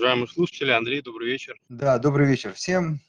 Уважаемые 0.00 0.28
слушатели, 0.28 0.70
Андрей, 0.70 1.02
добрый 1.02 1.28
вечер. 1.28 1.60
Да, 1.68 1.98
добрый 1.98 2.26
вечер 2.26 2.54
всем. 2.54 3.02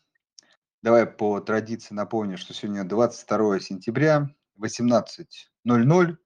Давай 0.81 1.05
по 1.05 1.39
традиции 1.39 1.93
напомню, 1.93 2.37
что 2.37 2.53
сегодня 2.53 2.83
22 2.83 3.61
сентября, 3.61 4.29
18.00, 4.57 6.17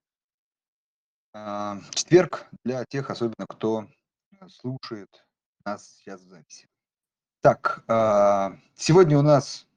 а, 1.32 1.78
четверг 1.92 2.48
для 2.64 2.84
тех, 2.84 3.10
особенно 3.10 3.46
кто 3.48 3.88
слушает 4.48 5.24
нас 5.64 5.98
сейчас 5.98 6.22
в 6.22 6.30
записи. 6.30 6.68
Так, 7.42 7.84
а, 7.86 8.58
сегодня 8.74 9.16
у 9.18 9.22
нас 9.22 9.68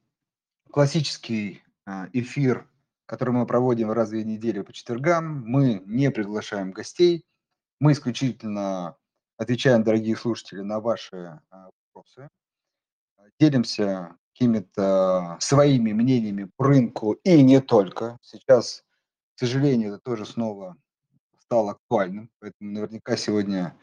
классический 0.72 1.62
а, 1.86 2.08
эфир, 2.12 2.68
который 3.06 3.30
мы 3.30 3.46
проводим 3.46 3.92
раз 3.92 4.08
в 4.08 4.10
две 4.10 4.24
недели 4.24 4.60
по 4.62 4.72
четвергам. 4.72 5.44
Мы 5.46 5.84
не 5.86 6.10
приглашаем 6.10 6.72
гостей, 6.72 7.24
мы 7.78 7.92
исключительно 7.92 8.96
отвечаем, 9.40 9.82
дорогие 9.82 10.16
слушатели, 10.16 10.60
на 10.60 10.80
ваши 10.80 11.40
а, 11.50 11.70
вопросы, 11.94 12.28
делимся 13.38 14.16
какими-то 14.32 15.38
своими 15.40 15.92
мнениями 15.92 16.50
по 16.56 16.66
рынку 16.66 17.12
и 17.24 17.42
не 17.42 17.60
только. 17.60 18.18
Сейчас, 18.20 18.84
к 19.34 19.40
сожалению, 19.40 19.94
это 19.94 19.98
тоже 20.02 20.26
снова 20.26 20.76
стало 21.38 21.72
актуальным, 21.72 22.30
поэтому 22.38 22.70
наверняка 22.70 23.16
сегодня 23.16 23.78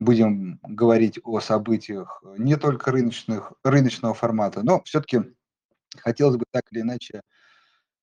будем 0.00 0.58
говорить 0.62 1.20
о 1.22 1.38
событиях 1.38 2.22
не 2.36 2.56
только 2.56 2.90
рыночных, 2.90 3.52
рыночного 3.62 4.12
формата, 4.12 4.64
но 4.64 4.82
все-таки 4.82 5.20
хотелось 5.98 6.36
бы 6.36 6.46
так 6.50 6.64
или 6.72 6.80
иначе 6.80 7.22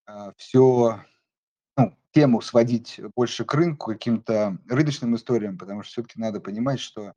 а, 0.05 0.31
все 0.37 1.03
тему 2.13 2.41
сводить 2.41 2.99
больше 3.15 3.43
к 3.43 3.53
рынку, 3.53 3.91
каким-то 3.91 4.57
рыночным 4.69 5.15
историям, 5.15 5.57
потому 5.57 5.83
что 5.83 5.91
все-таки 5.91 6.19
надо 6.19 6.39
понимать, 6.39 6.79
что 6.79 7.13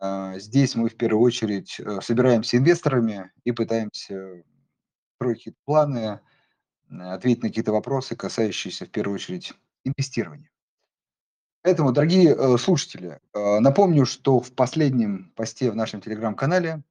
э, 0.00 0.34
здесь 0.38 0.74
мы 0.74 0.88
в 0.88 0.96
первую 0.96 1.22
очередь 1.22 1.80
э, 1.80 2.00
собираемся 2.02 2.56
инвесторами 2.56 3.30
и 3.44 3.52
пытаемся 3.52 4.42
строить 5.14 5.38
какие-то 5.38 5.60
планы, 5.64 6.20
э, 6.90 6.94
ответить 6.94 7.42
на 7.42 7.48
какие-то 7.48 7.72
вопросы, 7.72 8.16
касающиеся 8.16 8.86
в 8.86 8.90
первую 8.90 9.14
очередь 9.14 9.54
инвестирования. 9.84 10.50
Поэтому, 11.62 11.92
дорогие 11.92 12.34
э, 12.34 12.56
слушатели, 12.58 13.20
э, 13.34 13.58
напомню, 13.60 14.04
что 14.04 14.40
в 14.40 14.52
последнем 14.52 15.32
посте 15.36 15.70
в 15.70 15.76
нашем 15.76 16.00
телеграм-канале 16.00 16.82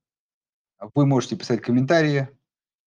вы 0.93 1.05
можете 1.05 1.35
писать 1.35 1.61
комментарии, 1.61 2.29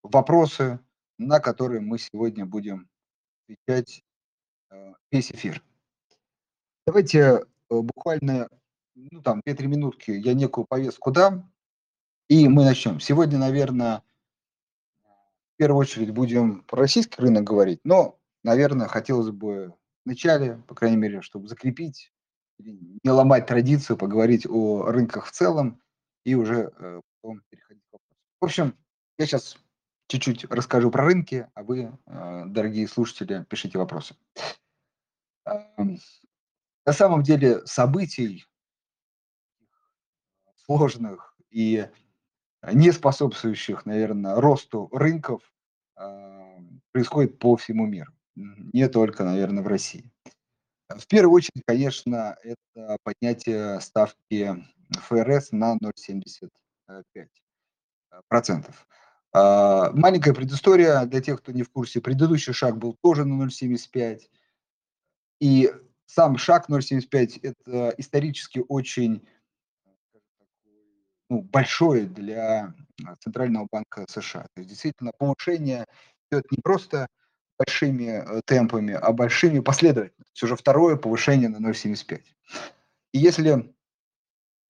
вопросы, 0.03 0.78
на 1.19 1.41
которые 1.41 1.81
мы 1.81 1.98
сегодня 1.98 2.47
будем 2.47 2.89
отвечать 3.45 4.03
весь 5.11 5.31
эфир. 5.33 5.63
Давайте 6.87 7.21
э, 7.21 7.41
буквально, 7.69 8.49
ну 8.95 9.23
там, 9.23 9.43
2-3 9.47 9.67
минутки 9.67 10.11
я 10.11 10.35
некую 10.35 10.67
повестку 10.67 11.11
дам, 11.11 11.53
и 12.29 12.49
мы 12.49 12.65
начнем. 12.65 13.01
Сегодня, 13.01 13.39
наверное, 13.39 14.03
в 15.03 15.57
первую 15.57 15.81
очередь 15.81 16.11
будем 16.11 16.62
про 16.65 16.81
российский 16.81 17.21
рынок 17.21 17.45
говорить, 17.45 17.81
но, 17.85 18.19
наверное, 18.43 18.89
хотелось 18.89 19.31
бы 19.31 19.75
вначале, 20.05 20.57
по 20.67 20.75
крайней 20.75 20.97
мере, 20.97 21.23
чтобы 21.23 21.49
закрепить, 21.49 22.12
не 22.59 23.11
ломать 23.11 23.47
традицию, 23.47 23.97
поговорить 23.97 24.47
о 24.47 24.87
рынках 24.87 25.27
в 25.27 25.33
целом 25.33 25.81
и 26.25 26.34
уже 26.34 26.73
э, 26.79 27.01
потом 27.21 27.43
переходить 27.49 27.83
к 27.91 27.93
вопросу. 27.93 28.21
В 28.41 28.45
общем, 28.45 28.75
я 29.19 29.27
сейчас 29.27 29.57
чуть-чуть 30.09 30.45
расскажу 30.47 30.91
про 30.91 31.05
рынки, 31.05 31.47
а 31.55 31.62
вы, 31.62 31.97
э, 32.07 32.43
дорогие 32.47 32.89
слушатели, 32.89 33.45
пишите 33.49 33.79
вопросы. 33.79 34.15
Эм, 35.47 35.99
на 36.87 36.93
самом 36.93 37.23
деле 37.23 37.65
событий 37.67 38.45
сложных 40.65 41.35
и 41.51 41.89
не 42.73 42.93
способствующих, 42.93 43.87
наверное, 43.87 44.37
росту 44.37 44.89
рынков 44.93 45.43
эм, 45.97 46.83
происходит 46.93 47.39
по 47.39 47.57
всему 47.57 47.87
миру, 47.87 48.13
не 48.35 48.89
только, 48.89 49.25
наверное, 49.25 49.62
в 49.62 49.67
России. 49.67 50.11
В 50.89 51.06
первую 51.06 51.37
очередь, 51.37 51.62
конечно, 51.67 52.37
это 52.43 52.97
поднятие 53.03 53.81
ставки 53.81 54.65
ФРС 54.93 55.53
на 55.53 55.77
0,75 55.77 57.29
процентов. 58.29 58.87
А, 59.33 59.93
маленькая 59.93 60.34
предыстория 60.34 61.05
для 61.06 61.21
тех, 61.21 61.41
кто 61.41 61.53
не 61.53 61.62
в 61.62 61.71
курсе. 61.71 62.00
Предыдущий 62.00 62.53
шаг 62.53 62.77
был 62.79 62.97
тоже 63.00 63.25
на 63.25 63.45
0,75. 63.45 64.29
И 65.41 65.73
сам 66.06 66.39
шаг 66.39 66.69
0,75– 66.69 67.41
это 67.43 67.95
исторически 67.99 68.62
очень 68.69 69.27
ну, 71.28 71.43
большое 71.43 72.06
для 72.06 72.75
Центрального 73.21 73.69
банка 73.71 74.05
США. 74.09 74.43
То 74.55 74.61
есть 74.61 74.69
действительно 74.69 75.12
повышение 75.17 75.87
идет 76.31 76.50
не 76.50 76.59
просто 76.62 77.09
большими 77.59 78.05
э, 78.05 78.41
темпами, 78.45 78.95
а 78.95 79.12
большими 79.12 79.61
последовательно. 79.61 80.25
То 80.25 80.31
есть 80.33 80.43
уже 80.43 80.56
второе 80.56 80.97
повышение 80.97 81.49
на 81.49 81.59
0,75. 81.59 82.23
И 83.12 83.19
если 83.19 83.73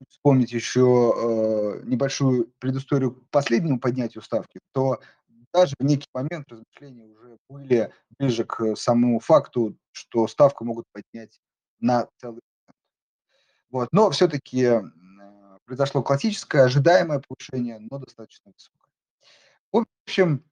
вспомнить 0.09 0.53
еще 0.53 1.15
э, 1.17 1.83
небольшую 1.85 2.53
предысторию 2.59 3.13
к 3.13 3.31
последнему 3.31 3.79
поднятию 3.79 4.23
ставки, 4.23 4.61
то 4.73 5.01
даже 5.53 5.75
в 5.79 5.85
некий 5.85 6.09
момент 6.15 6.47
размышления 6.49 7.05
уже 7.05 7.37
были 7.49 7.93
ближе 8.19 8.45
к 8.45 8.77
самому 8.77 9.21
факту, 9.21 9.77
что 9.93 10.27
ставку 10.29 10.65
могут 10.65 10.87
поднять 10.93 11.41
на 11.81 12.09
целый 12.21 12.41
вот. 13.71 13.89
Но 13.93 14.11
все-таки 14.11 14.81
произошло 15.65 16.03
классическое, 16.03 16.65
ожидаемое 16.65 17.23
повышение, 17.27 17.79
но 17.79 17.99
достаточно 17.99 18.53
высокое. 18.53 18.91
В 19.71 19.87
общем, 20.05 20.45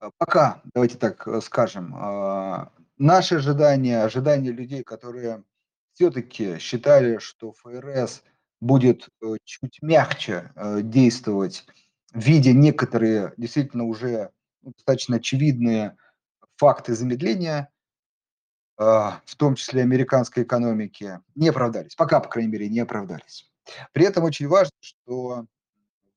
э, 0.00 0.10
пока, 0.16 0.62
давайте 0.72 0.96
так 0.96 1.28
э, 1.28 1.42
скажем, 1.42 1.94
э, 1.94 2.66
наши 2.96 3.34
ожидания, 3.34 4.02
ожидания 4.02 4.50
людей, 4.50 4.82
которые 4.82 5.44
все-таки 5.92 6.58
считали, 6.58 7.18
что 7.18 7.52
ФРС 7.52 8.22
будет 8.62 9.10
э, 9.20 9.36
чуть 9.44 9.82
мягче 9.82 10.50
действовать, 10.82 11.66
видя 12.14 12.52
некоторые 12.52 13.34
действительно 13.36 13.84
уже 13.84 14.30
ну, 14.62 14.72
достаточно 14.72 15.16
очевидные 15.16 15.96
факты 16.56 16.94
замедления, 16.94 17.68
а, 18.76 19.20
в 19.26 19.36
том 19.36 19.56
числе 19.56 19.82
американской 19.82 20.44
экономики, 20.44 21.20
не 21.34 21.48
оправдались. 21.48 21.94
Пока, 21.96 22.20
по 22.20 22.28
крайней 22.28 22.50
мере, 22.50 22.68
не 22.68 22.80
оправдались. 22.80 23.50
При 23.92 24.06
этом 24.06 24.24
очень 24.24 24.48
важно, 24.48 24.72
что 24.80 25.46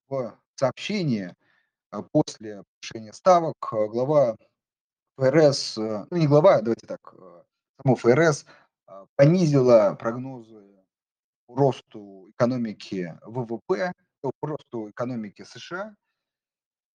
в 0.07 0.37
сообщении 0.55 1.33
э, 1.91 2.03
после 2.11 2.63
повышения 2.63 3.13
ставок 3.13 3.55
глава 3.71 4.37
ФРС, 5.17 5.77
ну 5.77 6.07
не 6.11 6.27
глава, 6.27 6.61
давайте 6.61 6.87
так, 6.87 7.13
само 7.81 7.95
ФРС 7.95 8.45
а, 8.85 9.05
понизила 9.15 9.95
прогнозы 9.99 10.63
росту 11.47 12.29
экономики 12.29 13.17
ВВП, 13.23 13.93
по 14.21 14.31
росту 14.41 14.89
экономики 14.89 15.43
США, 15.43 15.95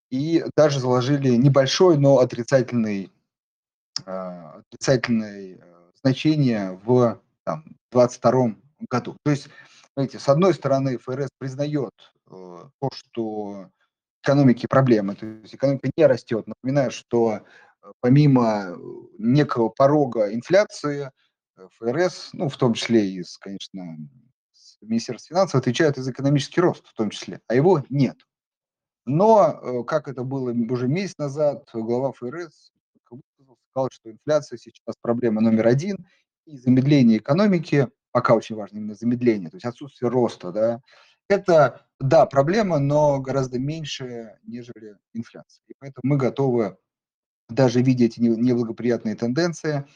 и 0.09 0.45
даже 0.55 0.79
заложили 0.79 1.29
небольшой, 1.29 1.97
но 1.97 2.19
отрицательный, 2.19 3.11
а, 4.05 4.59
отрицательное 4.59 5.57
э, 5.57 5.91
значение 6.01 6.79
в 6.83 7.19
2022 7.45 8.55
году. 8.91 9.17
То 9.23 9.31
есть, 9.31 9.49
смотрите, 9.93 10.19
с 10.19 10.29
одной 10.29 10.53
стороны, 10.53 10.99
ФРС 10.99 11.29
признает 11.39 11.93
э, 12.29 12.29
то, 12.29 12.89
что 12.93 13.69
экономики 14.23 14.67
проблемы, 14.67 15.15
то 15.15 15.25
есть 15.25 15.55
экономика 15.55 15.89
не 15.97 16.05
растет. 16.05 16.45
Напоминаю, 16.45 16.91
что 16.91 17.39
э, 17.81 17.91
помимо 17.99 18.77
некого 19.17 19.69
порога 19.69 20.31
инфляции, 20.33 21.09
ФРС, 21.79 22.29
ну, 22.33 22.49
в 22.49 22.57
том 22.57 22.73
числе 22.73 23.07
и, 23.07 23.23
конечно, 23.39 23.97
Министерство 24.81 25.35
финансов, 25.35 25.61
отвечают 25.61 25.97
за 25.97 26.11
экономический 26.11 26.61
рост 26.61 26.87
в 26.87 26.93
том 26.93 27.09
числе, 27.09 27.41
а 27.47 27.55
его 27.55 27.83
нет. 27.89 28.17
Но, 29.05 29.59
э, 29.61 29.83
как 29.83 30.07
это 30.07 30.23
было 30.23 30.51
уже 30.51 30.87
месяц 30.87 31.17
назад, 31.17 31.69
глава 31.73 32.11
ФРС 32.13 32.71
сказал, 33.73 33.89
что 33.91 34.11
инфляция 34.11 34.57
сейчас 34.57 34.95
проблема 35.01 35.41
номер 35.41 35.67
один, 35.67 36.05
и 36.45 36.57
замедление 36.57 37.17
экономики, 37.17 37.87
пока 38.11 38.35
очень 38.35 38.55
важно 38.55 38.77
именно 38.77 38.95
замедление, 38.95 39.49
то 39.49 39.55
есть 39.55 39.65
отсутствие 39.65 40.09
роста, 40.09 40.51
да, 40.51 40.81
это, 41.29 41.85
да, 41.99 42.25
проблема, 42.25 42.79
но 42.79 43.19
гораздо 43.19 43.57
меньше, 43.57 44.37
нежели 44.43 44.97
инфляция. 45.13 45.63
И 45.67 45.73
поэтому 45.79 46.01
мы 46.03 46.17
готовы, 46.17 46.77
даже 47.49 47.81
видя 47.81 48.05
эти 48.05 48.19
неблагоприятные 48.19 49.15
тенденции, 49.15 49.87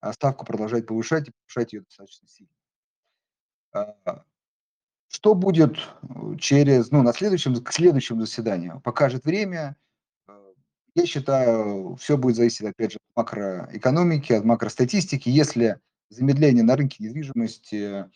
а 0.00 0.12
ставку 0.12 0.44
продолжать 0.44 0.86
повышать 0.86 1.28
и 1.28 1.32
повышать 1.32 1.72
ее 1.72 1.80
достаточно 1.80 2.28
сильно. 2.28 2.52
А, 3.72 4.24
что 5.08 5.34
будет 5.34 5.76
э, 6.02 6.36
через, 6.38 6.90
ну, 6.90 7.02
на 7.02 7.12
следующем, 7.12 7.54
к 7.62 7.72
следующему 7.72 8.20
заседанию, 8.20 8.80
покажет 8.80 9.24
время. 9.24 9.76
Э, 10.28 10.32
я 10.94 11.06
считаю, 11.06 11.96
все 11.96 12.16
будет 12.16 12.36
зависеть, 12.36 12.66
опять 12.66 12.92
же, 12.92 12.98
от 12.98 13.16
макроэкономики, 13.16 14.32
от 14.32 14.44
макростатистики. 14.44 15.28
Если 15.28 15.78
замедление 16.10 16.64
на 16.64 16.76
рынке 16.76 17.04
недвижимости 17.04 18.06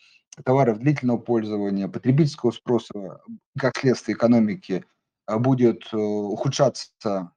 товаров 0.43 0.79
длительного 0.79 1.17
пользования, 1.17 1.87
потребительского 1.87 2.51
спроса, 2.51 3.21
как 3.57 3.77
следствие 3.77 4.17
экономики, 4.17 4.85
будет 5.27 5.93
ухудшаться, 5.93 7.31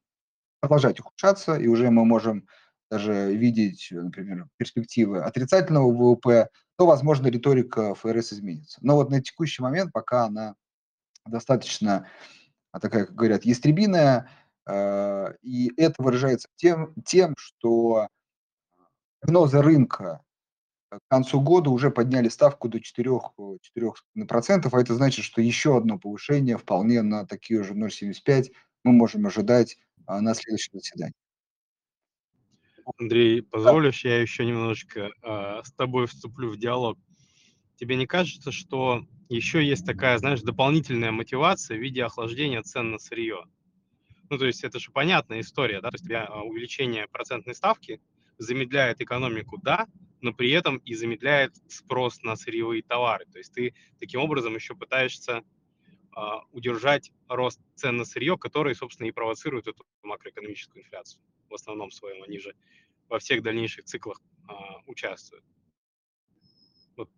продолжать 0.61 0.99
ухудшаться, 0.99 1.55
и 1.55 1.69
уже 1.69 1.91
мы 1.91 2.05
можем 2.05 2.49
даже 2.91 3.35
видеть, 3.35 3.89
например, 3.93 4.49
перспективы 4.57 5.23
отрицательного 5.23 5.93
ВВП, 5.93 6.49
то, 6.79 6.87
возможно, 6.87 7.27
риторика 7.27 7.97
ФРС 7.97 8.35
изменится. 8.35 8.79
Но 8.83 8.95
вот 8.95 9.11
на 9.11 9.21
текущий 9.21 9.63
момент 9.63 9.93
пока 9.93 10.27
она 10.27 10.55
достаточно 11.27 12.07
такая, 12.81 13.07
как 13.07 13.17
говорят, 13.17 13.45
ястребиная, 13.45 14.31
э, 14.65 15.35
и 15.43 15.73
это 15.77 16.01
выражается 16.01 16.49
тем, 16.55 16.95
тем 17.05 17.35
что 17.37 18.07
прогнозы 19.19 19.61
рынка 19.61 20.23
к 20.91 21.01
концу 21.09 21.41
года 21.41 21.71
уже 21.71 21.91
подняли 21.91 22.29
ставку 22.29 22.69
до 22.69 22.79
4%, 22.79 23.59
4%, 23.77 24.69
а 24.71 24.81
это 24.81 24.95
значит, 24.95 25.25
что 25.25 25.43
еще 25.43 25.77
одно 25.77 25.99
повышение 25.99 26.59
вполне 26.59 27.03
на 27.03 27.27
такие 27.27 27.65
же 27.65 27.75
0,75 27.75 28.53
мы 28.85 28.93
можем 28.93 29.27
ожидать 29.27 29.79
а, 30.07 30.21
на 30.21 30.33
следующем 30.35 30.79
заседании. 30.79 31.15
Андрей, 32.97 33.43
позволишь, 33.43 34.05
я 34.05 34.21
еще 34.21 34.45
немножечко 34.45 35.11
э, 35.23 35.63
с 35.65 35.73
тобой 35.73 36.07
вступлю 36.07 36.51
в 36.51 36.57
диалог. 36.57 36.99
Тебе 37.77 37.97
не 37.97 38.07
кажется, 38.07 38.51
что 38.51 39.05
еще 39.29 39.65
есть 39.65 39.85
такая, 39.85 40.19
знаешь, 40.19 40.41
дополнительная 40.41 41.13
мотивация 41.13 41.77
в 41.77 41.81
виде 41.81 42.05
охлаждения 42.05 42.63
цен 42.63 42.91
на 42.91 42.99
сырье? 42.99 43.45
Ну, 44.31 44.39
то 44.39 44.47
есть 44.47 44.65
это 44.65 44.79
же 44.79 44.91
понятная 44.91 45.41
история, 45.41 45.81
да, 45.81 45.91
то 45.91 45.97
есть 45.97 46.07
увеличение 46.45 47.09
процентной 47.09 47.55
ставки 47.55 48.01
замедляет 48.39 49.01
экономику, 49.01 49.59
да, 49.63 49.87
но 50.21 50.33
при 50.33 50.51
этом 50.51 50.79
и 50.79 50.95
замедляет 50.95 51.55
спрос 51.69 52.23
на 52.23 52.37
сырьевые 52.37 52.83
товары. 52.83 53.27
То 53.27 53.39
есть 53.39 53.53
ты 53.53 53.75
таким 54.01 54.21
образом 54.21 54.55
еще 54.55 54.75
пытаешься 54.75 55.43
удержать 56.53 57.13
рост 57.29 57.61
цен 57.77 57.97
на 57.97 58.05
сырье, 58.05 58.37
который, 58.37 58.75
собственно, 58.75 59.07
и 59.07 59.13
провоцирует 59.13 59.69
эту 59.69 59.87
макроэкономическую 60.03 60.83
инфляцию 60.83 61.23
в 61.49 61.55
основном 61.55 61.91
своем. 61.91 62.23
Они 62.23 62.39
же 62.39 62.55
во 63.09 63.19
всех 63.19 63.43
дальнейших 63.43 63.85
циклах 63.85 64.21
э, 64.49 64.53
участвуют. 64.87 65.45
Вот. 66.97 67.09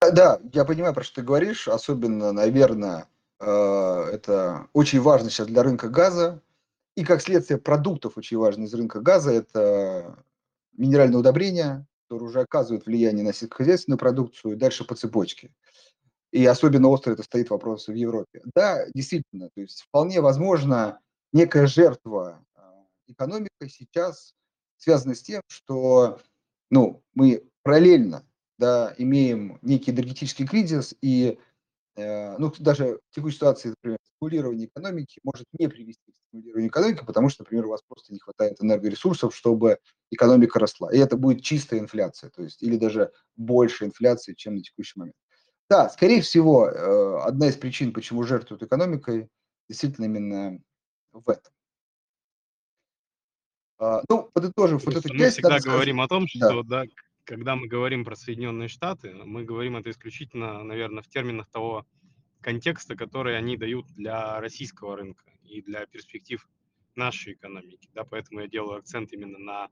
Да, 0.00 0.40
я 0.52 0.64
понимаю, 0.64 0.94
про 0.94 1.02
что 1.02 1.16
ты 1.16 1.22
говоришь. 1.22 1.68
Особенно, 1.68 2.32
наверное, 2.32 3.08
э, 3.40 3.44
это 3.46 4.68
очень 4.72 5.00
важно 5.00 5.30
сейчас 5.30 5.48
для 5.48 5.62
рынка 5.62 5.88
газа. 5.88 6.42
И 6.94 7.04
как 7.04 7.22
следствие 7.22 7.60
продуктов 7.60 8.16
очень 8.16 8.38
важно 8.38 8.64
из 8.64 8.74
рынка 8.74 9.00
газа– 9.00 9.30
это 9.32 10.24
минеральные 10.76 11.18
удобрения, 11.18 11.86
которые 12.04 12.28
уже 12.28 12.40
оказывают 12.40 12.86
влияние 12.86 13.24
на 13.24 13.32
сельскохозяйственную 13.32 13.98
продукцию, 13.98 14.54
и 14.54 14.56
дальше 14.56 14.84
по 14.84 14.94
цепочке. 14.94 15.52
И 16.30 16.44
особенно 16.44 16.88
остро 16.88 17.12
это 17.12 17.22
стоит 17.22 17.50
вопрос 17.50 17.88
в 17.88 17.94
Европе. 17.94 18.42
Да, 18.54 18.84
действительно, 18.94 19.48
то 19.54 19.60
есть 19.60 19.82
вполне 19.82 20.20
возможно 20.20 21.00
некая 21.32 21.66
жертва 21.66 22.44
а, 22.54 22.84
экономикой 23.06 23.68
сейчас 23.70 24.34
связана 24.76 25.14
с 25.14 25.22
тем, 25.22 25.40
что 25.48 26.20
ну, 26.70 27.02
мы 27.14 27.42
параллельно 27.62 28.24
да, 28.58 28.94
имеем 28.98 29.58
некий 29.62 29.90
энергетический 29.90 30.46
кризис, 30.46 30.94
и 31.00 31.38
э, 31.96 32.36
ну, 32.38 32.52
даже 32.58 32.98
в 33.10 33.14
текущей 33.14 33.36
ситуации, 33.36 33.68
например, 33.70 33.98
стимулирование 34.02 34.66
экономики 34.66 35.20
может 35.22 35.46
не 35.58 35.68
привести 35.68 36.12
к 36.12 36.16
стимулированию 36.16 36.68
экономики, 36.68 37.04
потому 37.06 37.28
что, 37.28 37.42
например, 37.42 37.66
у 37.66 37.70
вас 37.70 37.82
просто 37.86 38.12
не 38.12 38.18
хватает 38.18 38.56
энергоресурсов, 38.60 39.34
чтобы 39.34 39.78
экономика 40.10 40.58
росла. 40.58 40.92
И 40.92 40.98
это 40.98 41.16
будет 41.16 41.42
чистая 41.42 41.80
инфляция, 41.80 42.30
то 42.30 42.42
есть 42.42 42.62
или 42.62 42.76
даже 42.76 43.12
больше 43.36 43.84
инфляции, 43.84 44.34
чем 44.34 44.56
на 44.56 44.62
текущий 44.62 44.98
момент. 44.98 45.16
Да, 45.70 45.88
скорее 45.90 46.22
всего, 46.22 46.68
э, 46.68 47.18
одна 47.24 47.48
из 47.48 47.56
причин, 47.56 47.92
почему 47.92 48.22
жертвуют 48.22 48.62
экономикой, 48.62 49.28
действительно 49.68 50.06
именно 50.06 50.60
в 51.12 51.28
этом. 51.28 51.52
А, 53.78 54.02
ну, 54.08 54.30
подытожив 54.32 54.84
вот 54.84 54.96
эту 54.96 55.08
часть... 55.10 55.20
Мы 55.20 55.30
всегда 55.30 55.58
говорим 55.60 56.00
о 56.00 56.08
том, 56.08 56.26
что, 56.26 56.62
да. 56.62 56.84
да, 56.84 56.90
когда 57.24 57.54
мы 57.54 57.68
говорим 57.68 58.04
про 58.04 58.16
Соединенные 58.16 58.68
Штаты, 58.68 59.12
мы 59.12 59.44
говорим 59.44 59.76
это 59.76 59.90
исключительно, 59.90 60.64
наверное, 60.64 61.02
в 61.02 61.08
терминах 61.08 61.48
того 61.50 61.86
контекста, 62.40 62.96
который 62.96 63.36
они 63.36 63.56
дают 63.56 63.86
для 63.88 64.40
российского 64.40 64.96
рынка 64.96 65.24
и 65.42 65.60
для 65.60 65.86
перспектив 65.86 66.48
нашей 66.94 67.34
экономики. 67.34 67.88
Да, 67.94 68.04
поэтому 68.04 68.40
я 68.40 68.48
делаю 68.48 68.78
акцент 68.78 69.12
именно 69.12 69.38
на, 69.38 69.68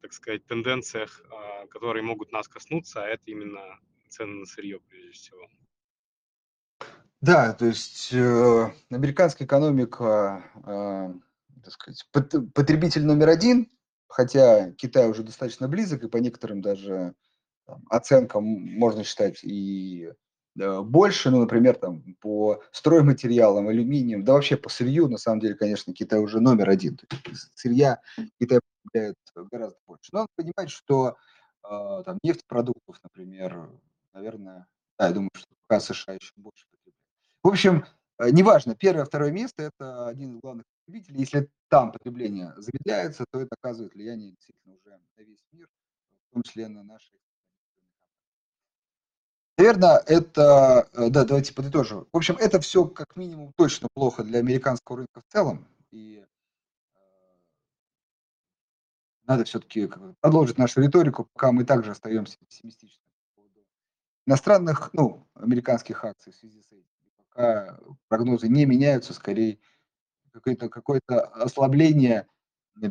так 0.00 0.12
сказать, 0.12 0.46
тенденциях, 0.46 1.20
а, 1.30 1.66
которые 1.66 2.02
могут 2.02 2.32
нас 2.32 2.48
коснуться, 2.48 3.02
а 3.02 3.08
это 3.08 3.24
именно 3.26 3.80
цены 4.08 4.40
на 4.40 4.46
сырье, 4.46 4.80
прежде 4.80 5.12
всего. 5.12 5.48
Да, 7.20 7.54
то 7.54 7.64
есть 7.64 8.12
э, 8.12 8.72
американская 8.90 9.46
экономика, 9.46 10.44
э, 10.66 11.14
так 11.62 11.72
сказать, 11.72 12.06
потребитель 12.52 13.06
номер 13.06 13.30
один, 13.30 13.70
хотя 14.08 14.72
Китай 14.72 15.08
уже 15.08 15.22
достаточно 15.22 15.66
близок, 15.66 16.04
и 16.04 16.08
по 16.08 16.18
некоторым 16.18 16.60
даже 16.60 17.14
там, 17.66 17.82
оценкам 17.88 18.44
можно 18.44 19.04
считать 19.04 19.42
и 19.42 20.12
да, 20.54 20.82
больше, 20.82 21.30
ну, 21.30 21.40
например, 21.40 21.76
там, 21.76 22.14
по 22.20 22.62
стройматериалам, 22.70 23.68
алюминием, 23.68 24.24
да 24.24 24.34
вообще 24.34 24.56
по 24.56 24.68
сырью, 24.68 25.08
на 25.08 25.18
самом 25.18 25.40
деле, 25.40 25.54
конечно, 25.54 25.92
Китай 25.92 26.20
уже 26.20 26.40
номер 26.40 26.70
один. 26.70 26.96
То 26.96 27.06
есть 27.26 27.50
сырья 27.54 28.00
Китай 28.40 28.60
потребляет 28.82 29.16
гораздо 29.50 29.78
больше. 29.86 30.10
Но 30.12 30.20
надо 30.20 30.28
понимать, 30.36 30.70
что 30.70 31.16
э, 31.68 32.02
там 32.04 32.18
нефтепродуктов, 32.22 33.00
например, 33.02 33.68
наверное, 34.14 34.66
да, 34.98 35.08
я 35.08 35.12
думаю, 35.12 35.30
что 35.34 35.54
пока 35.66 35.80
США 35.80 36.14
еще 36.14 36.32
больше 36.36 36.64
потребляет. 36.70 36.96
В 37.42 37.48
общем, 37.48 37.84
э, 38.18 38.30
неважно, 38.30 38.74
первое, 38.74 39.04
второе 39.04 39.32
место– 39.32 39.62
это 39.76 40.08
один 40.08 40.34
из 40.34 40.40
главных 40.40 40.64
потребителей. 40.78 41.20
Если 41.20 41.50
там 41.68 41.92
потребление 41.92 42.54
замедляется, 42.56 43.24
то 43.30 43.40
это 43.40 43.54
оказывает 43.60 43.94
влияние 43.94 44.30
действительно 44.30 44.74
уже 44.76 44.90
на 44.90 45.22
весь 45.22 45.44
мир, 45.52 45.68
в 46.30 46.34
том 46.34 46.42
числе 46.42 46.68
на 46.68 46.82
наши 46.82 47.12
Наверное, 49.56 49.98
это, 50.06 50.88
э, 50.94 51.10
да, 51.10 51.24
давайте 51.24 51.54
подытожим. 51.54 52.08
В 52.12 52.16
общем, 52.16 52.36
это 52.38 52.60
все 52.60 52.86
как 52.86 53.14
минимум 53.14 53.52
точно 53.56 53.86
плохо 53.94 54.24
для 54.24 54.40
американского 54.40 54.98
рынка 54.98 55.20
в 55.20 55.32
целом. 55.32 55.68
И 55.92 56.24
э, 56.24 56.98
надо 59.26 59.44
все-таки 59.44 59.88
продолжить 60.20 60.58
нашу 60.58 60.80
риторику, 60.82 61.28
пока 61.32 61.52
мы 61.52 61.64
также 61.64 61.92
остаемся 61.92 62.36
пессимистичными 62.48 63.13
иностранных, 64.26 64.90
ну, 64.92 65.26
американских 65.34 66.04
акций 66.04 66.32
в 66.32 66.36
связи 66.36 66.62
с 66.62 66.66
этим. 66.72 66.84
Пока 67.16 67.78
прогнозы 68.08 68.48
не 68.48 68.64
меняются, 68.64 69.12
скорее 69.12 69.58
какое-то 70.32 70.68
какое 70.68 71.00
ослабление 71.06 72.26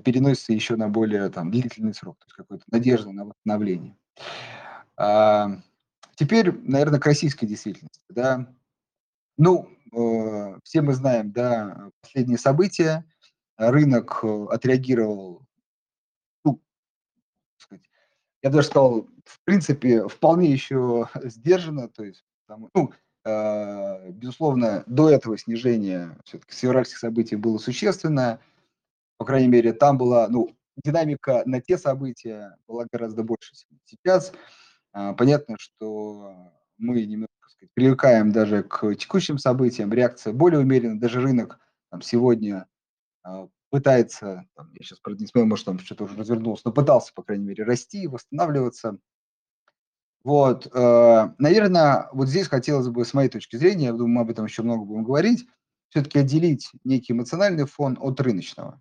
переносится 0.03 0.53
еще 0.53 0.75
на 0.75 0.89
более 0.89 1.29
там, 1.29 1.51
длительный 1.51 1.93
срок, 1.93 2.17
то 2.19 2.25
есть 2.25 2.35
какая-то 2.35 2.63
надежда 2.71 3.11
на 3.11 3.25
восстановление. 3.25 3.97
А, 4.95 5.49
теперь, 6.15 6.51
наверное, 6.51 6.99
к 6.99 7.05
российской 7.05 7.45
действительности. 7.45 8.05
Да? 8.09 8.47
Ну, 9.37 9.69
э, 9.91 10.59
все 10.63 10.81
мы 10.81 10.93
знаем, 10.93 11.31
да, 11.31 11.89
последние 12.01 12.37
события. 12.37 13.05
Рынок 13.57 14.19
э, 14.23 14.45
отреагировал 14.51 15.41
я 18.43 18.49
даже 18.49 18.67
сказал, 18.67 19.07
в 19.25 19.43
принципе, 19.45 20.07
вполне 20.07 20.51
еще 20.51 21.09
сдержанно, 21.23 21.87
то 21.87 22.03
есть, 22.03 22.25
там, 22.47 22.69
ну, 22.75 22.91
э, 23.25 24.11
безусловно, 24.11 24.83
до 24.85 25.09
этого 25.09 25.37
снижение 25.37 26.17
все-таки 26.25 26.53
с 26.53 26.59
февральских 26.59 26.97
событий 26.97 27.37
было 27.37 27.57
существенное, 27.57 28.39
по 29.17 29.25
крайней 29.25 29.47
мере, 29.47 29.71
там 29.71 29.97
была, 29.97 30.27
ну, 30.27 30.53
динамика 30.83 31.43
на 31.45 31.61
те 31.61 31.77
события 31.77 32.57
была 32.67 32.85
гораздо 32.91 33.23
больше. 33.23 33.53
Сейчас 33.85 34.33
э, 34.93 35.13
понятно, 35.17 35.55
что 35.57 36.51
мы 36.77 37.05
немного 37.05 37.29
сказать, 37.47 37.71
привыкаем 37.73 38.33
даже 38.33 38.63
к 38.63 38.93
текущим 38.95 39.37
событиям, 39.37 39.93
реакция 39.93 40.33
более 40.33 40.59
умеренная, 40.59 40.99
даже 40.99 41.21
рынок 41.21 41.59
там, 41.91 42.01
сегодня 42.01 42.67
э, 43.25 43.47
пытается, 43.73 44.45
там, 44.55 44.71
я 44.75 44.85
сейчас, 44.85 44.99
правда, 44.99 45.21
не 45.21 45.25
смотрел, 45.25 45.47
может, 45.47 45.65
там 45.65 45.79
что-то 45.79 46.03
уже 46.03 46.15
развернулось, 46.15 46.63
но 46.63 46.71
пытался, 46.71 47.11
по 47.11 47.23
крайней 47.23 47.45
мере, 47.45 47.63
расти, 47.63 48.05
восстанавливаться. 48.05 48.99
Вот, 50.23 50.67
э, 50.71 51.29
наверное, 51.39 52.07
вот 52.13 52.27
здесь 52.27 52.47
хотелось 52.47 52.89
бы, 52.89 53.03
с 53.03 53.15
моей 53.15 53.29
точки 53.29 53.55
зрения, 53.55 53.85
я 53.85 53.93
думаю, 53.93 54.09
мы 54.09 54.21
об 54.21 54.29
этом 54.29 54.45
еще 54.45 54.61
много 54.61 54.85
будем 54.85 55.03
говорить, 55.03 55.47
все-таки 55.89 56.19
отделить 56.19 56.69
некий 56.83 57.13
эмоциональный 57.13 57.65
фон 57.65 57.97
от 57.99 58.21
рыночного. 58.21 58.79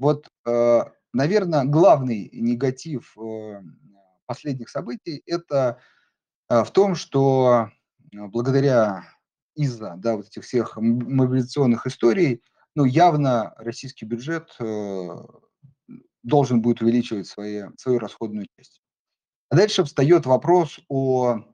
Вот, 0.00 0.28
э, 0.46 0.80
наверное, 1.12 1.62
главный 1.62 2.28
негатив 2.32 3.16
э, 3.16 3.62
последних 4.26 4.68
событий– 4.68 5.22
это 5.26 5.78
в 6.48 6.66
том, 6.72 6.96
что 6.96 7.70
благодаря 8.12 9.04
из-за 9.54 9.94
да, 9.96 10.16
вот 10.16 10.26
этих 10.26 10.42
всех 10.42 10.76
мобилизационных 10.76 11.86
историй– 11.86 12.42
ну, 12.74 12.84
явно 12.84 13.54
российский 13.56 14.04
бюджет 14.04 14.54
э, 14.58 15.08
должен 16.22 16.60
будет 16.60 16.82
увеличивать 16.82 17.26
свои, 17.26 17.62
свою 17.78 17.98
расходную 17.98 18.46
часть. 18.58 18.80
А 19.48 19.56
дальше 19.56 19.84
встает 19.84 20.26
вопрос 20.26 20.80
о 20.88 21.44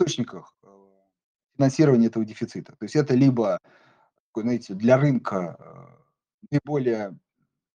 источниках 0.00 0.56
э, 0.64 0.66
финансирования 1.56 2.06
этого 2.06 2.24
дефицита. 2.24 2.72
То 2.72 2.84
есть 2.84 2.96
это 2.96 3.14
либо, 3.14 3.58
знаете, 4.34 4.74
для 4.74 4.98
рынка 4.98 5.56
э, 5.58 6.48
наиболее 6.50 7.16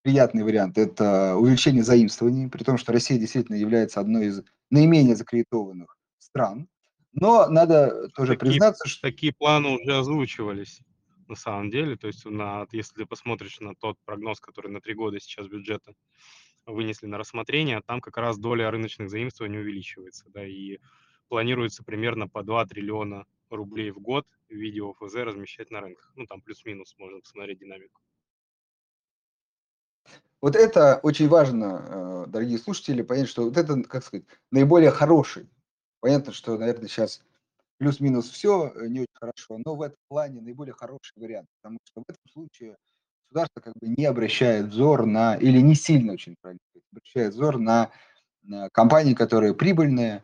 приятный 0.02 0.44
вариант– 0.44 0.78
это 0.80 1.36
увеличение 1.36 1.84
заимствований, 1.84 2.50
при 2.50 2.64
том, 2.64 2.78
что 2.78 2.92
Россия 2.92 3.18
действительно 3.18 3.56
является 3.56 4.00
одной 4.00 4.28
из 4.28 4.42
наименее 4.70 5.16
закредитованных 5.16 5.98
стран. 6.20 6.68
Но 7.14 7.48
надо 7.50 8.10
тоже 8.10 8.34
такие, 8.34 8.52
признаться, 8.52 8.88
что... 8.88 9.02
Такие 9.02 9.34
планы 9.34 9.70
уже 9.82 9.98
озвучивались 9.98 10.82
на 11.30 11.36
самом 11.36 11.70
деле. 11.70 11.96
То 11.98 12.08
есть 12.08 12.26
на, 12.26 12.68
если 12.72 12.96
ты 12.96 13.06
посмотришь 13.06 13.60
на 13.60 13.76
тот 13.76 13.98
прогноз, 14.06 14.40
который 14.40 14.72
на 14.72 14.82
три 14.82 14.94
года 14.94 15.20
сейчас 15.20 15.48
бюджета 15.48 15.94
вынесли 16.66 17.08
на 17.08 17.18
рассмотрение, 17.18 17.82
там 17.86 18.02
как 18.02 18.18
раз 18.18 18.38
доля 18.38 18.70
рыночных 18.72 19.10
заимствований 19.10 19.60
увеличивается. 19.60 20.26
Да, 20.30 20.46
и 20.46 20.80
планируется 21.28 21.84
примерно 21.84 22.28
по 22.28 22.44
2 22.44 22.66
триллиона 22.66 23.26
рублей 23.50 23.92
в 23.92 24.00
год 24.00 24.26
в 24.50 24.54
виде 24.54 24.82
ОФЗ 24.82 25.16
размещать 25.16 25.72
на 25.72 25.82
рынках. 25.82 26.12
Ну, 26.16 26.26
там 26.26 26.42
плюс-минус, 26.42 26.96
можно 26.98 27.22
посмотреть 27.22 27.60
динамику. 27.60 28.02
Вот 30.40 30.56
это 30.56 31.00
очень 31.02 31.28
важно, 31.28 32.26
э, 32.28 32.30
дорогие 32.30 32.60
слушатели, 32.60 33.02
понять, 33.02 33.28
что 33.28 33.44
вот 33.44 33.58
это, 33.58 33.82
как 33.84 34.04
сказать, 34.04 34.26
наиболее 34.52 34.92
хороший. 34.92 35.50
Понятно, 36.00 36.32
что, 36.32 36.58
наверное, 36.58 36.88
сейчас 36.88 37.26
плюс-минус 37.78 38.30
все 38.30 38.72
э, 38.76 38.88
не 38.88 39.02
очень 39.02 39.14
хорошо, 39.14 39.60
но 39.66 39.76
в 39.76 39.82
этом 39.82 39.98
плане 40.08 40.42
наиболее 40.42 40.74
хороший 40.74 41.14
вариант, 41.16 41.48
потому 41.62 41.80
что 41.86 42.02
в 42.02 42.04
этом 42.08 42.24
случае 42.32 42.78
государство 43.30 43.62
как 43.62 43.74
бы 43.80 43.88
не 43.88 44.06
обращает 44.06 44.68
взор 44.68 45.06
на, 45.06 45.36
или 45.36 45.60
не 45.60 45.76
сильно 45.76 46.14
очень 46.14 46.36
правильно, 46.42 46.60
обращает 46.92 47.34
взор 47.34 47.58
на, 47.58 47.92
на 48.44 48.70
компании, 48.70 49.14
которые 49.14 49.54
прибыльные, 49.54 50.24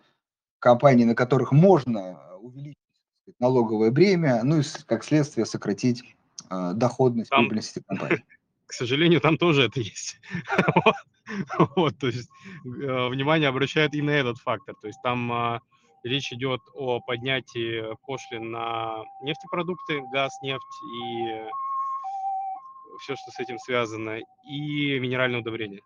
компании, 0.60 1.03
на 1.03 1.15
которых 1.15 1.51
можно 1.51 2.19
увеличить 2.38 2.77
сказать, 3.22 3.39
налоговое 3.39 3.91
бремя, 3.91 4.41
ну 4.43 4.60
и 4.60 4.63
как 4.86 5.03
следствие 5.03 5.45
сократить 5.45 6.03
э, 6.50 6.72
доходность 6.74 7.29
Там... 7.29 7.41
прибыльности 7.41 7.83
компании 7.86 8.24
к 8.65 8.75
сожалению, 8.75 9.22
там 9.22 9.38
тоже 9.38 9.65
это 9.65 9.79
есть. 9.79 10.19
вот, 11.75 11.95
то 12.00 12.07
есть 12.07 12.27
э, 12.65 13.07
внимание 13.10 13.48
обращают 13.48 13.93
и 13.93 14.01
на 14.01 14.10
этот 14.10 14.39
фактор. 14.39 14.74
То 14.81 14.88
есть 14.88 15.00
там 15.03 15.31
э, 15.31 15.60
речь 16.03 16.31
идет 16.33 16.62
о 16.74 17.00
поднятии 17.00 17.95
пошлин 18.05 18.51
на 18.51 19.03
нефтепродукты, 19.22 20.01
газ, 20.12 20.31
нефть 20.41 20.62
и 20.98 21.43
все, 23.00 23.15
что 23.15 23.31
с 23.31 23.39
этим 23.39 23.57
связано, 23.60 24.19
и 24.48 25.00
минеральное 25.00 25.39
удобрение. 25.39 25.81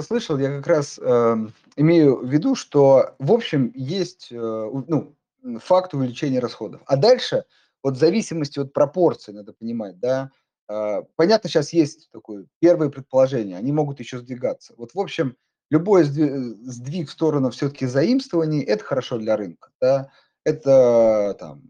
Слышал, 0.00 0.38
я 0.38 0.56
как 0.56 0.66
раз 0.66 0.98
э, 0.98 1.36
имею 1.76 2.16
в 2.18 2.28
виду, 2.28 2.54
что 2.54 3.14
в 3.18 3.32
общем 3.32 3.70
есть 3.74 4.28
э, 4.32 4.36
ну, 4.36 5.14
факт 5.60 5.94
увеличения 5.94 6.40
расходов. 6.40 6.82
А 6.86 6.96
дальше 6.96 7.44
вот 7.82 7.94
в 7.94 7.98
зависимости 7.98 8.58
от 8.58 8.72
пропорций 8.72 9.34
надо 9.34 9.52
понимать, 9.52 9.98
да, 10.00 10.30
а, 10.66 11.02
понятно, 11.16 11.48
сейчас 11.48 11.72
есть 11.72 12.10
такое 12.10 12.46
первое 12.58 12.88
предположение, 12.88 13.56
они 13.56 13.72
могут 13.72 14.00
еще 14.00 14.18
сдвигаться. 14.18 14.74
Вот, 14.76 14.94
в 14.94 15.00
общем, 15.00 15.36
любой 15.74 16.04
сдвиг 16.04 17.08
в 17.08 17.12
сторону 17.12 17.50
все-таки 17.50 17.86
заимствований– 17.86 18.62
это 18.62 18.84
хорошо 18.84 19.18
для 19.18 19.36
рынка, 19.36 19.70
да, 19.80 20.08
это 20.44 21.36
там, 21.40 21.62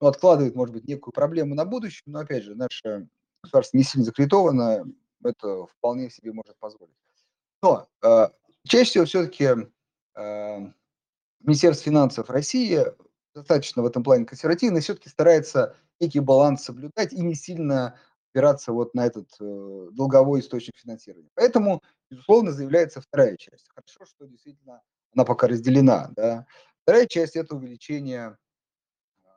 ну, 0.00 0.06
откладывает, 0.06 0.54
может 0.54 0.74
быть, 0.74 0.88
некую 0.88 1.12
проблему 1.12 1.54
на 1.54 1.66
будущее, 1.66 2.04
но, 2.06 2.20
опять 2.20 2.44
же, 2.44 2.54
наше 2.54 3.08
государство 3.42 3.76
не 3.76 3.84
сильно 3.84 4.06
закредитовано, 4.06 4.86
это 5.22 5.66
вполне 5.66 6.08
себе 6.08 6.32
может 6.32 6.56
позволить. 6.58 6.94
Но 7.62 7.86
э, 8.02 8.28
чаще 8.64 8.90
всего 8.90 9.04
все-таки 9.04 9.50
э, 10.14 10.58
Министерство 11.40 11.84
финансов 11.84 12.30
России 12.30 12.86
достаточно 13.34 13.82
в 13.82 13.86
этом 13.86 14.02
плане 14.02 14.24
консервативный, 14.24 14.80
все-таки 14.80 15.10
старается 15.10 15.76
некий 16.00 16.20
баланс 16.20 16.64
соблюдать 16.64 17.12
и 17.12 17.20
не 17.20 17.34
сильно 17.34 17.98
опираться 18.32 18.72
вот 18.72 18.94
на 18.94 19.06
этот 19.06 19.28
э, 19.40 19.88
долговой 19.92 20.40
источник 20.40 20.76
финансирования. 20.76 21.30
Поэтому, 21.34 21.82
безусловно, 22.10 22.52
заявляется 22.52 23.00
вторая 23.00 23.36
часть. 23.36 23.68
Хорошо, 23.68 24.04
что 24.04 24.26
действительно 24.26 24.82
она 25.14 25.24
пока 25.24 25.46
разделена. 25.46 26.10
Да? 26.16 26.46
Вторая 26.82 27.06
часть– 27.06 27.36
это 27.36 27.54
увеличение 27.54 28.36
э, 29.24 29.28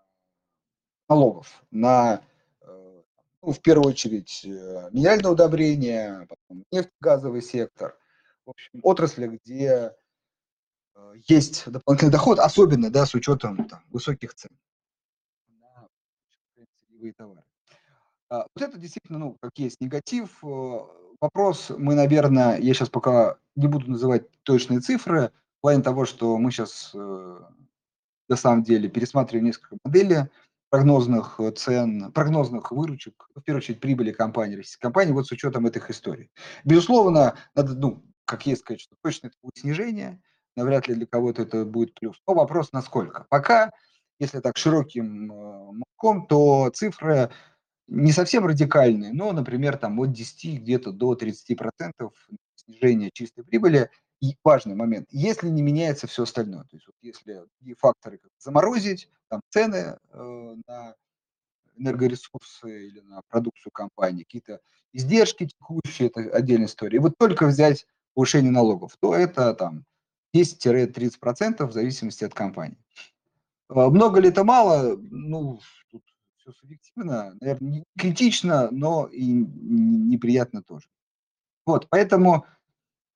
налогов 1.10 1.64
на, 1.72 2.22
э, 2.62 3.02
ну, 3.42 3.52
в 3.52 3.62
первую 3.62 3.90
очередь, 3.90 4.44
э, 4.46 4.90
минеральное 4.92 5.32
удобрение, 5.32 6.28
потом 6.30 6.66
нефтегазовый 6.72 7.42
сектор. 7.42 7.98
В 8.46 8.52
общем, 8.52 8.80
отрасли, 8.84 9.28
где 9.28 9.94
Э, 10.96 11.14
есть 11.28 11.70
дополнительный 11.70 12.12
доход, 12.12 12.40
особенно 12.40 12.90
да, 12.90 13.06
с 13.06 13.14
учетом 13.14 13.68
там, 13.68 13.84
высоких 13.90 14.34
цен 14.34 14.52
на 15.60 15.90
товары. 17.18 17.44
А, 18.30 18.48
вот 18.56 18.62
это 18.62 18.78
действительно, 18.78 19.20
ну, 19.20 19.38
как 19.42 19.52
есть 19.58 19.82
негатив. 19.82 20.44
Э, 20.44 20.80
вопрос, 21.22 21.72
мы, 21.78 21.96
наверное, 21.96 22.58
я 22.58 22.74
сейчас 22.74 22.90
пока 22.90 23.38
не 23.56 23.68
буду 23.68 23.90
называть 23.90 24.24
точные 24.44 24.80
цифры, 24.80 25.32
в 25.60 25.62
плане 25.62 25.84
того, 25.84 26.06
что 26.06 26.38
мы 26.38 26.52
сейчас 26.52 26.92
э, 26.94 27.40
на 28.30 28.36
самом 28.36 28.64
деле 28.64 28.90
пересматриваем 28.90 29.46
несколько 29.46 29.78
моделей 29.84 30.30
прогнозных 30.70 31.40
цен, 31.56 32.12
прогнозных 32.12 32.72
выручек, 32.72 33.30
в 33.36 33.42
первую 33.42 33.60
очередь 33.60 33.80
прибыли 33.80 34.12
компании, 34.12 34.56
российской 34.56 34.82
компании, 34.82 35.14
вот 35.14 35.28
с 35.28 35.32
учетом 35.32 35.66
этих 35.66 35.90
историй. 35.90 36.30
Безусловно, 36.64 37.38
надо, 37.56 37.76
ну, 37.76 38.04
как 38.26 38.46
есть 38.46 38.62
сказать, 38.62 38.82
что 38.82 38.96
точно 39.02 39.28
это 39.28 39.38
будет 39.42 39.58
снижение– 39.58 40.22
навряд 40.56 40.88
ли 40.88 40.96
для 40.96 41.06
кого-то 41.06 41.44
это 41.44 41.66
будет 41.66 41.94
плюс. 41.96 42.22
Но 42.28 42.34
вопрос 42.34 42.72
насколько. 42.72 43.26
Пока, 43.30 43.72
если 44.20 44.40
так 44.40 44.58
широким 44.58 45.32
э, 45.32 45.72
маком, 45.74 46.28
то 46.28 46.70
цифры 46.74 47.32
не 47.88 48.12
совсем 48.12 48.46
радикальные, 48.46 49.14
но, 49.14 49.32
например, 49.32 49.78
там 49.78 50.00
от 50.00 50.12
10 50.12 50.62
где-то 50.62 50.92
до 50.92 51.14
30% 51.14 51.92
снижения 52.56 53.10
чистой 53.14 53.44
прибыли. 53.44 53.90
И 54.22 54.36
важный 54.44 54.76
момент, 54.76 55.08
если 55.12 55.50
не 55.50 55.62
меняется 55.62 56.08
все 56.08 56.24
остальное, 56.24 56.64
то 56.64 56.76
есть 56.78 56.88
вот 56.88 56.96
если 57.02 57.44
факторы 57.78 58.20
заморозить, 58.40 59.10
там 59.28 59.42
цены 59.50 59.98
э, 60.10 60.56
на 60.68 60.96
энергоресурсы 61.76 62.88
или 62.88 63.02
на 63.02 63.22
продукцию 63.28 63.72
компании, 63.74 64.24
какие-то 64.24 64.62
издержки 64.94 65.48
текущие, 65.48 66.08
это 66.08 66.22
отдельная 66.22 66.68
история. 66.68 66.98
И 66.98 67.02
вот 67.02 67.14
только 67.20 67.46
взять 67.46 67.86
повышение 68.14 68.52
налогов, 68.52 68.96
то 69.00 69.14
это 69.14 69.54
там 69.54 69.84
10-30% 70.34 71.66
в 71.66 71.72
зависимости 71.74 72.24
от 72.24 72.34
компании. 72.34 72.78
А, 73.68 73.90
много 73.90 74.20
ли 74.20 74.30
это 74.30 74.44
мало? 74.44 74.98
Ну, 74.98 75.60
тут 75.92 76.04
все 76.46 76.54
субъективно, 76.60 77.36
наверное, 77.42 77.72
не 77.72 77.84
критично, 77.98 78.70
но 78.72 79.08
и 79.08 79.26
неприятно 79.26 80.62
тоже. 80.62 80.88
Вот, 81.66 81.88
поэтому 81.90 82.46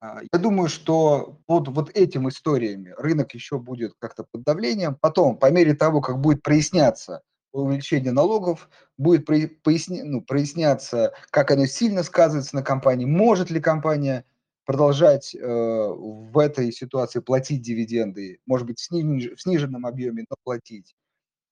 а, 0.02 0.22
я 0.32 0.40
думаю, 0.40 0.70
что 0.70 1.40
под 1.46 1.68
вот 1.68 1.96
этими 1.96 2.30
историями 2.30 2.94
рынок 2.98 3.34
еще 3.34 3.60
будет 3.60 3.94
как-то 4.00 4.26
под 4.32 4.44
давлением. 4.44 4.96
Потом, 5.00 5.38
по 5.38 5.52
мере 5.52 5.76
того, 5.76 6.02
как 6.02 6.20
будет 6.20 6.42
проясняться 6.42 7.22
увеличение 7.52 8.12
налогов, 8.12 8.70
будет 8.98 9.26
проясня, 9.26 10.04
ну, 10.06 10.22
проясняться, 10.22 11.14
как 11.32 11.52
оно 11.52 11.66
сильно 11.66 12.04
сказывается 12.04 12.56
на 12.56 12.64
компании, 12.64 13.06
может 13.06 13.50
ли 13.50 13.60
компания 13.60 14.26
продолжать 14.66 15.34
э, 15.34 15.40
в 15.40 16.38
этой 16.38 16.72
ситуации 16.72 17.20
платить 17.22 17.64
дивиденды, 17.64 18.40
может 18.46 18.68
быть, 18.68 18.80
в, 18.80 18.92
в 18.92 19.42
сниженном 19.42 19.88
объеме, 19.88 20.26
но 20.30 20.36
платить. 20.44 20.96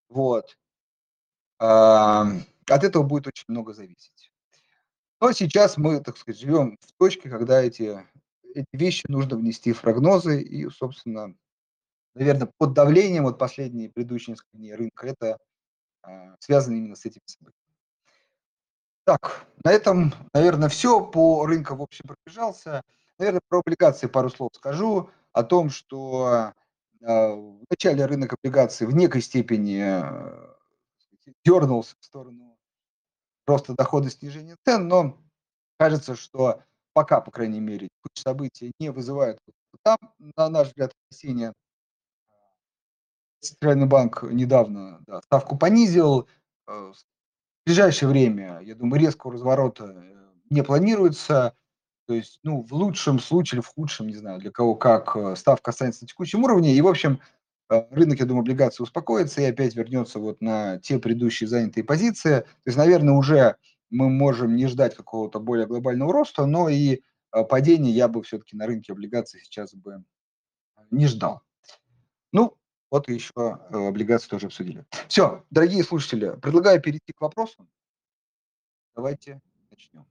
Вот. 0.07 0.55
А, 1.59 2.27
от 2.67 2.83
этого 2.83 3.03
будет 3.03 3.27
очень 3.27 3.45
много 3.47 3.73
зависеть. 3.73 4.31
Но 5.19 5.31
сейчас 5.31 5.77
мы, 5.77 5.99
так 6.01 6.17
сказать, 6.17 6.39
живем 6.39 6.77
в 6.79 6.91
точке, 6.99 7.29
когда 7.29 7.61
эти, 7.61 8.05
эти 8.53 8.67
вещи 8.73 9.05
нужно 9.07 9.37
внести 9.37 9.73
в 9.73 9.81
прогнозы, 9.81 10.41
и, 10.41 10.69
собственно, 10.69 11.33
наверное, 12.13 12.51
под 12.57 12.73
давлением 12.73 13.23
вот 13.23 13.39
последние 13.39 13.89
предыдущие 13.89 14.33
несколько 14.33 14.57
дней 14.57 14.75
рынка 14.75 15.07
это 15.07 15.37
а, 16.03 16.35
связано 16.39 16.75
именно 16.75 16.95
с 16.95 17.05
этими 17.05 17.23
событиями. 17.25 17.63
Так, 19.05 19.47
на 19.63 19.71
этом, 19.71 20.13
наверное, 20.33 20.69
все. 20.69 21.01
По 21.01 21.45
рынку, 21.45 21.75
в 21.75 21.81
общем, 21.81 22.05
пробежался. 22.07 22.81
Наверное, 23.17 23.41
про 23.47 23.59
облигации 23.59 24.07
пару 24.07 24.29
слов 24.29 24.51
скажу 24.53 25.09
о 25.31 25.43
том, 25.43 25.69
что 25.69 26.53
а, 27.01 27.33
в 27.33 27.63
начале 27.69 28.05
рынок 28.05 28.33
облигаций 28.33 28.85
в 28.85 28.93
некой 28.93 29.21
степени 29.21 30.03
дернулся 31.45 31.95
в 31.99 32.05
сторону 32.05 32.57
роста 33.45 33.73
дохода 33.73 34.09
снижения 34.09 34.57
цен, 34.65 34.87
но 34.87 35.17
кажется, 35.79 36.15
что 36.15 36.63
пока, 36.93 37.21
по 37.21 37.31
крайней 37.31 37.59
мере, 37.59 37.89
события 38.13 38.71
не 38.79 38.91
вызывают 38.91 39.39
там, 39.83 39.97
на 40.35 40.49
наш 40.49 40.67
взгляд, 40.67 40.91
опасения. 41.07 41.53
Центральный 43.39 43.85
банк 43.85 44.23
недавно 44.23 44.99
да, 45.05 45.21
ставку 45.21 45.57
понизил. 45.57 46.27
Э, 46.67 46.91
в 46.91 47.65
ближайшее 47.65 48.09
время, 48.09 48.59
я 48.61 48.75
думаю, 48.75 48.99
резкого 48.99 49.33
разворота 49.33 49.85
э, 49.85 50.31
не 50.49 50.63
планируется. 50.63 51.55
То 52.07 52.13
есть, 52.13 52.39
ну, 52.43 52.63
в 52.63 52.73
лучшем 52.73 53.19
случае 53.19 53.57
или 53.57 53.63
в 53.63 53.67
худшем, 53.67 54.07
не 54.07 54.15
знаю, 54.15 54.39
для 54.39 54.51
кого 54.51 54.75
как, 54.75 55.15
э, 55.15 55.35
ставка 55.35 55.71
останется 55.71 56.03
на 56.03 56.07
текущем 56.07 56.43
уровне. 56.43 56.73
И, 56.73 56.81
в 56.81 56.87
общем, 56.87 57.21
рынок, 57.69 58.19
я 58.19 58.25
думаю, 58.25 58.41
облигаций 58.41 58.83
успокоится 58.83 59.41
и 59.41 59.45
опять 59.45 59.75
вернется 59.75 60.19
вот 60.19 60.41
на 60.41 60.79
те 60.79 60.99
предыдущие 60.99 61.47
занятые 61.47 61.83
позиции. 61.83 62.41
То 62.41 62.47
есть, 62.65 62.77
наверное, 62.77 63.13
уже 63.13 63.57
мы 63.89 64.09
можем 64.09 64.55
не 64.55 64.67
ждать 64.67 64.95
какого-то 64.95 65.39
более 65.39 65.67
глобального 65.67 66.13
роста, 66.13 66.45
но 66.45 66.69
и 66.69 67.01
э, 67.33 67.43
падения 67.43 67.91
я 67.91 68.07
бы 68.07 68.23
все-таки 68.23 68.55
на 68.55 68.67
рынке 68.67 68.93
облигаций 68.93 69.41
сейчас 69.41 69.73
бы 69.73 70.03
не 70.91 71.07
ждал. 71.07 71.41
Ну, 72.31 72.57
вот 72.89 73.09
еще 73.09 73.31
облигации 73.35 74.29
тоже 74.29 74.47
обсудили. 74.47 74.85
Все, 75.07 75.43
дорогие 75.49 75.83
слушатели, 75.83 76.37
предлагаю 76.41 76.81
перейти 76.81 77.11
к 77.13 77.21
вопросам. 77.21 77.69
Давайте 78.95 79.41
начнем. 79.69 80.05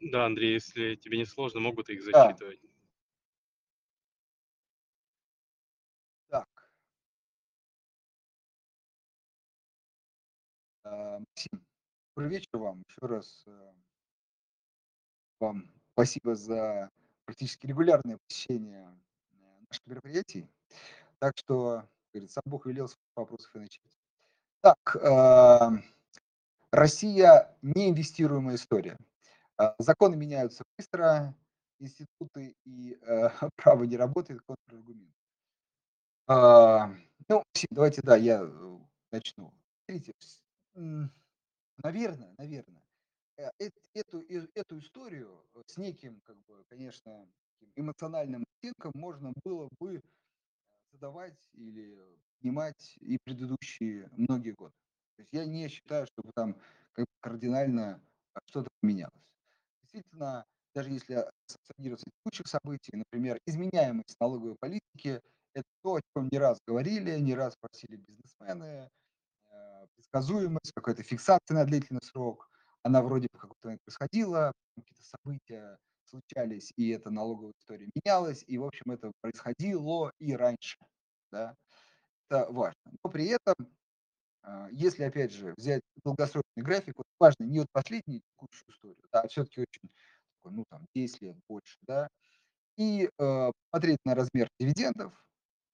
Да, 0.00 0.26
Андрей, 0.26 0.52
если 0.54 0.94
тебе 0.94 1.18
не 1.18 1.24
сложно, 1.24 1.60
могут 1.60 1.88
их 1.90 2.04
Да. 2.04 2.26
зачитывать. 2.26 2.60
Так. 6.28 6.46
А, 10.77 10.77
Максим, 10.90 11.66
добрый 12.14 12.30
вечер 12.30 12.48
вам. 12.52 12.82
Еще 12.88 13.06
раз 13.06 13.44
э, 13.46 13.72
вам 15.40 15.70
спасибо 15.92 16.34
за 16.34 16.90
практически 17.24 17.66
регулярное 17.66 18.18
посещение 18.26 18.88
э, 19.32 19.36
наших 19.68 19.86
мероприятий. 19.86 20.48
Так 21.18 21.36
что, 21.36 21.80
как 21.80 21.88
говорится, 22.14 22.34
сам 22.34 22.50
Бог 22.50 22.66
велел 22.66 22.88
с 22.88 22.96
вопросов 23.16 23.54
и 23.54 23.58
начать. 23.58 23.98
Так, 24.60 24.96
а, 24.96 25.72
Россия 26.70 27.56
неинвестируемая 27.62 28.56
история. 28.56 28.96
Законы 29.78 30.16
меняются 30.16 30.64
быстро, 30.76 31.34
институты 31.80 32.54
и 32.64 32.98
э, 33.02 33.28
право 33.56 33.84
не 33.84 33.96
работает, 33.96 34.40
контраргумент. 34.42 35.14
Ну, 36.28 37.42
давайте, 37.70 38.00
да, 38.02 38.16
я 38.16 38.40
э, 38.42 38.78
начну. 39.10 39.52
Смотрите, 39.84 40.14
наверное, 41.82 42.34
наверное, 42.38 42.82
э, 43.36 43.50
эту, 43.94 44.20
эту 44.54 44.78
историю 44.78 45.44
с 45.66 45.76
неким, 45.76 46.20
как 46.22 46.36
бы, 46.46 46.64
конечно, 46.68 47.28
эмоциональным 47.76 48.44
оттенком 48.58 48.92
можно 48.94 49.32
было 49.44 49.68
бы 49.78 50.02
задавать 50.92 51.38
или 51.52 51.98
снимать 52.40 52.96
и 53.00 53.18
предыдущие 53.24 54.08
многие 54.12 54.52
годы. 54.52 54.74
То 55.16 55.22
есть 55.22 55.32
я 55.32 55.44
не 55.44 55.68
считаю, 55.68 56.06
чтобы 56.06 56.30
там 56.34 56.56
как 56.92 57.06
кардинально 57.20 58.00
что-то 58.46 58.68
поменялось 58.80 59.28
действительно, 59.92 60.44
даже 60.74 60.90
если 60.90 61.24
санкционироваться 61.46 62.06
текущих 62.10 62.46
событий, 62.46 62.92
например, 62.94 63.38
изменяемость 63.46 64.16
налоговой 64.20 64.56
политики, 64.60 65.20
это 65.54 65.64
то, 65.82 65.96
о 65.96 66.00
чем 66.14 66.28
не 66.30 66.38
раз 66.38 66.58
говорили, 66.66 67.18
не 67.18 67.34
раз 67.34 67.54
просили 67.60 67.96
бизнесмены, 67.96 68.64
э, 68.64 68.88
предсказуемость, 69.94 70.72
какая-то 70.74 71.02
фиксация 71.02 71.54
на 71.54 71.64
длительный 71.64 72.02
срок, 72.02 72.48
она 72.82 73.02
вроде 73.02 73.28
бы 73.32 73.38
как-то 73.38 73.76
происходила, 73.84 74.52
какие-то 74.76 75.02
события 75.02 75.78
случались, 76.04 76.72
и 76.76 76.88
эта 76.90 77.10
налоговая 77.10 77.52
история 77.58 77.88
менялась, 77.94 78.42
и, 78.46 78.58
в 78.58 78.64
общем, 78.64 78.90
это 78.90 79.12
происходило 79.20 80.12
и 80.18 80.34
раньше, 80.34 80.78
да, 81.30 81.54
это 82.28 82.50
важно. 82.50 82.92
Но 83.04 83.10
при 83.10 83.26
этом 83.26 83.54
а, 84.42 84.68
если, 84.70 85.02
опять 85.04 85.32
же, 85.32 85.54
взять 85.56 85.82
долгосрочный 86.04 86.62
график, 86.62 86.94
вот 86.96 87.06
важно 87.18 87.44
не 87.44 87.58
вот 87.58 87.68
последнюю 87.72 88.22
текущую 88.22 88.70
историю, 88.70 89.04
да, 89.12 89.20
а 89.20 89.28
все-таки 89.28 89.60
очень, 89.60 89.90
ну, 90.44 90.64
там, 90.70 90.86
10 90.94 91.20
лет 91.20 91.36
больше, 91.48 91.76
да, 91.82 92.08
и 92.76 93.10
э, 93.18 93.50
смотреть 93.70 93.98
на 94.04 94.14
размер 94.14 94.48
дивидендов, 94.58 95.12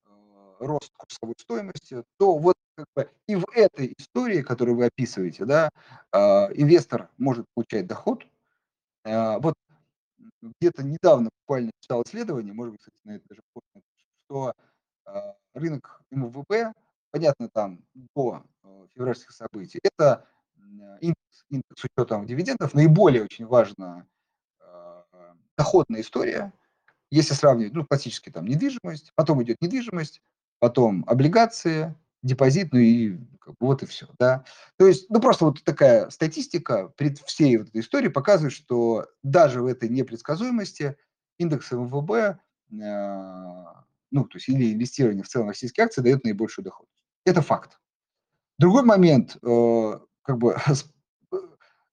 э, 0.06 0.56
рост 0.58 0.90
курсовой 0.96 1.34
стоимости, 1.38 2.02
то 2.18 2.36
вот 2.38 2.56
как 2.76 2.86
бы 2.94 3.10
и 3.26 3.36
в 3.36 3.44
этой 3.54 3.94
истории, 3.98 4.42
которую 4.42 4.76
вы 4.76 4.87
описываете, 4.87 5.44
да, 5.44 5.70
э, 6.12 6.18
инвестор 6.54 7.08
может 7.18 7.46
получать 7.54 7.87
доход. 7.87 8.24
Э, 9.04 9.38
вот 9.38 9.54
где-то 10.42 10.82
недавно 10.82 11.30
буквально 11.42 11.70
читал 11.80 12.02
исследование, 12.02 12.52
может 12.52 12.72
быть, 12.72 12.80
кстати, 12.80 12.96
на 13.04 13.12
это 13.12 13.24
даже 13.28 13.42
что 14.26 14.54
э, 15.06 15.32
рынок 15.54 16.00
МВБ 16.10 16.74
понятно, 17.14 17.48
там 17.48 17.78
до 18.16 18.42
э, 18.64 18.87
февральских 18.92 19.30
событий, 19.30 19.78
это 19.84 20.26
индекс, 21.00 21.44
индекс 21.48 21.80
с 21.80 21.84
учетом 21.84 22.26
дивидендов, 22.26 22.74
наиболее 22.74 23.22
очень 23.22 23.46
важная 23.46 24.04
э, 24.58 25.02
доходная 25.56 26.00
история, 26.00 26.52
если 27.12 27.34
сравнивать, 27.34 27.72
ну, 27.72 27.87
классически 27.87 28.30
там 28.30 28.46
недвижимость, 28.46 29.12
потом 29.14 29.40
идет 29.44 29.58
недвижимость, 29.60 30.22
потом 30.58 31.04
облигации, 31.06 31.94
депозит, 32.24 32.72
ну 32.72 32.78
и 32.80 33.18
как 33.38 33.54
бы, 33.54 33.66
вот 33.66 33.82
и 33.82 33.87
все, 33.87 34.08
да. 34.18 34.44
То 34.76 34.87
есть, 34.88 35.08
ну, 35.10 35.20
просто 35.20 35.44
вот 35.44 35.62
такая 35.62 36.08
статистика 36.10 36.88
пред 36.96 37.18
всей 37.20 37.58
вот 37.58 37.68
этой 37.68 37.82
истории 37.82 38.08
показывает, 38.08 38.54
что 38.54 39.06
даже 39.22 39.62
в 39.62 39.66
этой 39.66 39.88
непредсказуемости 39.88 40.96
индекс 41.38 41.70
МВБ, 41.70 42.10
э, 42.10 42.37
ну, 44.10 44.24
то 44.24 44.37
есть 44.37 44.48
или 44.48 44.72
инвестирование 44.72 45.22
в 45.22 45.28
целом 45.28 45.48
российские 45.48 45.84
акции 45.84 46.00
дает 46.00 46.24
наибольшую 46.24 46.64
доходность. 46.64 46.96
Это 47.26 47.42
факт. 47.42 47.78
Другой 48.58 48.84
момент, 48.84 49.37
э, 49.42 49.98
как 50.22 50.38
бы 50.38 50.56
э, 51.32 51.37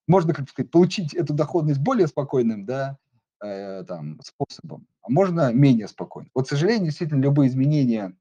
можно, 0.08 0.34
как 0.34 0.50
сказать, 0.50 0.72
получить 0.72 1.14
эту 1.14 1.34
доходность 1.34 1.82
более 1.82 2.08
спокойным, 2.08 2.66
да, 2.66 2.98
э, 3.44 3.84
там, 3.84 4.20
способом, 4.24 4.88
а 5.02 5.10
можно 5.10 5.52
менее 5.52 5.90
спокойно. 5.90 6.30
Вот, 6.34 6.46
к 6.46 6.50
сожалению, 6.50 6.86
действительно, 6.86 7.22
любые 7.22 7.50
изменения, 7.50 8.16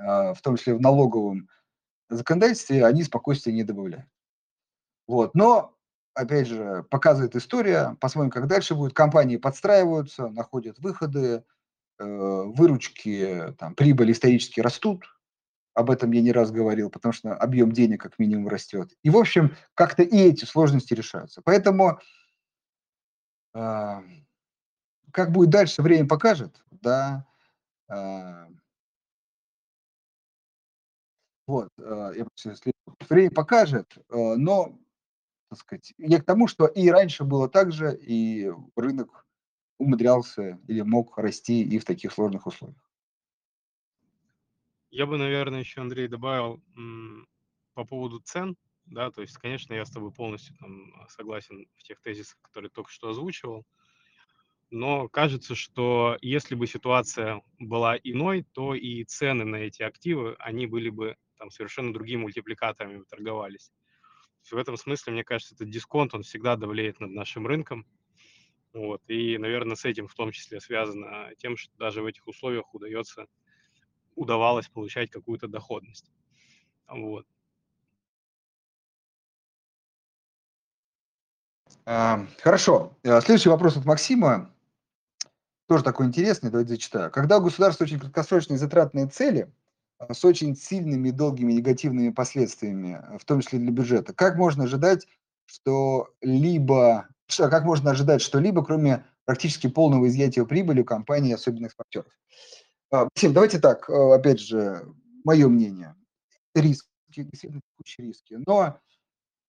в 0.00 0.38
том 0.42 0.56
числе 0.56 0.74
в 0.74 0.80
налоговом 0.80 1.48
законодательстве, 2.08 2.86
они 2.86 3.02
спокойствия 3.02 3.52
не 3.52 3.64
добавляют. 3.64 4.06
Вот. 5.06 5.34
Но, 5.34 5.76
опять 6.14 6.48
же, 6.48 6.84
показывает 6.90 7.36
история, 7.36 7.96
посмотрим, 8.00 8.30
как 8.30 8.46
дальше 8.46 8.74
будет. 8.74 8.94
Компании 8.94 9.36
подстраиваются, 9.36 10.28
находят 10.28 10.78
выходы, 10.78 11.44
выручки, 11.98 13.54
там, 13.58 13.74
прибыли 13.74 14.12
исторически 14.12 14.60
растут, 14.60 15.04
об 15.74 15.90
этом 15.90 16.10
я 16.12 16.20
не 16.20 16.32
раз 16.32 16.50
говорил, 16.50 16.90
потому 16.90 17.12
что 17.12 17.34
объем 17.34 17.72
денег 17.72 18.02
как 18.02 18.18
минимум 18.18 18.48
растет. 18.48 18.90
И, 19.02 19.10
в 19.10 19.16
общем, 19.16 19.54
как-то 19.74 20.02
и 20.02 20.16
эти 20.16 20.44
сложности 20.44 20.94
решаются. 20.94 21.42
Поэтому, 21.44 22.00
э, 23.54 24.00
как 25.12 25.32
будет 25.32 25.50
дальше, 25.50 25.82
время 25.82 26.08
покажет, 26.08 26.62
да. 26.70 27.26
Э, 27.88 28.46
вот, 31.50 31.68
э, 31.78 32.12
я 32.16 32.26
время 33.08 33.30
покажет, 33.30 33.96
э, 33.96 34.34
но, 34.36 34.78
так 35.48 35.58
сказать, 35.58 35.92
я 35.98 36.20
к 36.20 36.24
тому, 36.24 36.46
что 36.46 36.66
и 36.66 36.88
раньше 36.88 37.24
было 37.24 37.48
так 37.48 37.72
же, 37.72 37.96
и 37.96 38.50
рынок 38.76 39.26
умудрялся 39.78 40.60
или 40.68 40.82
мог 40.82 41.18
расти 41.18 41.62
и 41.62 41.78
в 41.78 41.84
таких 41.84 42.12
сложных 42.12 42.46
условиях. 42.46 42.90
Я 44.90 45.06
бы, 45.06 45.18
наверное, 45.18 45.60
еще, 45.60 45.80
Андрей, 45.80 46.08
добавил 46.08 46.62
по 47.74 47.84
поводу 47.84 48.20
цен, 48.20 48.56
да, 48.86 49.10
то 49.10 49.22
есть, 49.22 49.36
конечно, 49.38 49.74
я 49.74 49.84
с 49.84 49.90
тобой 49.90 50.12
полностью 50.12 50.56
там 50.56 50.92
согласен 51.08 51.66
в 51.76 51.82
тех 51.82 52.00
тезисах, 52.00 52.38
которые 52.42 52.70
только 52.70 52.90
что 52.90 53.10
озвучивал, 53.10 53.64
но 54.70 55.08
кажется, 55.08 55.54
что 55.56 56.16
если 56.20 56.54
бы 56.54 56.66
ситуация 56.66 57.42
была 57.58 57.96
иной, 57.96 58.46
то 58.52 58.74
и 58.74 59.02
цены 59.04 59.44
на 59.44 59.56
эти 59.56 59.82
активы, 59.82 60.36
они 60.38 60.66
были 60.66 60.90
бы 60.90 61.16
там 61.40 61.50
совершенно 61.50 61.92
другими 61.92 62.20
мультипликаторами 62.20 63.02
торговались. 63.08 63.72
В 64.50 64.56
этом 64.56 64.76
смысле, 64.76 65.14
мне 65.14 65.24
кажется, 65.24 65.54
этот 65.54 65.70
дисконт, 65.70 66.14
он 66.14 66.22
всегда 66.22 66.56
давлеет 66.56 67.00
над 67.00 67.10
нашим 67.10 67.46
рынком. 67.46 67.86
Вот, 68.74 69.02
и, 69.08 69.38
наверное, 69.38 69.74
с 69.74 69.84
этим 69.84 70.06
в 70.06 70.14
том 70.14 70.32
числе 70.32 70.60
связано 70.60 71.30
тем, 71.38 71.56
что 71.56 71.76
даже 71.78 72.02
в 72.02 72.06
этих 72.06 72.26
условиях 72.28 72.72
удается 72.74 73.26
удавалось 74.14 74.68
получать 74.68 75.10
какую-то 75.10 75.48
доходность. 75.48 76.12
Вот. 76.86 77.26
Хорошо. 81.84 82.98
Э, 83.02 83.20
следующий 83.22 83.48
вопрос 83.48 83.76
от 83.76 83.86
Максима. 83.86 84.54
Тоже 85.66 85.82
такой 85.82 86.06
интересный, 86.06 86.50
давайте 86.50 86.74
зачитаю. 86.74 87.10
Когда 87.10 87.38
у 87.38 87.42
государства 87.42 87.84
очень 87.84 87.98
краткосрочные 87.98 88.58
затратные 88.58 89.06
цели 89.06 89.50
с 90.08 90.24
очень 90.24 90.56
сильными 90.56 91.10
долгими 91.10 91.52
негативными 91.52 92.10
последствиями, 92.10 93.02
в 93.18 93.24
том 93.24 93.40
числе 93.40 93.58
для 93.58 93.70
бюджета, 93.70 94.14
как 94.14 94.36
можно 94.36 94.64
ожидать, 94.64 95.06
что 95.46 96.08
либо 96.20 97.08
как 97.36 97.64
можно 97.64 97.92
ожидать 97.92 98.22
что-либо, 98.22 98.64
кроме 98.64 99.04
практически 99.24 99.68
полного 99.68 100.08
изъятия 100.08 100.44
прибыли 100.44 100.82
у 100.82 100.84
компании, 100.84 101.32
особенно 101.32 101.66
экспортеров? 101.66 102.12
Максим, 102.90 103.32
давайте 103.32 103.60
так, 103.60 103.88
э, 103.88 104.14
опять 104.14 104.40
же, 104.40 104.84
мое 105.24 105.48
мнение. 105.48 105.94
Риски, 106.54 106.88
действительно 107.08 107.60
текущие 107.72 108.08
риски. 108.08 108.38
Но 108.46 108.80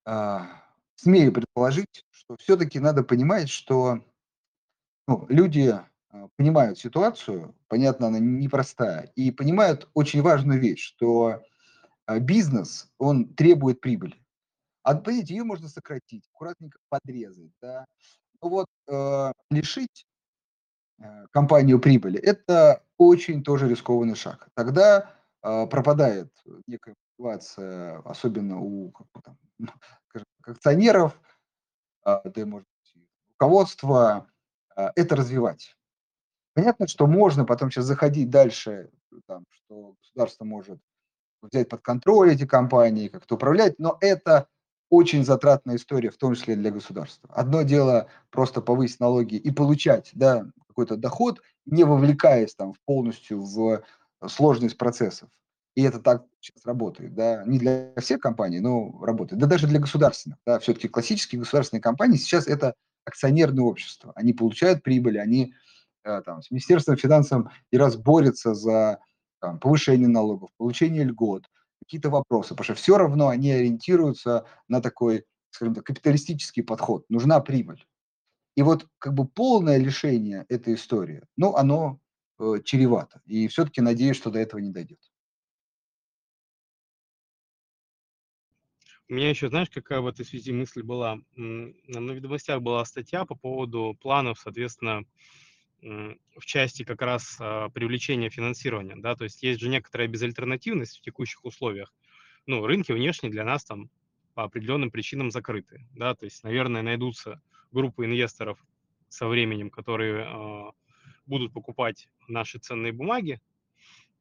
а, 0.06 0.64
смею 0.96 1.34
предположить, 1.34 2.06
что 2.12 2.38
все-таки 2.38 2.80
надо 2.80 3.04
понимать, 3.04 3.50
что 3.50 4.04
ну, 5.08 5.26
люди 5.30 5.70
а, 5.70 5.90
понимают 6.36 6.80
ситуацию, 6.80 7.56
понятно, 7.68 8.08
она 8.08 8.20
непростая, 8.20 9.12
и 9.16 9.32
понимают 9.32 9.90
очень 9.94 10.22
важную 10.22 10.60
вещь, 10.60 10.84
что 10.84 11.42
а, 12.06 12.20
бизнес, 12.20 12.92
он 12.98 13.34
требует 13.34 13.82
прибыли. 13.82 14.22
А 14.84 14.96
понимаете, 14.96 15.36
ее 15.36 15.44
можно 15.44 15.70
сократить, 15.70 16.28
аккуратненько 16.34 16.80
подрезать, 16.90 17.52
да. 17.62 17.86
Но 18.42 18.50
вот 18.50 18.68
э, 18.88 19.32
лишить 19.52 20.08
э, 21.00 21.28
компанию 21.32 21.80
прибыли– 21.80 22.20
это 22.20 22.84
очень 22.98 23.44
тоже 23.44 23.70
рискованный 23.70 24.16
шаг. 24.16 24.50
Тогда 24.56 25.14
э, 25.44 25.68
пропадает 25.68 26.34
некая 26.66 26.96
мотивация, 27.20 28.00
особенно 28.00 28.60
у 28.60 28.92
как 28.92 29.08
там, 29.24 29.38
акционеров, 30.44 31.20
а, 32.04 32.22
да, 32.24 32.46
может 32.46 32.68
быть, 32.68 33.06
руководства, 33.30 34.28
а, 34.76 34.92
это 34.96 35.16
развивать. 35.16 35.76
Понятно, 36.54 36.88
что 36.88 37.08
можно 37.08 37.46
потом 37.46 37.72
сейчас 37.72 37.86
заходить 37.86 38.30
дальше, 38.30 38.90
там, 39.28 39.46
что 39.50 39.96
государство 40.02 40.44
может 40.46 40.80
взять 41.42 41.70
под 41.70 41.82
контроль 41.82 42.34
эти 42.34 42.46
компании, 42.46 43.08
как-то 43.08 43.36
управлять, 43.36 43.80
но 43.80 43.98
это 44.02 44.48
очень 44.90 45.24
затратная 45.24 45.78
история, 45.78 46.10
в 46.10 46.18
том 46.18 46.36
числе 46.36 46.56
для 46.56 46.70
государства. 46.70 47.30
Одно 47.34 47.62
дело 47.62 48.08
просто 48.30 48.62
повысить 48.62 49.00
налоги 49.00 49.36
и 49.36 49.50
получать 49.50 50.12
да, 50.14 50.46
какой-то 50.68 50.98
доход, 50.98 51.42
не 51.66 51.86
вовлекаясь 51.86 52.54
там 52.54 52.74
полностью 52.86 53.42
в 53.42 53.82
сложность 54.28 54.78
процессов. 54.78 55.30
И 55.76 55.84
это 55.84 56.00
так 56.00 56.26
сейчас 56.42 56.66
работает, 56.66 57.16
да, 57.16 57.44
не 57.46 57.58
для 57.58 57.94
всех 57.98 58.20
компаний, 58.20 58.60
но 58.60 59.00
работает. 59.02 59.40
Да 59.40 59.48
даже 59.48 59.68
для 59.68 59.80
государственных, 59.80 60.38
да, 60.46 60.60
все-таки 60.60 60.90
классические 60.90 61.40
государственные 61.40 61.82
компании 61.82 62.18
сейчас 62.18 62.46
это 62.48 62.76
акционерное 63.06 63.64
общество. 63.64 64.12
Они 64.16 64.34
получают 64.34 64.84
прибыль, 64.84 65.18
они 65.18 65.54
там, 66.04 66.42
с 66.42 66.52
Министерством 66.52 66.98
финансов 66.98 67.52
и 67.72 67.78
раз 67.78 67.96
борются 67.96 68.54
за 68.54 69.00
там, 69.40 69.60
повышение 69.60 70.08
налогов, 70.08 70.52
получение 70.58 71.04
льгот, 71.04 71.50
какие-то 71.82 72.10
вопросы, 72.10 72.50
потому 72.50 72.64
что 72.64 72.76
все 72.76 72.98
равно 72.98 73.30
они 73.30 73.52
ориентируются 73.52 74.46
на 74.68 74.82
такой, 74.82 75.26
скажем 75.50 75.76
так, 75.76 75.86
капиталистический 75.86 76.64
подход. 76.64 77.06
Нужна 77.10 77.40
прибыль. 77.40 77.86
И 78.56 78.62
вот 78.62 78.88
как 79.00 79.14
бы 79.14 79.28
полное 79.28 79.78
лишение 79.78 80.46
этой 80.50 80.76
истории, 80.76 81.24
ну, 81.38 81.56
оно 81.56 82.00
э, 82.40 82.56
чревато. 82.64 83.22
И 83.26 83.48
все-таки 83.48 83.82
надеюсь, 83.82 84.18
что 84.18 84.30
до 84.30 84.40
этого 84.40 84.60
не 84.60 84.72
дойдет. 84.72 85.00
У 89.12 89.14
меня 89.14 89.30
еще, 89.30 89.50
знаешь, 89.50 89.70
какая 89.70 90.00
в 90.00 90.08
этой 90.08 90.24
связи 90.26 90.54
мысль 90.54 90.84
была? 90.84 91.18
На 91.36 92.12
ведомостях 92.14 92.62
была 92.62 92.86
статья 92.86 93.26
по 93.26 93.36
поводу 93.36 93.98
планов, 94.00 94.40
соответственно, 94.40 95.04
в 95.82 96.46
части 96.46 96.84
как 96.84 97.02
раз 97.02 97.38
а, 97.40 97.70
привлечения 97.70 98.30
финансирования, 98.30 98.96
да, 98.96 99.16
то 99.16 99.24
есть 99.24 99.42
есть 99.42 99.60
же 99.60 99.70
некоторая 99.70 100.08
безальтернативность 100.08 101.00
в 101.00 101.02
текущих 101.02 101.44
условиях. 101.44 101.94
Ну, 102.46 102.66
рынки 102.66 102.92
внешние 102.92 103.32
для 103.32 103.44
нас 103.44 103.64
там 103.64 103.90
по 104.34 104.44
определенным 104.44 104.92
причинам 104.92 105.32
закрыты, 105.32 105.88
да, 105.94 106.14
то 106.14 106.26
есть, 106.26 106.44
наверное, 106.44 106.82
найдутся 106.82 107.42
группы 107.72 108.06
инвесторов 108.06 108.60
со 109.10 109.28
временем, 109.28 109.70
которые 109.70 110.26
э, 110.26 110.72
будут 111.26 111.52
покупать 111.52 112.08
наши 112.28 112.60
ценные 112.60 112.94
бумаги, 112.94 113.42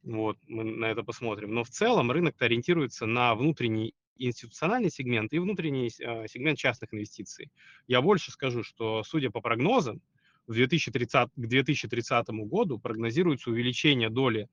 вот, 0.03 0.37
мы 0.47 0.63
на 0.63 0.85
это 0.85 1.03
посмотрим, 1.03 1.53
но 1.53 1.63
в 1.63 1.69
целом 1.69 2.11
рынок 2.11 2.41
ориентируется 2.41 3.05
на 3.05 3.35
внутренний 3.35 3.93
институциональный 4.17 4.89
сегмент 4.89 5.31
и 5.33 5.39
внутренний 5.39 5.91
э, 5.99 6.27
сегмент 6.27 6.57
частных 6.57 6.93
инвестиций. 6.93 7.51
Я 7.87 8.01
больше 8.01 8.31
скажу, 8.31 8.63
что, 8.63 9.03
судя 9.03 9.29
по 9.29 9.41
прогнозам, 9.41 10.01
в 10.47 10.53
2030, 10.53 11.29
к 11.35 11.47
2030 11.47 12.27
году 12.29 12.79
прогнозируется 12.79 13.49
увеличение 13.49 14.09
доли 14.09 14.49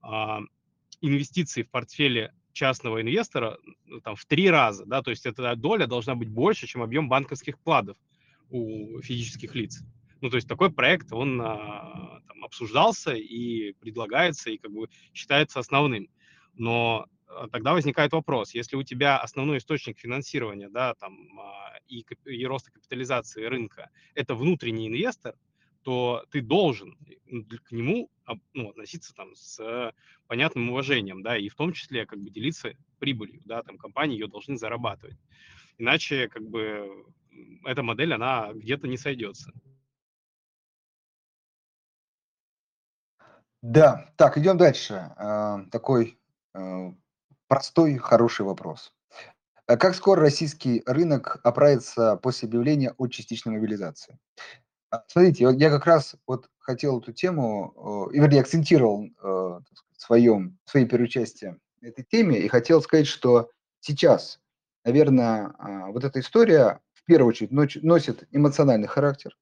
а, 0.00 0.40
инвестиций 1.00 1.64
в 1.64 1.70
портфеле 1.70 2.32
частного 2.52 3.00
инвестора 3.00 3.58
ну, 3.86 4.00
там, 4.00 4.16
в 4.16 4.24
три 4.26 4.50
раза. 4.50 4.84
Да, 4.84 5.02
то 5.02 5.10
есть 5.10 5.26
эта 5.26 5.54
доля 5.56 5.86
должна 5.86 6.14
быть 6.14 6.28
больше, 6.28 6.66
чем 6.66 6.82
объем 6.82 7.08
банковских 7.08 7.56
вкладов 7.56 7.96
у 8.50 9.00
физических 9.00 9.54
лиц. 9.54 9.82
Ну, 10.20 10.30
то 10.30 10.36
есть 10.36 10.48
такой 10.48 10.70
проект, 10.70 11.12
он 11.12 11.40
а, 11.40 12.20
там, 12.28 12.44
обсуждался 12.44 13.14
и 13.14 13.72
предлагается, 13.80 14.50
и 14.50 14.58
как 14.58 14.70
бы 14.70 14.88
считается 15.12 15.58
основным. 15.58 16.08
Но 16.54 17.06
тогда 17.50 17.72
возникает 17.72 18.12
вопрос, 18.12 18.54
если 18.54 18.76
у 18.76 18.82
тебя 18.82 19.18
основной 19.18 19.58
источник 19.58 19.98
финансирования, 19.98 20.68
да, 20.68 20.94
там, 20.94 21.38
а, 21.38 21.78
и, 21.88 22.04
и 22.24 22.46
роста 22.46 22.70
капитализации 22.70 23.44
рынка– 23.44 23.90
это 24.14 24.34
внутренний 24.34 24.88
инвестор, 24.88 25.34
то 25.82 26.24
ты 26.30 26.40
должен 26.40 26.96
к 27.64 27.72
нему 27.72 28.08
ну, 28.54 28.70
относиться 28.70 29.14
там 29.14 29.34
с 29.34 29.92
понятным 30.26 30.70
уважением, 30.70 31.22
да, 31.22 31.36
и 31.36 31.48
в 31.48 31.54
том 31.54 31.72
числе 31.72 32.06
как 32.06 32.20
бы 32.20 32.30
делиться 32.30 32.74
прибылью, 32.98 33.42
да, 33.44 33.62
там 33.62 33.78
компании 33.78 34.18
ее 34.18 34.28
должны 34.28 34.56
зарабатывать. 34.56 35.18
Иначе 35.78 36.28
как 36.28 36.48
бы 36.48 37.04
эта 37.64 37.82
модель, 37.82 38.14
она 38.14 38.52
где-то 38.52 38.86
не 38.86 38.96
сойдется. 38.96 39.52
Да, 43.62 44.12
так, 44.16 44.38
идем 44.38 44.58
дальше. 44.58 44.94
А, 45.16 45.64
такой 45.70 46.18
а, 46.52 46.92
простой, 47.52 47.98
хороший 47.98 48.46
вопрос. 48.46 48.94
А 49.66 49.76
как 49.76 49.94
скоро 49.94 50.22
российский 50.22 50.82
рынок 50.86 51.38
оправится 51.44 52.16
после 52.16 52.48
объявления 52.48 52.94
о 52.96 53.08
частичной 53.08 53.52
мобилизации? 53.52 54.18
Смотрите, 55.06 55.44
я 55.58 55.68
как 55.68 55.84
раз 55.84 56.16
вот 56.26 56.48
хотел 56.58 57.00
эту 57.00 57.12
тему, 57.12 58.08
и 58.10 58.18
вернее, 58.18 58.40
акцентировал 58.40 59.10
в 59.20 59.64
своем, 59.98 60.58
своей 60.64 60.86
первой 60.86 61.08
части 61.08 61.54
этой 61.82 62.06
теме 62.10 62.38
и 62.38 62.48
хотел 62.48 62.80
сказать, 62.80 63.06
что 63.06 63.50
сейчас, 63.80 64.40
наверное, 64.86 65.52
вот 65.92 66.04
эта 66.04 66.20
история 66.20 66.80
в 66.94 67.04
первую 67.04 67.28
очередь 67.28 67.52
носит 67.82 68.26
эмоциональный 68.30 68.88
характер, 68.88 69.36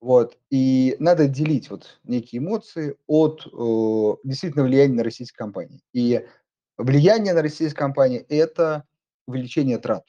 вот. 0.00 0.36
И 0.50 0.96
надо 0.98 1.28
делить 1.28 1.70
вот 1.70 2.00
некие 2.02 2.40
эмоции 2.40 2.96
от 3.06 3.46
э, 3.46 4.16
действительно 4.24 4.64
влияния 4.64 4.94
на 4.94 5.04
российские 5.04 5.36
компании. 5.36 5.82
И 5.92 6.26
влияние 6.82 7.34
на 7.34 7.42
российские 7.42 7.78
компании– 7.78 8.24
это 8.28 8.84
увеличение 9.26 9.78
трат. 9.78 10.04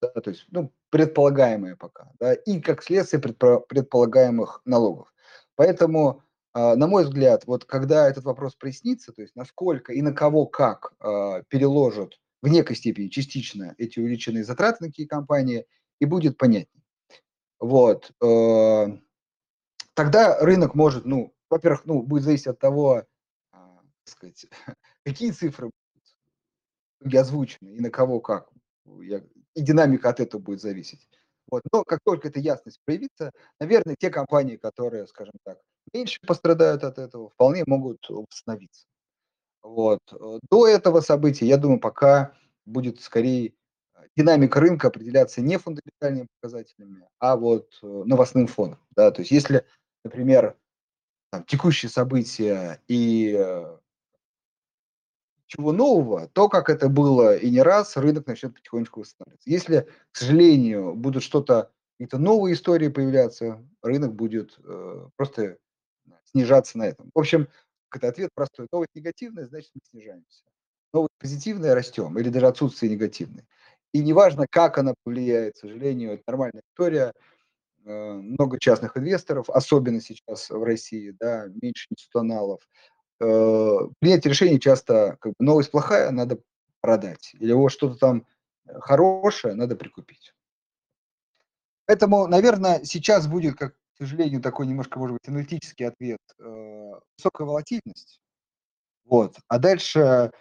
Да, 0.00 0.08
то 0.08 0.30
есть, 0.30 0.46
ну, 0.50 0.72
предполагаемые 0.90 1.76
пока. 1.76 2.10
Да, 2.18 2.34
и 2.34 2.60
как 2.60 2.82
следствие 2.82 3.22
предполагаемых 3.22 4.60
налогов. 4.64 5.12
Поэтому, 5.54 6.22
э, 6.54 6.74
на 6.74 6.86
мой 6.86 7.04
взгляд, 7.04 7.46
вот 7.46 7.64
когда 7.64 8.08
этот 8.08 8.24
вопрос 8.24 8.56
прояснится, 8.56 9.12
то 9.12 9.22
есть 9.22 9.36
насколько 9.36 9.92
и 9.92 10.02
на 10.02 10.12
кого 10.12 10.46
как 10.46 10.92
э, 11.00 11.42
переложат 11.48 12.18
в 12.42 12.48
некой 12.48 12.74
степени 12.74 13.08
частично 13.08 13.74
эти 13.78 14.00
увеличенные 14.00 14.44
затраты 14.44 14.78
на 14.80 14.88
какие 14.88 15.06
компании, 15.06 15.66
и 16.00 16.04
будет 16.04 16.36
понятнее. 16.36 16.82
Вот. 17.60 18.10
Э, 18.20 18.86
тогда 19.94 20.40
рынок 20.40 20.74
может, 20.74 21.04
ну, 21.04 21.32
во-первых, 21.48 21.84
ну, 21.84 22.02
будет 22.02 22.24
зависеть 22.24 22.48
от 22.48 22.58
того, 22.58 23.04
а, 23.52 23.78
сказать, 24.04 24.46
какие 25.04 25.30
цифры 25.30 25.70
будут 27.02 27.20
озвучены 27.20 27.68
и 27.68 27.80
на 27.80 27.90
кого 27.90 28.20
как. 28.20 28.48
И 28.86 29.62
динамика 29.62 30.08
от 30.08 30.20
этого 30.20 30.40
будет 30.40 30.60
зависеть. 30.60 31.08
Вот. 31.50 31.62
Но 31.72 31.84
как 31.84 32.00
только 32.04 32.28
эта 32.28 32.40
ясность 32.40 32.80
проявится, 32.84 33.32
наверное, 33.60 33.96
те 33.98 34.10
компании, 34.10 34.56
которые, 34.56 35.06
скажем 35.06 35.34
так, 35.44 35.58
меньше 35.92 36.18
пострадают 36.26 36.84
от 36.84 36.98
этого, 36.98 37.28
вполне 37.30 37.64
могут 37.66 38.08
восстановиться. 38.08 38.86
Вот. 39.62 40.00
До 40.50 40.66
этого 40.66 41.00
события, 41.00 41.46
я 41.46 41.56
думаю, 41.56 41.78
пока 41.78 42.34
будет 42.64 43.00
скорее 43.00 43.52
динамика 44.16 44.60
рынка 44.60 44.88
определяться 44.88 45.40
не 45.40 45.58
фундаментальными 45.58 46.28
показателями, 46.40 47.06
а 47.18 47.36
вот 47.36 47.78
э, 47.82 47.86
новостным 47.86 48.46
фоном. 48.46 48.78
Да? 48.90 49.10
То 49.10 49.22
есть 49.22 49.30
если, 49.30 49.64
например, 50.04 50.56
там, 51.30 51.44
текущие 51.44 51.90
события 51.90 52.80
и 52.88 53.32
чего 55.56 55.72
нового, 55.72 56.28
то, 56.28 56.48
как 56.48 56.70
это 56.70 56.88
было 56.88 57.36
и 57.36 57.50
не 57.50 57.62
раз, 57.62 57.96
рынок 57.96 58.26
начнет 58.26 58.54
потихонечку 58.54 59.00
восстанавливаться. 59.00 59.50
Если, 59.50 59.88
к 60.10 60.16
сожалению, 60.16 60.94
будут 60.94 61.22
что-то, 61.22 61.70
какие-то 61.98 62.18
новые 62.18 62.54
истории 62.54 62.88
появляться, 62.88 63.62
рынок 63.82 64.14
будет 64.14 64.58
э, 64.64 65.08
просто 65.16 65.58
снижаться 66.24 66.78
на 66.78 66.84
этом. 66.84 67.10
В 67.14 67.18
общем, 67.18 67.48
это 67.94 68.08
ответ 68.08 68.30
простой. 68.34 68.66
Новость 68.72 68.94
негативная, 68.94 69.46
значит, 69.46 69.70
мы 69.74 69.80
снижаемся. 69.90 70.42
Новость 70.94 71.14
позитивная, 71.18 71.74
растем, 71.74 72.18
или 72.18 72.30
даже 72.30 72.46
отсутствие 72.46 72.92
негативной. 72.92 73.44
И 73.92 74.00
неважно, 74.02 74.46
как 74.50 74.78
она 74.78 74.94
повлияет, 75.04 75.54
к 75.54 75.58
сожалению, 75.58 76.12
это 76.12 76.22
нормальная 76.26 76.62
история. 76.70 77.12
Э, 77.84 78.12
много 78.14 78.58
частных 78.58 78.96
инвесторов, 78.96 79.50
особенно 79.50 80.00
сейчас 80.00 80.48
в 80.48 80.62
России, 80.62 81.14
да, 81.18 81.48
меньше 81.60 81.88
институционалов. 81.90 82.60
Э, 83.22 83.88
принять 84.00 84.26
решение 84.26 84.58
часто, 84.58 85.16
как 85.20 85.34
бы, 85.38 85.44
новость 85.44 85.70
плохая, 85.70 86.10
надо 86.10 86.40
продать. 86.80 87.30
Или 87.38 87.52
вот 87.52 87.68
что-то 87.68 87.96
там 87.96 88.26
э, 88.66 88.80
хорошее, 88.80 89.54
надо 89.54 89.76
прикупить. 89.76 90.34
Поэтому, 91.86 92.26
наверное, 92.26 92.82
сейчас 92.82 93.28
будет, 93.28 93.56
как, 93.56 93.74
к 93.74 93.98
сожалению, 93.98 94.42
такой 94.42 94.66
немножко, 94.66 94.98
может 94.98 95.12
быть, 95.12 95.28
аналитический 95.28 95.86
ответ. 95.86 96.18
Э, 96.40 96.94
высокая 97.16 97.46
волатильность. 97.46 98.20
Вот. 99.04 99.36
А 99.46 99.58
дальше, 99.60 100.32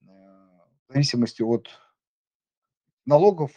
в 0.00 0.92
зависимости 0.92 1.42
от 1.42 1.68
налогов, 3.04 3.50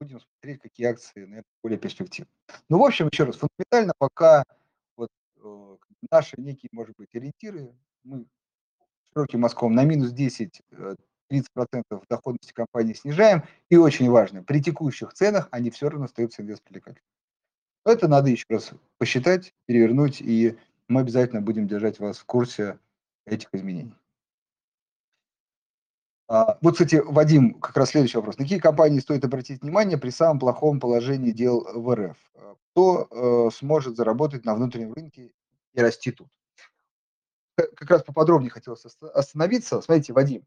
будем 0.00 0.20
смотреть, 0.20 0.60
какие 0.60 0.86
акции, 0.86 1.20
наверное, 1.20 1.44
более 1.64 1.78
перспективны. 1.78 2.30
Ну, 2.68 2.78
в 2.78 2.84
общем, 2.84 3.08
еще 3.10 3.24
раз, 3.24 3.36
фундаментально 3.36 3.92
пока 3.98 4.44
вот 4.96 5.10
наши 6.10 6.40
некие, 6.40 6.68
может 6.72 6.96
быть, 6.96 7.14
ориентиры, 7.14 7.72
мы 8.04 8.26
широким 9.12 9.40
мазком 9.40 9.74
на 9.74 9.84
минус 9.84 10.12
10 10.12 10.62
30% 11.32 12.04
доходности 12.08 12.52
компании 12.52 12.92
снижаем. 12.92 13.44
И 13.70 13.76
очень 13.76 14.10
важно, 14.10 14.42
при 14.42 14.62
текущих 14.62 15.14
ценах 15.14 15.48
они 15.50 15.70
все 15.70 15.88
равно 15.88 16.04
остаются 16.04 16.42
инвест-привлекательными. 16.42 17.06
Это 17.84 18.06
надо 18.06 18.30
еще 18.30 18.44
раз 18.50 18.70
посчитать, 18.98 19.54
перевернуть, 19.66 20.20
и 20.20 20.58
мы 20.88 21.00
обязательно 21.00 21.40
будем 21.40 21.66
держать 21.66 21.98
вас 21.98 22.18
в 22.18 22.24
курсе 22.26 22.78
этих 23.26 23.48
изменений. 23.52 23.96
А, 26.28 26.58
вот, 26.60 26.74
кстати, 26.74 27.02
Вадим, 27.04 27.54
как 27.54 27.76
раз 27.76 27.90
следующий 27.90 28.18
вопрос. 28.18 28.38
На 28.38 28.44
какие 28.44 28.58
компании 28.58 29.00
стоит 29.00 29.24
обратить 29.24 29.62
внимание 29.62 29.98
при 29.98 30.10
самом 30.10 30.38
плохом 30.38 30.80
положении 30.80 31.32
дел 31.32 31.66
в 31.74 31.94
РФ? 31.94 32.16
Кто 32.70 33.08
э, 33.10 33.50
сможет 33.54 33.96
заработать 33.96 34.44
на 34.44 34.54
внутреннем 34.54 34.92
рынке 34.94 35.32
и 35.74 35.80
расти 35.80 36.12
тут? 36.12 36.28
Как 37.56 37.90
раз 37.90 38.02
поподробнее 38.02 38.50
хотелось 38.50 38.84
остановиться. 38.84 39.80
Смотрите, 39.82 40.12
Вадим, 40.12 40.46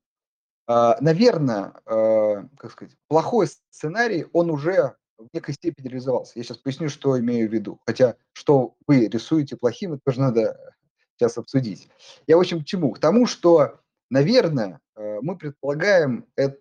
а, 0.67 0.97
наверное, 0.99 1.73
а, 1.85 2.47
как 2.57 2.71
сказать, 2.71 2.95
плохой 3.07 3.47
сценарий, 3.47 4.25
он 4.33 4.49
уже 4.49 4.95
в 5.17 5.27
некой 5.33 5.53
степени 5.53 5.87
реализовался. 5.87 6.33
Я 6.35 6.43
сейчас 6.43 6.57
поясню, 6.57 6.89
что 6.89 7.17
имею 7.19 7.49
в 7.49 7.53
виду. 7.53 7.79
Хотя, 7.85 8.17
что 8.33 8.75
вы 8.87 9.07
рисуете 9.07 9.55
плохим, 9.55 9.93
это 9.93 10.01
тоже 10.05 10.19
надо 10.19 10.73
сейчас 11.15 11.37
обсудить. 11.37 11.87
Я, 12.27 12.37
в 12.37 12.39
общем, 12.39 12.63
к 12.63 12.65
чему? 12.65 12.91
К 12.91 12.99
тому, 12.99 13.27
что, 13.27 13.79
наверное, 14.09 14.81
а, 14.95 15.19
мы 15.21 15.37
предполагаем, 15.37 16.25
это, 16.35 16.57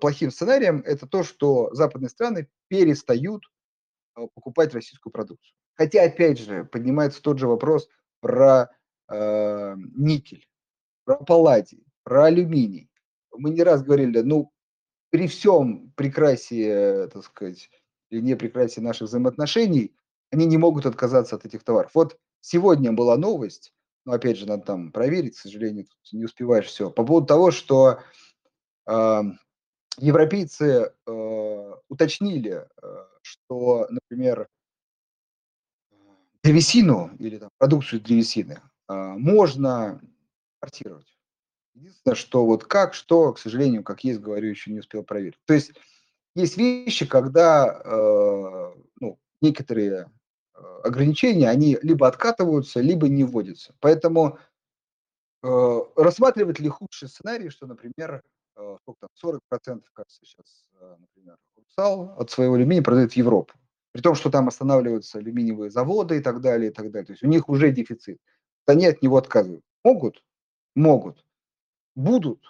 плохим 0.00 0.30
сценарием 0.30 0.82
это 0.86 1.06
то, 1.06 1.22
что 1.24 1.74
западные 1.74 2.08
страны 2.08 2.48
перестают 2.68 3.44
покупать 4.34 4.72
российскую 4.74 5.12
продукцию. 5.12 5.54
Хотя, 5.74 6.04
опять 6.04 6.38
же, 6.38 6.64
поднимается 6.64 7.22
тот 7.22 7.38
же 7.38 7.48
вопрос 7.48 7.88
про 8.20 8.70
э, 9.08 9.74
никель, 9.96 10.46
про 11.04 11.16
палладий, 11.16 11.84
про 12.04 12.24
алюминий 12.24 12.92
мы 13.36 13.50
не 13.50 13.62
раз 13.62 13.82
говорили, 13.82 14.20
ну, 14.20 14.52
при 15.10 15.26
всем 15.26 15.92
прекрасии, 15.96 17.08
так 17.08 17.24
сказать, 17.24 17.70
или 18.10 18.20
не 18.20 18.36
прекрасии 18.36 18.80
наших 18.80 19.08
взаимоотношений, 19.08 19.94
они 20.30 20.46
не 20.46 20.56
могут 20.56 20.86
отказаться 20.86 21.36
от 21.36 21.44
этих 21.44 21.62
товаров. 21.64 21.90
Вот 21.94 22.18
сегодня 22.40 22.92
была 22.92 23.16
новость, 23.16 23.72
но 24.04 24.12
опять 24.12 24.38
же 24.38 24.46
надо 24.46 24.64
там 24.64 24.92
проверить, 24.92 25.36
к 25.36 25.40
сожалению, 25.40 25.86
не 26.12 26.24
успеваешь 26.24 26.66
все, 26.66 26.90
по 26.90 27.04
поводу 27.04 27.26
того, 27.26 27.50
что 27.50 28.00
э, 28.86 29.22
европейцы 29.98 30.92
э, 31.06 31.72
уточнили, 31.88 32.66
э, 32.82 33.06
что, 33.22 33.86
например, 33.90 34.48
древесину 36.42 37.10
или 37.18 37.38
там, 37.38 37.50
продукцию 37.58 38.00
древесины 38.00 38.60
э, 38.88 38.94
можно 38.94 40.00
импортировать. 40.60 41.06
Единственное, 41.74 42.14
что 42.14 42.44
вот 42.44 42.64
как, 42.64 42.94
что, 42.94 43.32
к 43.32 43.38
сожалению, 43.38 43.82
как 43.82 44.04
есть, 44.04 44.20
говорю, 44.20 44.48
еще 44.48 44.70
не 44.70 44.80
успел 44.80 45.02
проверить. 45.02 45.38
То 45.46 45.54
есть 45.54 45.72
есть 46.34 46.56
вещи, 46.56 47.06
когда 47.06 47.80
э, 47.84 48.74
ну, 49.00 49.18
некоторые 49.40 50.10
э, 50.54 50.80
ограничения, 50.84 51.48
они 51.48 51.78
либо 51.82 52.06
откатываются, 52.06 52.80
либо 52.80 53.08
не 53.08 53.24
вводятся. 53.24 53.74
Поэтому 53.80 54.38
э, 55.42 55.80
рассматривать 55.96 56.58
ли 56.58 56.68
худший 56.68 57.08
сценарий, 57.08 57.50
что, 57.50 57.66
например, 57.66 58.22
э, 58.56 58.76
сколько 58.82 59.06
там, 59.22 59.32
40% 59.54 59.82
кажется 59.92 60.20
сейчас, 60.22 60.64
э, 60.80 60.96
например, 60.98 61.36
Русал 61.56 62.14
от 62.18 62.30
своего 62.30 62.54
алюминия 62.54 62.82
продает 62.82 63.12
в 63.12 63.16
Европу. 63.16 63.54
При 63.92 64.00
том, 64.00 64.14
что 64.14 64.30
там 64.30 64.48
останавливаются 64.48 65.18
алюминиевые 65.18 65.70
заводы 65.70 66.18
и 66.18 66.20
так 66.20 66.40
далее, 66.40 66.70
и 66.70 66.72
так 66.72 66.90
далее. 66.90 67.06
То 67.06 67.12
есть 67.12 67.22
у 67.22 67.28
них 67.28 67.48
уже 67.48 67.70
дефицит. 67.70 68.18
Они 68.66 68.86
от 68.86 69.02
него 69.02 69.18
отказывают. 69.18 69.64
Могут? 69.84 70.22
Могут. 70.74 71.24
Будут? 71.94 72.40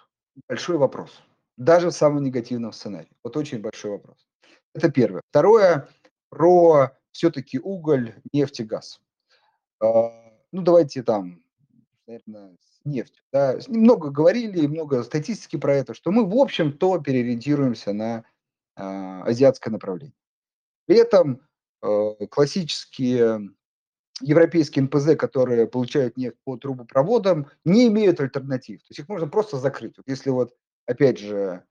Большой 0.47 0.77
вопрос. 0.77 1.21
Даже 1.57 1.89
в 1.89 1.93
самом 1.93 2.23
негативном 2.23 2.71
сценарии. 2.71 3.11
Вот 3.23 3.35
очень 3.35 3.59
большой 3.59 3.91
вопрос. 3.91 4.25
Это 4.73 4.89
первое. 4.89 5.21
Второе, 5.29 5.89
про 6.29 6.91
все-таки 7.11 7.59
уголь, 7.59 8.15
нефть 8.31 8.61
и 8.61 8.63
газ. 8.63 8.99
А, 9.79 10.11
ну, 10.51 10.61
давайте 10.61 11.03
там, 11.03 11.43
наверное, 12.07 12.55
с 12.59 12.85
нефтью. 12.85 13.23
Да. 13.31 13.57
Много 13.67 14.09
говорили, 14.09 14.65
много 14.65 15.03
статистики 15.03 15.57
про 15.57 15.75
это, 15.75 15.93
что 15.93 16.11
мы, 16.11 16.25
в 16.25 16.35
общем-то, 16.35 16.99
переориентируемся 16.99 17.93
на 17.93 18.23
а, 18.75 19.23
азиатское 19.23 19.71
направление. 19.71 20.15
При 20.85 20.97
этом 20.97 21.41
а, 21.81 22.15
классические 22.29 23.49
европейские 24.21 24.83
НПЗ, 24.83 25.15
которые 25.17 25.67
получают 25.67 26.17
нефть 26.17 26.37
по 26.43 26.57
трубопроводам, 26.57 27.47
не 27.65 27.87
имеют 27.87 28.19
альтернатив. 28.19 28.79
То 28.81 28.87
есть 28.89 28.99
их 28.99 29.09
можно 29.09 29.27
просто 29.27 29.57
закрыть. 29.57 29.97
Вот 29.97 30.07
если 30.07 30.29
вот, 30.29 30.53
опять 30.85 31.19
же, 31.19 31.63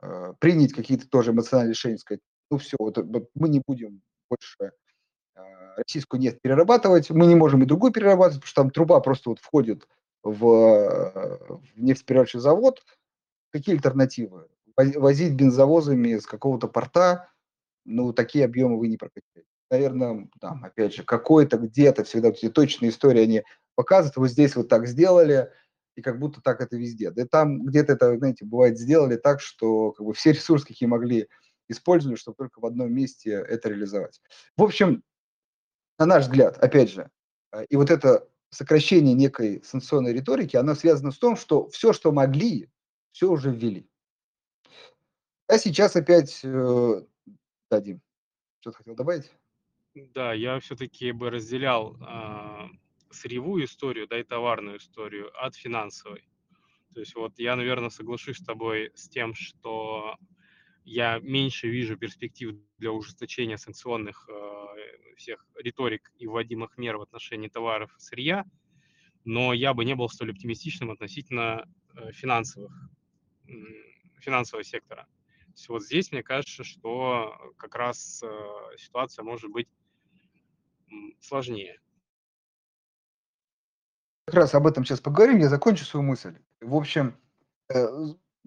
э, 0.00 0.34
принять 0.38 0.72
какие-то 0.72 1.08
тоже 1.08 1.32
эмоциональные 1.32 1.72
решения, 1.72 1.98
сказать, 1.98 2.20
ну 2.50 2.58
все, 2.58 2.76
вот, 2.78 2.98
вот 2.98 3.30
мы 3.34 3.48
не 3.48 3.62
будем 3.66 4.02
больше 4.30 4.72
э, 5.34 5.40
российскую 5.76 6.20
нефть 6.20 6.40
перерабатывать, 6.40 7.10
мы 7.10 7.26
не 7.26 7.34
можем 7.34 7.62
и 7.62 7.66
другую 7.66 7.92
перерабатывать, 7.92 8.40
потому 8.40 8.48
что 8.48 8.62
там 8.62 8.70
труба 8.70 9.00
просто 9.00 9.30
вот 9.30 9.40
входит 9.40 9.88
в, 10.22 10.46
э, 10.46 11.38
в 11.48 11.62
нефтеперерабатывающий 11.76 12.40
завод. 12.40 12.82
Какие 13.50 13.74
альтернативы? 13.74 14.48
Возить 14.76 15.34
бензовозами 15.34 16.16
с 16.16 16.26
какого-то 16.26 16.66
порта, 16.66 17.28
ну, 17.84 18.12
такие 18.12 18.44
объемы 18.44 18.78
вы 18.78 18.88
не 18.88 18.96
прокачаете 18.96 19.46
наверное, 19.72 20.28
там, 20.38 20.62
опять 20.64 20.94
же, 20.94 21.02
какой-то 21.02 21.56
где-то 21.56 22.04
всегда 22.04 22.28
эти 22.28 22.50
точные 22.50 22.90
истории, 22.90 23.22
они 23.22 23.42
показывают, 23.74 24.16
вот 24.18 24.28
здесь 24.28 24.54
вот 24.54 24.68
так 24.68 24.86
сделали, 24.86 25.50
и 25.96 26.02
как 26.02 26.18
будто 26.18 26.42
так 26.42 26.60
это 26.60 26.76
везде. 26.76 27.10
Да 27.10 27.24
там 27.26 27.64
где-то 27.64 27.94
это, 27.94 28.18
знаете, 28.18 28.44
бывает 28.44 28.78
сделали 28.78 29.16
так, 29.16 29.40
что 29.40 29.92
как 29.92 30.06
бы 30.06 30.12
все 30.12 30.32
ресурсы, 30.32 30.66
какие 30.66 30.86
могли, 30.86 31.26
использовали, 31.68 32.16
чтобы 32.16 32.36
только 32.36 32.60
в 32.60 32.66
одном 32.66 32.92
месте 32.92 33.30
это 33.30 33.70
реализовать. 33.70 34.20
В 34.58 34.62
общем, 34.62 35.02
на 35.98 36.04
наш 36.04 36.24
взгляд, 36.24 36.58
опять 36.62 36.90
же, 36.90 37.08
э, 37.52 37.64
и 37.70 37.76
вот 37.76 37.90
это 37.90 38.28
сокращение 38.50 39.14
некой 39.14 39.62
санкционной 39.64 40.12
риторики, 40.12 40.56
оно 40.56 40.74
связано 40.74 41.12
с 41.12 41.18
том, 41.18 41.36
что 41.36 41.68
все, 41.68 41.94
что 41.94 42.12
могли, 42.12 42.68
все 43.12 43.30
уже 43.30 43.50
ввели. 43.50 43.88
А 45.46 45.56
сейчас 45.56 45.96
опять 45.96 46.40
э, 46.44 47.02
дадим. 47.72 48.02
Что-то 48.60 48.78
хотел 48.78 48.94
добавить? 48.94 49.32
Да, 49.94 50.32
я 50.34 50.60
все-таки 50.60 51.12
бы 51.12 51.30
разделял 51.30 51.96
а, 52.00 52.68
сырьевую 53.10 53.64
историю, 53.64 54.06
да, 54.06 54.20
и 54.20 54.22
товарную 54.22 54.76
историю 54.76 55.30
от 55.44 55.56
финансовой. 55.56 56.28
То 56.94 57.00
есть 57.00 57.14
вот 57.14 57.38
я, 57.38 57.56
наверное, 57.56 57.90
соглашусь 57.90 58.36
с 58.36 58.44
тобой 58.44 58.92
с 58.94 59.08
тем, 59.08 59.34
что 59.34 60.16
я 60.84 61.18
меньше 61.20 61.68
вижу 61.68 61.96
перспектив 61.96 62.56
для 62.78 62.92
ужесточения 62.92 63.56
санкционных 63.56 64.28
э, 64.28 65.14
всех 65.16 65.46
риторик 65.56 66.12
и 66.18 66.26
вводимых 66.26 66.76
мер 66.76 66.98
в 66.98 67.02
отношении 67.02 67.48
товаров 67.48 67.94
и 67.96 68.00
сырья, 68.00 68.44
но 69.24 69.54
я 69.54 69.72
бы 69.72 69.84
не 69.84 69.94
был 69.94 70.08
столь 70.10 70.32
оптимистичным 70.32 70.90
относительно 70.90 71.66
э, 71.94 72.12
финансовых, 72.12 72.72
финансового 74.20 74.64
сектора. 74.64 75.06
Вот 75.68 75.82
здесь 75.84 76.12
мне 76.12 76.22
кажется, 76.22 76.64
что 76.64 77.34
как 77.56 77.74
раз 77.74 78.22
э, 78.22 78.76
ситуация 78.78 79.22
может 79.22 79.50
быть 79.50 79.68
сложнее. 81.20 81.80
Как 84.26 84.36
раз 84.36 84.54
об 84.54 84.66
этом 84.66 84.84
сейчас 84.84 85.00
поговорим, 85.00 85.38
я 85.38 85.48
закончу 85.48 85.84
свою 85.84 86.04
мысль. 86.04 86.36
В 86.60 86.74
общем, 86.76 87.16
э, 87.68 87.86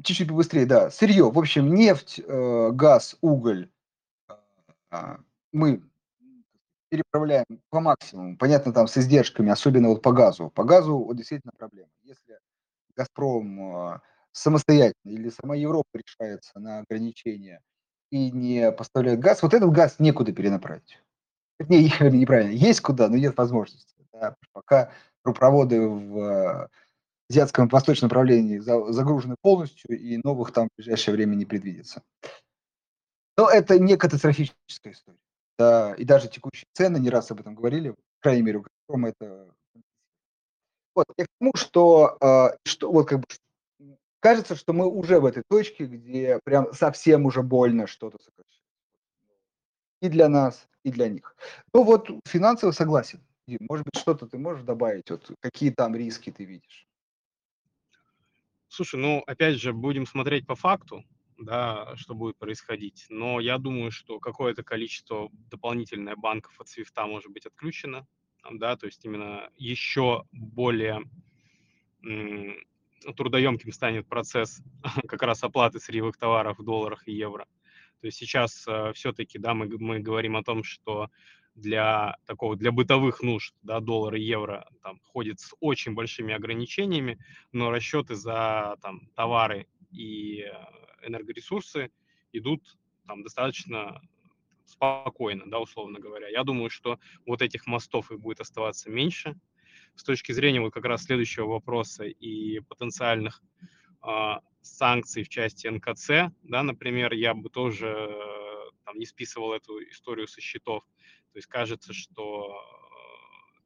чуть-чуть 0.03 0.29
побыстрее, 0.29 0.65
да. 0.65 0.89
Сырье, 0.89 1.29
в 1.29 1.37
общем, 1.37 1.73
нефть, 1.73 2.19
э, 2.19 2.71
газ, 2.71 3.17
уголь 3.21 3.69
а, 4.89 5.19
мы 5.51 5.83
переправляем 6.89 7.45
по 7.69 7.81
максимуму. 7.81 8.37
Понятно, 8.37 8.71
там 8.71 8.87
с 8.87 8.97
издержками, 8.97 9.51
особенно 9.51 9.89
вот 9.89 10.01
по 10.01 10.11
газу. 10.11 10.49
По 10.49 10.63
газу 10.63 10.97
вот 10.97 11.17
действительно 11.17 11.51
проблема. 11.57 11.89
Если 12.03 12.39
«Газпром» 12.95 14.01
самостоятельно 14.35 15.11
или 15.11 15.29
сама 15.29 15.55
Европа 15.55 15.87
решается 15.93 16.59
на 16.59 16.79
ограничения 16.79 17.61
и 18.11 18.31
не 18.31 18.71
поставляет 18.71 19.19
газ, 19.19 19.41
вот 19.41 19.53
этот 19.53 19.71
газ 19.71 19.95
некуда 19.99 20.33
перенаправить. 20.33 20.99
Не, 21.59 21.83
неправильно. 22.11 22.51
Есть 22.51 22.81
куда, 22.81 23.07
но 23.07 23.15
нет 23.15 23.37
возможности. 23.37 23.95
Да. 24.11 24.35
Пока 24.51 24.91
трубопроводы 25.23 25.81
в 25.81 26.69
азиатском 27.29 27.67
восточном 27.69 28.09
направлении 28.09 28.59
загружены 28.59 29.35
полностью, 29.41 29.97
и 29.97 30.19
новых 30.23 30.51
там 30.51 30.67
в 30.67 30.77
ближайшее 30.77 31.15
время 31.15 31.35
не 31.35 31.45
предвидится. 31.45 32.03
Но 33.37 33.49
это 33.49 33.79
не 33.79 33.97
катастрофическая 33.97 34.93
история. 34.93 35.17
да, 35.57 35.93
и 35.95 36.03
даже 36.03 36.29
текущие 36.29 36.67
цены, 36.73 36.97
не 36.97 37.09
раз 37.09 37.31
об 37.31 37.39
этом 37.39 37.55
говорили, 37.55 37.91
по 37.91 37.97
крайней 38.21 38.43
мере, 38.43 38.63
у 38.87 38.99
это 39.05 39.47
Вот, 40.93 41.05
я 41.17 41.25
к 41.25 41.29
тому, 41.39 41.51
что, 41.55 42.17
а, 42.21 42.55
что 42.63 42.91
вот 42.91 43.07
как 43.07 43.19
бы 43.19 43.25
кажется, 44.19 44.55
что 44.55 44.73
мы 44.73 44.87
уже 44.89 45.19
в 45.19 45.25
этой 45.25 45.43
точке, 45.47 45.85
где 45.85 46.39
прям 46.43 46.73
совсем 46.73 47.25
уже 47.25 47.41
больно 47.41 47.87
что-то 47.87 48.17
сокращать. 48.21 48.61
И 50.01 50.09
для 50.09 50.29
нас, 50.29 50.67
и 50.83 50.91
для 50.91 51.09
них. 51.09 51.35
Ну 51.73 51.83
вот 51.83 52.09
финансово 52.25 52.71
согласен. 52.71 53.21
может 53.59 53.85
быть, 53.85 53.99
что-то 53.99 54.27
ты 54.27 54.37
можешь 54.37 54.63
добавить? 54.63 55.09
Вот 55.09 55.31
какие 55.39 55.71
там 55.71 55.95
риски 55.95 56.31
ты 56.31 56.45
видишь? 56.45 56.87
Слушай, 58.67 58.99
ну, 58.99 59.23
опять 59.25 59.55
же, 59.55 59.71
будем 59.71 60.05
смотреть 60.05 60.45
по 60.45 60.55
факту, 60.55 61.05
да, 61.37 61.95
что 61.95 62.13
будет 62.13 62.37
происходить. 62.37 63.05
Но 63.09 63.39
я 63.39 63.57
думаю, 63.57 63.91
что 63.91 64.19
какое-то 64.19 64.63
количество 64.63 65.29
дополнительное 65.49 66.15
банков 66.15 66.59
от 66.59 66.67
свифта 66.67 67.05
может 67.05 67.31
быть 67.31 67.45
отключено, 67.45 68.07
да, 68.51 68.75
то 68.75 68.85
есть 68.85 69.03
именно 69.05 69.49
еще 69.55 70.25
более 70.31 71.03
трудоемким 73.15 73.71
станет 73.71 74.07
процесс 74.07 74.61
как 75.07 75.21
раз 75.23 75.43
оплаты 75.43 75.79
сырьевых 75.79 76.17
товаров 76.17 76.59
в 76.59 76.63
долларах 76.63 77.07
и 77.07 77.13
евро. 77.13 77.45
То 78.01 78.07
есть 78.07 78.17
сейчас 78.17 78.65
э, 78.67 78.91
все-таки, 78.93 79.39
да, 79.39 79.53
мы, 79.53 79.67
мы 79.79 79.99
говорим 79.99 80.35
о 80.35 80.43
том, 80.43 80.63
что 80.63 81.09
для 81.55 82.17
такого, 82.25 82.55
для 82.55 82.71
бытовых 82.71 83.21
нужд, 83.21 83.55
да, 83.63 83.79
доллар 83.79 84.15
и 84.15 84.21
евро 84.21 84.67
там 84.83 84.99
ходит 85.03 85.39
с 85.39 85.55
очень 85.59 85.93
большими 85.93 86.33
ограничениями, 86.33 87.17
но 87.53 87.71
расчеты 87.71 88.15
за 88.15 88.75
там 88.81 89.07
товары 89.15 89.67
и 89.91 90.41
э, 90.41 91.07
энергоресурсы 91.07 91.91
идут 92.33 92.61
там 93.07 93.23
достаточно 93.23 94.01
спокойно, 94.65 95.43
да, 95.47 95.59
условно 95.59 95.99
говоря. 95.99 96.27
Я 96.27 96.43
думаю, 96.43 96.69
что 96.69 96.99
вот 97.25 97.41
этих 97.41 97.67
мостов 97.67 98.11
их 98.11 98.19
будет 98.19 98.41
оставаться 98.41 98.89
меньше. 98.89 99.35
С 99.95 100.03
точки 100.03 100.31
зрения 100.31 100.61
вот 100.61 100.73
как 100.73 100.85
раз 100.85 101.03
следующего 101.03 101.47
вопроса 101.47 102.05
и 102.05 102.59
потенциальных 102.59 103.41
э, 104.05 104.33
санкций 104.61 105.23
в 105.23 105.29
части 105.29 105.67
НКЦ, 105.67 106.33
да, 106.43 106.63
например, 106.63 107.13
я 107.13 107.33
бы 107.33 107.49
тоже 107.49 107.87
э, 107.87 108.69
там 108.83 108.97
не 108.97 109.05
списывал 109.05 109.53
эту 109.53 109.81
историю 109.89 110.27
со 110.27 110.41
счетов. 110.41 110.83
То 111.31 111.37
есть 111.37 111.47
кажется, 111.47 111.93
что 111.93 112.59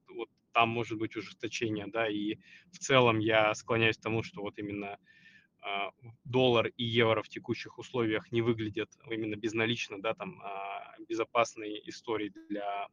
э, 0.10 0.14
вот 0.16 0.30
там 0.54 0.70
может 0.70 0.98
быть 0.98 1.16
ужесточение, 1.16 1.88
да, 1.88 2.08
и 2.08 2.36
в 2.72 2.80
целом 2.80 3.20
я 3.20 3.54
склоняюсь 3.56 3.98
к 3.98 4.02
тому, 4.02 4.24
что 4.24 4.42
вот 4.42 4.58
именно 4.60 4.98
а, 5.62 5.92
доллар 6.24 6.68
и 6.78 6.84
евро 6.84 7.22
в 7.22 7.30
текущих 7.30 7.78
условиях 7.78 8.32
не 8.32 8.42
выглядят 8.42 8.90
именно 9.10 9.36
безналично, 9.36 10.02
да, 10.02 10.14
там 10.14 10.42
а, 10.42 10.96
безопасной 11.08 11.82
истории 11.86 12.32
для 12.50 12.88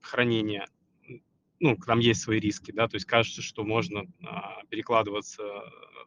хранения. 0.00 0.66
Ну, 1.60 1.76
там 1.76 2.00
есть 2.00 2.20
свои 2.20 2.40
риски, 2.40 2.72
да, 2.72 2.88
то 2.88 2.96
есть 2.96 3.06
кажется, 3.06 3.40
что 3.40 3.64
можно 3.64 4.04
а, 4.22 4.64
перекладываться 4.68 5.42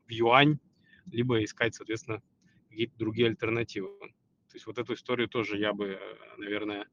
в 0.05 0.11
юань, 0.11 0.59
либо 1.05 1.43
искать, 1.43 1.73
соответственно, 1.73 2.21
какие-то 2.69 2.97
другие 2.97 3.29
альтернативы. 3.29 3.89
То 3.99 4.53
есть 4.53 4.67
вот 4.67 4.77
эту 4.77 4.93
историю 4.93 5.27
тоже 5.29 5.57
я 5.57 5.73
бы, 5.73 5.99
наверное, 6.37 6.87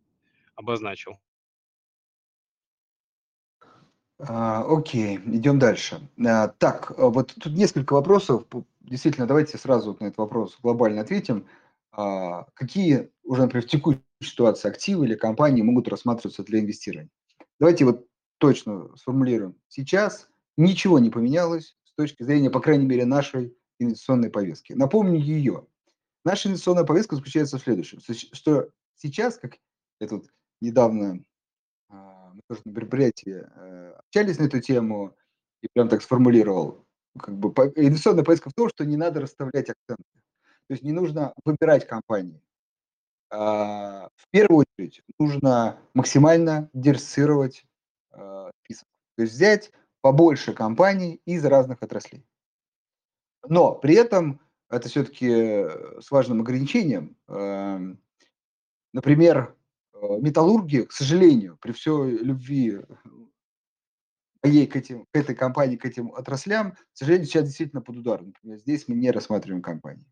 обозначил. 0.54 1.18
А, 4.18 4.64
окей, 4.64 5.18
идем 5.26 5.58
дальше. 5.58 6.00
А, 6.24 6.48
так, 6.48 6.92
а 6.96 7.08
вот 7.08 7.34
тут 7.34 7.52
несколько 7.54 7.94
вопросов. 7.94 8.44
Действительно, 8.80 9.26
давайте 9.26 9.58
сразу 9.58 9.96
на 9.98 10.06
этот 10.06 10.18
вопрос 10.18 10.56
глобально 10.62 11.00
ответим. 11.00 11.46
Какие 11.90 13.10
уже, 13.22 13.42
например, 13.42 13.66
в 13.66 13.70
текущей 13.70 14.00
ситуации 14.20 14.68
активы 14.68 15.06
или 15.06 15.14
компании 15.14 15.62
могут 15.62 15.88
рассматриваться 15.88 16.42
для 16.42 16.60
инвестирования? 16.60 17.10
Давайте 17.58 17.84
вот 17.84 18.06
точно 18.38 18.94
сформулируем. 18.96 19.56
Сейчас 19.68 20.28
ничего 20.56 20.98
не 20.98 21.10
поменялось 21.10 21.76
с 21.84 21.92
точки 21.94 22.22
зрения, 22.22 22.50
по 22.50 22.60
крайней 22.60 22.86
мере, 22.86 23.04
нашей 23.04 23.56
инвестиционной 23.78 24.30
повестки. 24.30 24.72
Напомню 24.72 25.18
ее. 25.18 25.66
Наша 26.24 26.48
инвестиционная 26.48 26.84
повестка 26.84 27.16
заключается 27.16 27.58
в 27.58 27.62
следующем, 27.62 28.00
что 28.32 28.70
сейчас, 28.96 29.38
как 29.38 29.56
я 30.00 30.08
тут 30.08 30.26
недавно 30.60 31.24
мы 32.34 32.42
тоже 32.48 32.62
на 32.64 32.70
мероприятии 32.70 33.46
э, 33.46 33.92
общались 33.92 34.38
на 34.38 34.44
эту 34.44 34.60
тему, 34.60 35.16
и 35.62 35.68
прям 35.72 35.88
так 35.88 36.02
сформулировал, 36.02 36.84
как 37.18 37.36
бы 37.36 37.48
инвестиционная 37.76 38.24
поиска 38.24 38.50
в 38.50 38.54
том, 38.54 38.68
что 38.68 38.84
не 38.84 38.96
надо 38.96 39.20
расставлять 39.20 39.70
акценты. 39.70 40.04
То 40.66 40.72
есть 40.72 40.82
не 40.82 40.92
нужно 40.92 41.32
выбирать 41.44 41.86
компании. 41.86 42.42
А, 43.30 44.08
в 44.16 44.28
первую 44.30 44.64
очередь 44.66 45.02
нужно 45.18 45.78
максимально 45.94 46.70
диверсифицировать 46.72 47.64
а, 47.64 47.73
список. 48.64 48.87
То 49.16 49.22
есть 49.22 49.35
взять 49.35 49.72
побольше 50.00 50.53
компаний 50.53 51.20
из 51.24 51.44
разных 51.44 51.83
отраслей. 51.83 52.27
Но 53.46 53.74
при 53.74 53.94
этом 53.94 54.40
это 54.70 54.88
все-таки 54.88 55.66
с 56.00 56.11
важным 56.11 56.40
ограничением. 56.40 57.16
Эм, 57.29 58.00
например, 58.92 59.55
Э, 60.05 60.18
металлурги, 60.20 60.83
к 60.83 60.92
сожалению, 60.92 61.57
при 61.61 61.72
всей 61.72 62.18
любви 62.18 62.81
моей 64.42 64.66
к, 64.66 64.77
этим, 64.77 65.07
к 65.07 65.16
этой 65.16 65.35
компании, 65.35 65.77
к 65.77 65.87
этим 65.87 66.12
отраслям, 66.14 66.72
к 66.72 66.79
сожалению, 66.92 67.27
сейчас 67.27 67.44
действительно 67.44 67.81
под 67.81 67.98
ударом. 67.98 68.27
Например, 68.27 68.59
здесь 68.59 68.88
мы 68.88 68.94
не 68.96 69.11
рассматриваем 69.11 69.62
компании. 69.62 70.07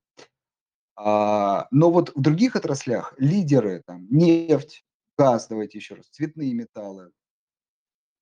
А, 0.97 1.67
но 1.71 1.91
вот 1.91 2.15
в 2.15 2.21
других 2.21 2.57
отраслях 2.57 3.15
лидеры, 3.19 3.83
там, 3.85 4.07
нефть, 4.11 4.85
газ, 5.19 5.49
давайте 5.49 5.79
еще 5.79 5.95
раз, 5.95 6.07
цветные 6.07 6.55
металлы, 6.55 7.11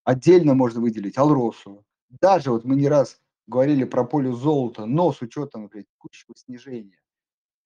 отдельно 0.05 0.55
можно 0.55 0.81
выделить 0.81 1.19
Алросу. 1.19 1.85
Даже 2.09 2.51
вот 2.51 2.65
мы 2.65 2.77
не 2.77 2.89
раз 2.89 3.21
говорили 3.47 3.85
про 3.85 4.05
поле 4.05 4.33
золота, 4.33 4.87
но 4.87 5.13
с 5.13 5.23
учетом 5.23 5.63
например, 5.63 5.87
текущего 5.87 6.35
снижения 6.37 7.01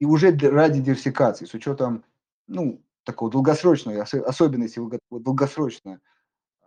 и 0.01 0.07
уже 0.07 0.37
ради 0.37 0.81
диверсификации, 0.81 1.47
с 1.47 1.55
учетом 1.55 2.05
ну, 2.47 2.83
такого 3.05 3.31
долгосрочного, 3.31 4.03
особенно 4.03 4.65
если 4.65 4.81
вы 4.81 4.89
готовы 4.89 5.23
долгосрочно 5.23 6.01
а, 6.61 6.67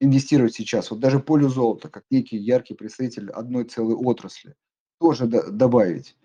инвестировать 0.00 0.54
сейчас, 0.54 0.90
вот 0.90 1.00
даже 1.00 1.20
поле 1.20 1.48
золота, 1.48 1.88
как 1.88 2.04
некий 2.10 2.38
яркий 2.38 2.74
представитель 2.74 3.30
одной 3.30 3.64
целой 3.64 3.94
отрасли, 3.94 4.54
тоже 4.98 5.26
добавить. 5.26 6.16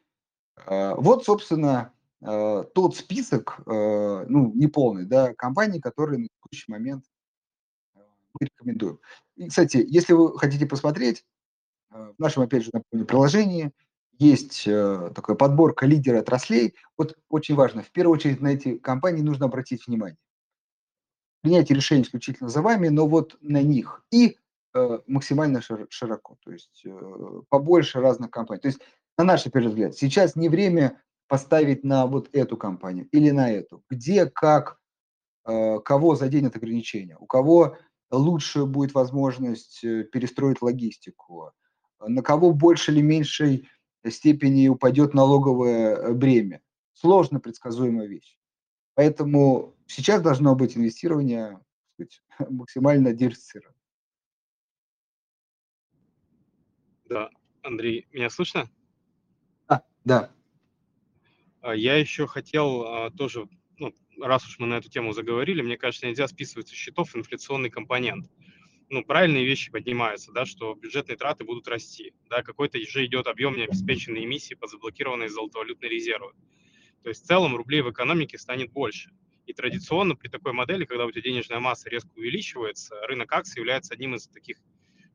А, 0.65 0.95
вот, 0.95 1.25
собственно, 1.25 1.93
а, 2.21 2.63
тот 2.63 2.95
список, 2.95 3.59
ну, 3.65 4.51
неполный, 4.55 5.05
да, 5.05 5.33
компаний, 5.33 5.79
которые 5.79 6.19
на 6.19 6.27
текущий 6.27 6.71
момент 6.71 7.03
мы 8.39 8.47
рекомендуем. 8.47 8.99
И, 9.35 9.47
кстати, 9.47 9.85
если 9.87 10.13
вы 10.13 10.37
хотите 10.37 10.65
посмотреть, 10.65 11.23
в 11.89 12.15
нашем, 12.17 12.43
опять 12.43 12.63
же, 12.63 12.71
напомню, 12.73 13.05
приложении– 13.05 13.71
есть 14.17 14.63
э, 14.67 15.11
такая 15.13 15.35
подборка 15.35 15.85
лидеров 15.85 16.21
отраслей. 16.21 16.75
Вот 16.97 17.17
очень 17.29 17.55
важно, 17.55 17.83
в 17.83 17.91
первую 17.91 18.15
очередь 18.15 18.41
на 18.41 18.49
эти 18.49 18.77
компании 18.77 19.21
нужно 19.21 19.45
обратить 19.45 19.87
внимание. 19.87 20.17
Принятие 21.41 21.75
решений 21.75 22.03
исключительно 22.03 22.49
за 22.49 22.61
вами, 22.61 22.87
но 22.87 23.07
вот 23.07 23.37
на 23.41 23.61
них. 23.61 24.03
И 24.11 24.37
э, 24.73 24.99
максимально 25.05 25.61
широко, 25.61 26.37
то 26.43 26.51
есть 26.51 26.83
э, 26.85 27.41
побольше 27.49 27.99
разных 27.99 28.31
компаний. 28.31 28.61
То 28.61 28.67
есть, 28.69 28.79
на 29.17 29.25
наш 29.25 29.43
первый 29.43 29.69
взгляд, 29.69 29.95
сейчас 29.95 30.35
не 30.35 30.49
время 30.49 31.01
поставить 31.27 31.83
на 31.83 32.07
вот 32.07 32.29
эту 32.33 32.57
компанию 32.57 33.07
или 33.11 33.31
на 33.31 33.51
эту. 33.51 33.83
Где, 33.89 34.25
как, 34.27 34.79
э, 35.45 35.79
кого 35.79 36.15
заденет 36.15 36.55
ограничения, 36.55 37.17
у 37.17 37.25
кого 37.25 37.77
лучше 38.17 38.65
будет 38.65 38.93
возможность 38.93 39.83
э, 39.83 40.03
перестроить 40.03 40.61
логистику, 40.61 41.51
на 41.99 42.21
кого 42.21 42.51
больше 42.51 42.91
или 42.91 43.01
меньше 43.01 43.63
степени 44.09 44.67
упадет 44.67 45.13
налоговое 45.13 45.95
э, 45.95 46.13
бремя. 46.13 46.61
Сложно 46.93 47.39
предсказуемая 47.39 48.07
вещь. 48.07 48.37
Поэтому 48.93 49.75
сейчас 49.87 50.21
должно 50.21 50.55
быть 50.55 50.77
инвестирование 50.77 51.59
сказать, 51.95 52.21
максимально 52.51 53.13
диверсифицировано. 53.13 53.75
Да, 57.05 57.29
Андрей, 57.61 58.07
меня 58.11 58.29
слышно? 58.29 58.69
А, 59.67 59.81
да. 60.03 60.31
А, 61.61 61.75
я 61.75 61.97
еще 61.97 62.25
хотел 62.27 62.81
а, 62.83 63.11
тоже, 63.11 63.47
раз 64.19 64.47
уж 64.47 64.59
мы 64.59 64.67
на 64.67 64.75
эту 64.75 64.89
тему 64.89 65.13
заговорили, 65.13 65.61
мне 65.61 65.77
кажется, 65.77 66.07
нельзя 66.07 66.27
списывать 66.27 66.67
со 66.67 66.75
счетов 66.75 67.15
инфляционный 67.15 67.69
компонент 67.69 68.29
ну, 68.89 69.03
правильные 69.03 69.45
вещи 69.45 69.71
поднимаются, 69.71 70.31
да, 70.31 70.45
что 70.45 70.75
бюджетные 70.75 71.17
траты 71.17 71.43
будут 71.43 71.67
расти, 71.67 72.13
да, 72.29 72.43
какой-то 72.43 72.79
же 72.79 73.05
идет 73.05 73.27
объем 73.27 73.55
необеспеченной 73.55 74.25
эмиссии 74.25 74.53
под 74.53 74.69
заблокированные 74.69 75.29
золотовалютные 75.29 75.89
резервы. 75.89 76.33
То 77.03 77.09
есть 77.09 77.23
в 77.23 77.27
целом 77.27 77.55
рублей 77.55 77.81
в 77.81 77.91
экономике 77.91 78.37
станет 78.37 78.71
больше. 78.71 79.11
И 79.45 79.53
традиционно 79.53 80.15
при 80.15 80.27
такой 80.27 80.53
модели, 80.53 80.85
когда 80.85 81.05
у 81.05 81.11
тебя 81.11 81.21
денежная 81.21 81.59
масса 81.59 81.89
резко 81.89 82.09
увеличивается, 82.15 82.95
рынок 83.07 83.31
акций 83.31 83.59
является 83.59 83.93
одним 83.93 84.15
из 84.15 84.27
таких 84.27 84.57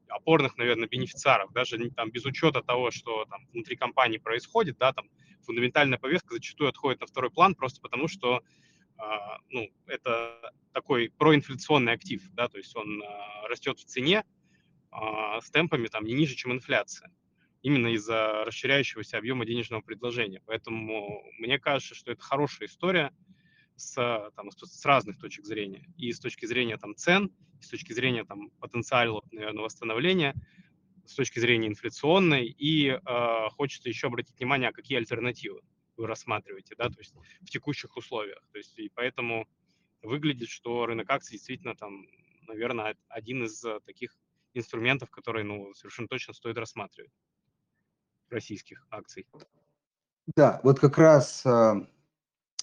опорных, 0.09 0.57
наверное, 0.57 0.89
бенефициаров, 0.89 1.53
даже 1.53 1.79
там 1.91 2.11
без 2.11 2.25
учета 2.25 2.63
того, 2.63 2.91
что 2.91 3.25
там 3.27 3.47
внутри 3.53 3.77
компании 3.77 4.19
происходит, 4.19 4.77
да, 4.79 4.93
там 4.93 5.09
фундаментальная 5.43 5.99
повестка 5.99 6.35
зачастую 6.35 6.69
отходит 6.69 7.01
на 7.01 7.07
второй 7.07 7.31
план 7.31 7.55
просто 7.55 7.81
потому, 7.81 8.09
что 8.09 8.43
ну, 9.51 9.71
это 9.87 10.53
такой 10.73 11.11
проинфляционный 11.17 11.93
актив, 11.93 12.23
да, 12.33 12.49
то 12.49 12.59
есть 12.59 12.75
он 12.77 13.03
а, 13.03 13.49
растет 13.49 13.79
в 13.79 13.85
цене 13.85 14.25
а, 14.91 15.41
с 15.41 15.51
темпами 15.51 15.89
там 15.89 16.05
не 16.05 16.15
ниже, 16.15 16.35
чем 16.35 16.53
инфляция, 16.53 17.13
именно 17.63 17.89
из-за 17.89 18.45
расширяющегося 18.45 19.19
объема 19.19 19.45
денежного 19.45 19.81
предложения. 19.81 20.43
Поэтому 20.47 21.25
мне 21.39 21.59
кажется, 21.59 21.95
что 21.95 22.13
это 22.13 22.23
хорошая 22.23 22.69
история 22.69 23.13
с, 23.77 23.95
там, 24.37 24.51
с 24.51 24.85
разных 24.85 25.19
точек 25.19 25.45
зрения. 25.45 25.87
И 25.97 26.13
с 26.13 26.21
точки 26.21 26.47
зрения 26.47 26.77
там, 26.77 26.95
цен, 26.95 27.33
и 27.61 27.63
с 27.63 27.69
точки 27.69 27.93
зрения 27.93 28.25
там, 28.25 28.51
потенциала, 28.61 29.23
наверное, 29.33 29.65
восстановления, 29.65 30.35
с 31.07 31.15
точки 31.15 31.39
зрения 31.41 31.69
инфляционной. 31.69 32.47
И 32.47 32.89
э, 32.89 33.49
хочется 33.51 33.89
еще 33.89 34.07
обратить 34.07 34.39
внимание, 34.39 34.69
а 34.69 34.73
какие 34.73 34.99
альтернативы 34.99 35.61
вы 36.01 36.07
рассматриваете, 36.07 36.75
да, 36.77 36.89
то 36.89 36.99
есть 36.99 37.15
в 37.43 37.51
текущих 37.51 37.97
условиях. 37.97 38.43
То 38.53 38.59
есть 38.59 38.79
и 38.79 38.89
поэтому 38.89 39.47
выглядит, 40.03 40.49
что 40.49 40.87
рынок 40.87 41.11
акций 41.11 41.33
действительно 41.33 41.77
там, 41.77 42.07
наверное, 42.49 42.97
один 43.09 43.45
из 43.45 43.63
э, 43.65 43.81
таких 43.85 44.17
инструментов, 44.55 45.11
которые, 45.11 45.45
ну, 45.45 45.73
совершенно 45.75 46.09
точно 46.09 46.33
стоит 46.33 46.57
рассматривать 46.57 47.13
российских 48.31 48.87
акций. 48.91 49.27
Да, 50.37 50.61
вот 50.63 50.81
как 50.81 50.97
раз 50.97 51.45
э, 51.45 51.87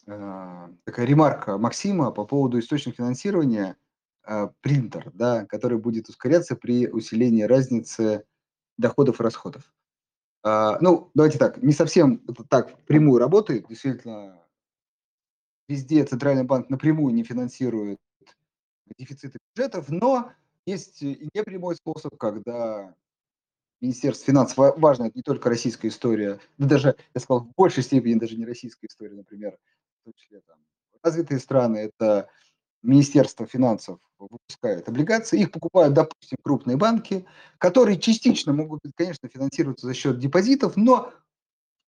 э, 0.07 0.67
такая 0.83 1.05
ремарка 1.05 1.57
Максима 1.57 2.11
по 2.11 2.25
поводу 2.25 2.59
источника 2.59 2.97
финансирования 2.97 3.77
э, 4.25 4.47
принтер, 4.61 5.11
да, 5.13 5.45
который 5.45 5.77
будет 5.77 6.09
ускоряться 6.09 6.55
при 6.55 6.88
усилении 6.88 7.43
разницы 7.43 8.25
доходов 8.77 9.19
и 9.19 9.23
расходов. 9.23 9.71
А, 10.43 10.77
ну, 10.81 11.11
давайте 11.13 11.38
так, 11.38 11.61
не 11.61 11.73
совсем 11.73 12.19
так 12.49 12.77
прямую 12.85 13.19
работает. 13.19 13.67
Действительно, 13.67 14.41
везде 15.67 16.05
Центральный 16.05 16.43
банк 16.43 16.69
напрямую 16.69 17.13
не 17.13 17.23
финансирует 17.23 17.97
дефициты 18.97 19.39
бюджетов, 19.55 19.89
но 19.89 20.31
есть 20.65 21.01
и 21.01 21.29
непрямой 21.33 21.75
способ, 21.75 22.15
когда 22.17 22.93
Министерство 23.81 24.25
финансов, 24.25 24.57
важно, 24.77 25.05
это 25.05 25.17
не 25.17 25.23
только 25.23 25.49
российская 25.49 25.89
история, 25.89 26.39
да 26.57 26.67
даже, 26.67 26.95
я 27.13 27.21
сказал, 27.21 27.41
в 27.41 27.53
большей 27.55 27.83
степени 27.83 28.15
даже 28.15 28.38
не 28.38 28.45
российская 28.45 28.88
история, 28.88 29.15
например, 29.15 29.57
в 30.01 30.05
том 30.05 30.13
числе 30.15 30.41
там, 30.47 30.57
развитые 31.03 31.39
страны, 31.39 31.77
это 31.77 32.29
Министерство 32.84 33.45
финансов 33.45 33.99
выпускает 34.19 34.88
облигации, 34.88 35.41
их 35.41 35.51
покупают, 35.51 35.93
допустим, 35.93 36.38
крупные 36.41 36.78
банки, 36.78 37.25
которые 37.57 37.99
частично 37.99 38.53
могут, 38.53 38.82
конечно, 38.95 39.30
финансироваться 39.30 39.88
за 39.88 39.93
счет 39.93 40.19
депозитов, 40.19 40.78
но 40.78 41.11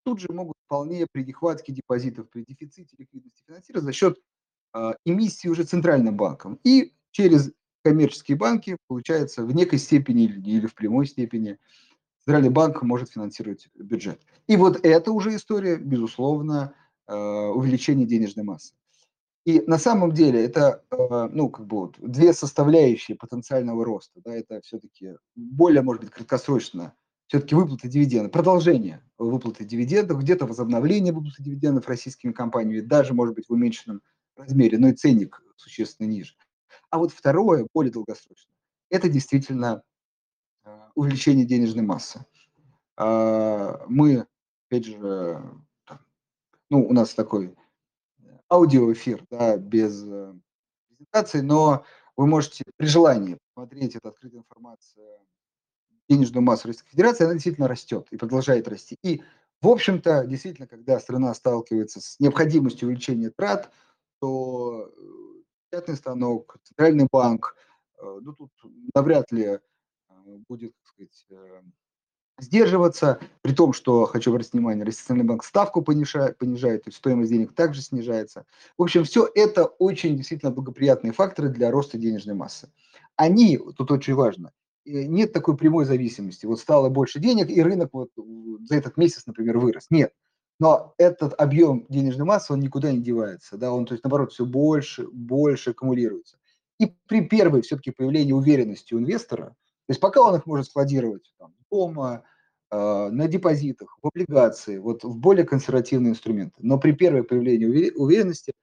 тут 0.04 0.20
же 0.20 0.28
могут 0.32 0.56
вполне 0.66 1.06
при 1.12 1.24
нехватке 1.24 1.72
депозитов, 1.72 2.30
при 2.30 2.44
дефиците 2.48 2.96
ликвидности 2.98 3.44
финансироваться 3.46 3.86
за 3.86 3.94
счет 3.94 4.20
э, 4.74 4.94
эмиссии 5.06 5.48
уже 5.48 5.64
центральным 5.64 6.18
банком. 6.18 6.60
И 6.64 6.94
через 7.12 7.52
коммерческие 7.84 8.38
банки, 8.38 8.78
получается, 8.88 9.44
в 9.46 9.54
некой 9.54 9.80
степени 9.80 10.24
или, 10.24 10.68
в 10.68 10.76
прямой 10.76 11.08
степени 11.08 11.58
Центральный 12.30 12.52
банк 12.52 12.84
может 12.84 13.10
финансировать 13.10 13.70
бюджет. 13.74 14.22
И 14.46 14.56
вот 14.56 14.86
это 14.86 15.12
уже 15.12 15.36
история, 15.36 15.78
безусловно, 15.78 16.76
э, 17.08 17.16
увеличения 17.16 18.06
денежной 18.06 18.44
массы. 18.44 18.76
И 19.50 19.64
на 19.66 19.80
самом 19.80 20.12
деле 20.12 20.46
это, 20.46 20.84
э, 20.92 21.30
ну, 21.32 21.50
как 21.50 21.66
бы 21.66 21.78
вот 21.78 21.96
две 21.98 22.34
составляющие 22.34 23.18
потенциального 23.18 23.84
роста. 23.84 24.22
Да, 24.24 24.36
это 24.36 24.62
все-таки 24.62 25.16
более, 25.36 25.82
может 25.82 26.04
быть, 26.04 26.12
краткосрочно, 26.12 26.94
все-таки 27.26 27.56
выплаты 27.56 27.88
дивидендов, 27.88 28.32
продолжение 28.32 29.04
выплаты 29.18 29.66
дивидендов, 29.66 30.20
где-то 30.20 30.46
возобновление 30.46 31.14
выплаты 31.14 31.42
дивидендов 31.42 31.88
российскими 31.88 32.32
компаниями, 32.32 32.82
даже, 32.82 33.16
может 33.16 33.34
быть, 33.34 33.50
в 33.50 33.54
уменьшенном 33.54 34.04
размере, 34.36 34.78
но 34.78 34.90
и 34.90 34.94
ценник 34.94 35.42
существенно 35.56 36.06
ниже. 36.06 36.36
А 36.92 37.00
вот 37.00 37.12
второе, 37.12 37.66
более 37.74 37.92
долгосрочное, 37.92 38.54
это 38.92 39.10
действительно 39.10 39.82
э, 40.64 40.78
увеличение 40.94 41.48
денежной 41.48 41.84
массы. 41.84 42.24
А, 42.98 43.84
мы, 43.88 44.28
опять 44.68 44.86
же, 44.86 45.42
ну, 46.70 46.88
у 46.88 46.94
нас 46.94 47.16
такой 47.16 47.56
аудиоэфир, 48.50 49.26
да, 49.30 49.58
без 49.58 50.04
э, 50.04 50.34
презентации, 50.88 51.42
но 51.42 51.86
вы 52.18 52.28
можете 52.28 52.64
при 52.76 52.86
желании 52.86 53.38
посмотреть, 53.54 53.96
это 53.96 54.10
открытая 54.10 54.42
информация, 54.42 55.20
денежную 56.10 56.44
массу 56.44 56.68
Российской 56.68 56.92
Федерации, 56.92 57.24
она 57.24 57.34
действительно 57.34 57.68
растет 57.68 58.08
и 58.12 58.18
продолжает 58.18 58.68
расти. 58.68 58.98
И, 59.04 59.22
в 59.62 59.68
общем-то, 59.68 60.26
действительно, 60.26 60.68
когда 60.68 61.00
страна 61.00 61.34
сталкивается 61.34 62.02
с 62.02 62.20
необходимостью 62.20 62.88
увеличения 62.88 63.30
трат, 63.30 63.72
то 64.20 64.92
э, 64.92 65.42
печатный 65.70 65.96
станок, 65.96 66.58
центральный 66.64 67.08
банк, 67.12 67.56
э, 67.98 68.20
ну, 68.22 68.34
тут 68.34 68.52
навряд 68.96 69.32
ли 69.32 69.60
будет, 70.48 70.74
так 70.78 70.88
сказать, 70.88 71.26
сдерживаться, 72.42 73.20
при 73.42 73.54
том, 73.54 73.74
что, 73.74 74.06
хочу 74.06 74.32
обратить 74.32 74.54
внимание, 74.54 74.86
Российский 74.86 75.14
банк 75.24 75.44
ставку 75.44 75.82
понижает, 75.82 76.38
понижает, 76.38 76.84
то 76.84 76.90
есть 76.90 76.98
стоимость 76.98 77.32
денег 77.32 77.54
также 77.54 77.82
снижается. 77.82 78.46
В 78.78 78.84
общем, 78.84 79.04
все 79.04 79.30
это 79.34 79.66
очень 79.66 80.16
действительно 80.18 80.52
благоприятные 80.52 81.14
факторы 81.14 81.50
для 81.50 81.72
роста 81.72 81.98
денежной 81.98 82.36
массы. 82.36 82.72
Они, 83.16 83.58
тут 83.58 83.92
очень 83.92 84.14
важно, 84.14 84.52
э, 84.86 85.04
нет 85.04 85.34
такой 85.34 85.58
прямой 85.58 85.86
зависимости. 85.86 86.46
Вот 86.46 86.60
стало 86.60 86.90
больше 86.90 87.20
денег, 87.20 87.50
и 87.50 87.62
рынок 87.62 87.90
вот 87.94 88.10
за 88.64 88.76
этот 88.76 88.98
месяц, 88.98 89.26
например, 89.26 89.58
вырос. 89.58 89.88
Нет. 89.90 90.14
Но 90.60 90.94
этот 90.98 91.34
объем 91.40 91.86
денежной 91.90 92.26
массы, 92.26 92.52
он 92.54 92.60
никуда 92.60 92.92
не 92.92 93.00
девается. 93.00 93.58
Да? 93.58 93.72
Он, 93.72 93.86
то 93.86 93.94
есть, 93.94 94.04
наоборот, 94.04 94.34
все 94.34 94.46
больше, 94.46 95.08
больше 95.08 95.72
аккумулируется. 95.72 96.38
И 96.80 96.94
при 97.08 97.22
первой 97.22 97.62
все-таки 97.62 97.92
появлении 97.92 98.34
уверенности 98.34 98.94
у 98.94 99.00
инвестора, 99.00 99.48
то 99.48 99.92
есть 99.92 100.00
пока 100.00 100.22
он 100.22 100.36
их 100.36 100.46
может 100.46 100.68
складировать 100.68 101.34
там, 101.38 101.54
дома, 101.72 102.24
э, 102.72 103.10
на 103.12 103.28
депозитах, 103.28 103.98
в 104.02 104.08
облигации, 104.08 104.78
вот 104.78 105.04
в 105.04 105.18
более 105.18 105.46
консервативные 105.46 106.12
инструменты. 106.12 106.56
Но 106.60 106.78
при 106.80 106.92
первой 106.92 107.24
появлении 107.24 107.92
уверенности 107.92 108.54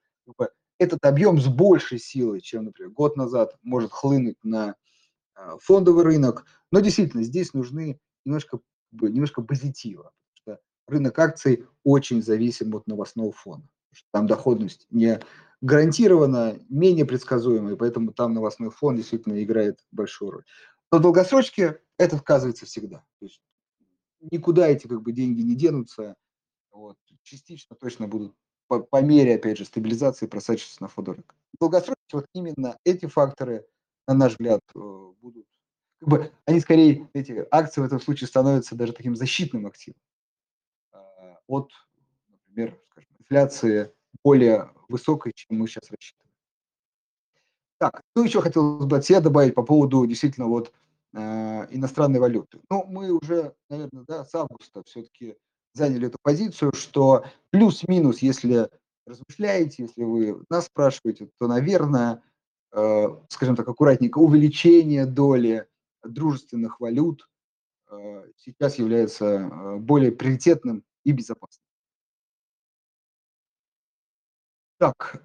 этот 0.79 1.05
объем 1.05 1.41
с 1.41 1.47
большей 1.47 1.99
силой, 1.99 2.41
чем, 2.41 2.65
например, 2.65 2.93
год 2.93 3.17
назад 3.17 3.57
может 3.63 3.93
хлынуть 3.93 4.37
на 4.43 4.75
э, 5.37 5.57
фондовый 5.61 6.05
рынок. 6.05 6.45
Но 6.71 6.81
действительно, 6.81 7.23
здесь 7.23 7.55
нужны 7.55 7.99
немножко, 8.25 8.61
немножко 8.93 9.43
позитива. 9.43 10.13
Рынок 10.89 11.19
акций 11.19 11.67
очень 11.83 12.23
зависим 12.23 12.75
от 12.77 12.87
новостного 12.87 13.33
фона. 13.33 13.69
Там 14.13 14.27
доходность 14.27 14.87
не 14.91 15.21
гарантирована, 15.61 16.59
менее 16.69 17.05
предсказуемая, 17.05 17.77
поэтому 17.77 18.13
там 18.13 18.35
новостной 18.35 18.71
фон 18.71 18.97
действительно 18.97 19.43
играет 19.43 19.81
большую 19.91 20.31
роль. 20.31 20.45
Но 20.93 20.99
в 20.99 21.03
долгосрочке 21.03 21.81
это 21.99 22.19
сказывается 22.19 22.67
всегда. 22.67 22.99
То 23.19 23.27
есть 23.27 23.41
никуда 24.21 24.69
эти 24.69 24.87
как 24.87 25.03
бы 25.03 25.13
деньги 25.13 25.43
не 25.43 25.57
денутся. 25.57 26.15
Вот. 26.71 26.97
Частично 27.23 27.77
точно 27.77 28.07
будут 28.09 28.35
по, 28.69 28.81
по 28.81 29.03
мере, 29.03 29.37
опять 29.37 29.59
же, 29.59 29.65
стабилизации 29.65 30.27
просачиваться 30.27 30.83
на 30.83 30.89
фондорынок. 30.89 31.35
В 31.55 31.59
долгосрочке 31.61 32.03
вот 32.13 32.27
именно 32.33 32.77
эти 32.85 33.07
факторы, 33.07 33.67
на 34.07 34.15
наш 34.15 34.33
взгляд, 34.33 34.61
э, 34.75 34.79
будут 35.21 35.47
как 36.01 36.09
бы, 36.09 36.33
они 36.45 36.61
скорее, 36.61 37.09
эти 37.15 37.47
акции 37.51 37.81
в 37.81 37.85
этом 37.85 38.01
случае 38.01 38.29
становятся 38.29 38.75
даже 38.75 38.93
таким 38.93 39.17
защитным 39.17 39.67
активом 39.67 39.99
а, 40.93 41.39
от, 41.47 41.71
например, 42.29 42.79
скажем, 42.91 43.11
инфляции 43.19 43.93
более 44.23 44.71
высокой, 44.89 45.33
чем 45.35 45.59
мы 45.59 45.67
сейчас 45.67 45.91
рассчитываем. 45.91 46.31
Так, 47.79 48.03
что 48.11 48.25
еще 48.25 48.41
хотел 48.41 48.87
бы 48.87 48.97
от 48.97 49.05
себя 49.05 49.21
добавить 49.21 49.55
по 49.55 49.63
поводу 49.63 50.07
действительно 50.07 50.47
вот 50.47 50.73
иностранной 51.17 52.21
валюты. 52.21 52.61
Ну, 52.71 52.85
мы 52.87 53.11
уже, 53.11 53.55
наверное, 53.71 54.05
да, 54.07 54.25
с 54.25 54.35
августа 54.35 54.83
все-таки 54.85 55.37
заняли 55.73 56.09
эту 56.09 56.19
позицию, 56.23 56.73
что 56.75 57.25
плюс-минус, 57.51 58.19
если 58.19 58.69
размышляете, 59.07 59.85
если 59.85 60.03
вы 60.03 60.43
нас 60.51 60.67
спрашиваете, 60.67 61.31
то, 61.39 61.47
наверное, 61.47 62.23
э, 62.73 63.07
скажем 63.29 63.57
так, 63.57 63.69
аккуратненько, 63.69 64.19
увеличение 64.19 65.07
доли 65.07 65.67
дружественных 66.03 66.81
валют 66.81 67.29
э, 67.91 68.31
сейчас 68.37 68.79
является 68.79 69.25
э, 69.25 69.77
более 69.77 70.12
приоритетным 70.12 70.85
и 71.05 71.12
безопасным. 71.12 71.62
Так, 74.79 75.23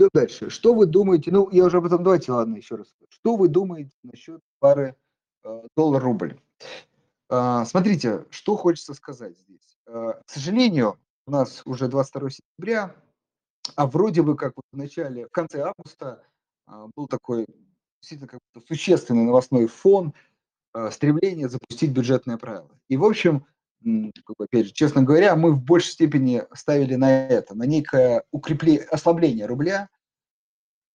Идем 0.00 0.08
дальше. 0.14 0.48
Что 0.48 0.72
вы 0.72 0.86
думаете, 0.86 1.30
ну, 1.30 1.50
я 1.50 1.66
уже 1.66 1.76
об 1.76 1.84
этом, 1.84 2.02
давайте, 2.02 2.32
ладно, 2.32 2.56
еще 2.56 2.76
раз. 2.76 2.86
Что 3.10 3.36
вы 3.36 3.48
думаете 3.48 3.90
насчет 4.02 4.40
пары 4.58 4.96
э, 5.44 5.62
доллар-рубль? 5.76 6.40
Э, 7.28 7.64
смотрите, 7.66 8.24
что 8.30 8.56
хочется 8.56 8.94
сказать 8.94 9.36
здесь. 9.36 9.76
Э, 9.86 10.14
к 10.24 10.30
сожалению, 10.30 10.98
у 11.26 11.32
нас 11.32 11.60
уже 11.66 11.86
22 11.86 12.30
сентября, 12.30 12.96
а 13.76 13.86
вроде 13.86 14.22
бы 14.22 14.36
как 14.36 14.54
вот 14.56 14.64
в 14.72 14.76
начале, 14.78 15.26
в 15.26 15.32
конце 15.32 15.60
августа 15.60 16.24
э, 16.66 16.86
был 16.96 17.06
такой 17.06 17.44
действительно 18.00 18.28
как 18.28 18.40
существенный 18.68 19.24
новостной 19.24 19.66
фон, 19.66 20.14
э, 20.72 20.90
стремление 20.92 21.50
запустить 21.50 21.90
бюджетное 21.90 22.38
правило. 22.38 22.70
И, 22.88 22.96
в 22.96 23.04
общем, 23.04 23.44
опять 24.38 24.66
же, 24.66 24.72
честно 24.72 25.02
говоря, 25.02 25.36
мы 25.36 25.52
в 25.52 25.62
большей 25.62 25.92
степени 25.92 26.42
ставили 26.54 26.94
на 26.96 27.26
это, 27.28 27.54
на 27.54 27.64
некое 27.64 28.24
укрепление, 28.30 28.84
ослабление 28.84 29.46
рубля 29.46 29.88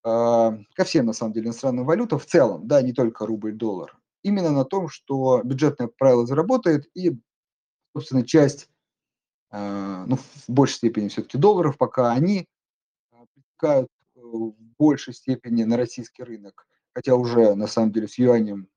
а, 0.04 0.58
ко 0.74 0.84
всем, 0.84 1.06
на 1.06 1.14
самом 1.14 1.34
деле, 1.34 1.48
иностранным 1.48 1.86
валютам 1.86 2.20
в 2.20 2.26
целом, 2.26 2.68
да, 2.68 2.82
не 2.82 2.94
только 2.94 3.26
рубль-доллар, 3.26 3.98
именно 4.24 4.52
на 4.52 4.66
том, 4.66 4.88
что 4.90 5.42
бюджетное 5.44 5.88
правило 5.88 6.26
заработает 6.26 6.90
и, 6.96 7.18
собственно, 7.96 8.26
часть, 8.26 8.70
а, 9.50 10.06
ну, 10.06 10.18
в 10.18 10.50
большей 10.50 10.76
степени 10.76 11.08
все-таки 11.08 11.38
долларов, 11.38 11.78
пока 11.78 12.12
они 12.12 12.48
притекают 13.34 13.90
э, 14.16 14.20
в 14.20 14.54
большей 14.78 15.14
степени 15.14 15.64
на 15.64 15.78
российский 15.78 16.24
рынок, 16.24 16.68
хотя 16.94 17.16
уже, 17.16 17.56
на 17.56 17.68
самом 17.68 17.92
деле, 17.92 18.08
с 18.08 18.18
юанем, 18.18 18.68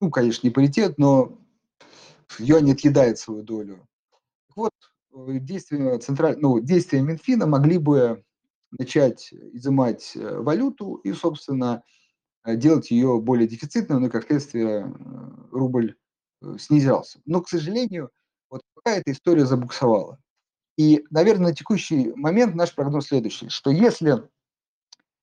ну, 0.00 0.10
конечно, 0.10 0.46
не 0.46 0.52
паритет, 0.52 0.98
но 0.98 1.38
юань 2.38 2.72
отъедает 2.72 3.18
свою 3.18 3.42
долю. 3.42 3.86
Вот, 4.54 4.72
э, 5.14 5.38
действия, 5.38 5.98
централь... 5.98 6.36
ну, 6.38 6.60
действия 6.60 7.00
Минфина 7.00 7.46
могли 7.46 7.78
бы 7.78 8.24
начать 8.70 9.32
изымать 9.32 10.12
э, 10.16 10.38
валюту 10.38 10.96
и, 10.96 11.12
собственно, 11.12 11.82
э, 12.44 12.56
делать 12.56 12.90
ее 12.90 13.20
более 13.20 13.48
дефицитной, 13.48 14.00
но, 14.00 14.10
как 14.10 14.26
следствие, 14.26 14.92
рубль 15.50 15.96
снизился. 16.58 17.20
Но, 17.24 17.40
к 17.40 17.48
сожалению, 17.48 18.10
вот 18.50 18.62
пока 18.74 18.96
эта 18.96 19.12
история 19.12 19.46
забуксовала. 19.46 20.18
И, 20.76 21.04
наверное, 21.10 21.48
на 21.48 21.54
текущий 21.54 22.12
момент 22.14 22.54
наш 22.54 22.74
прогноз 22.74 23.06
следующий, 23.06 23.48
что 23.48 23.70
если 23.70 24.28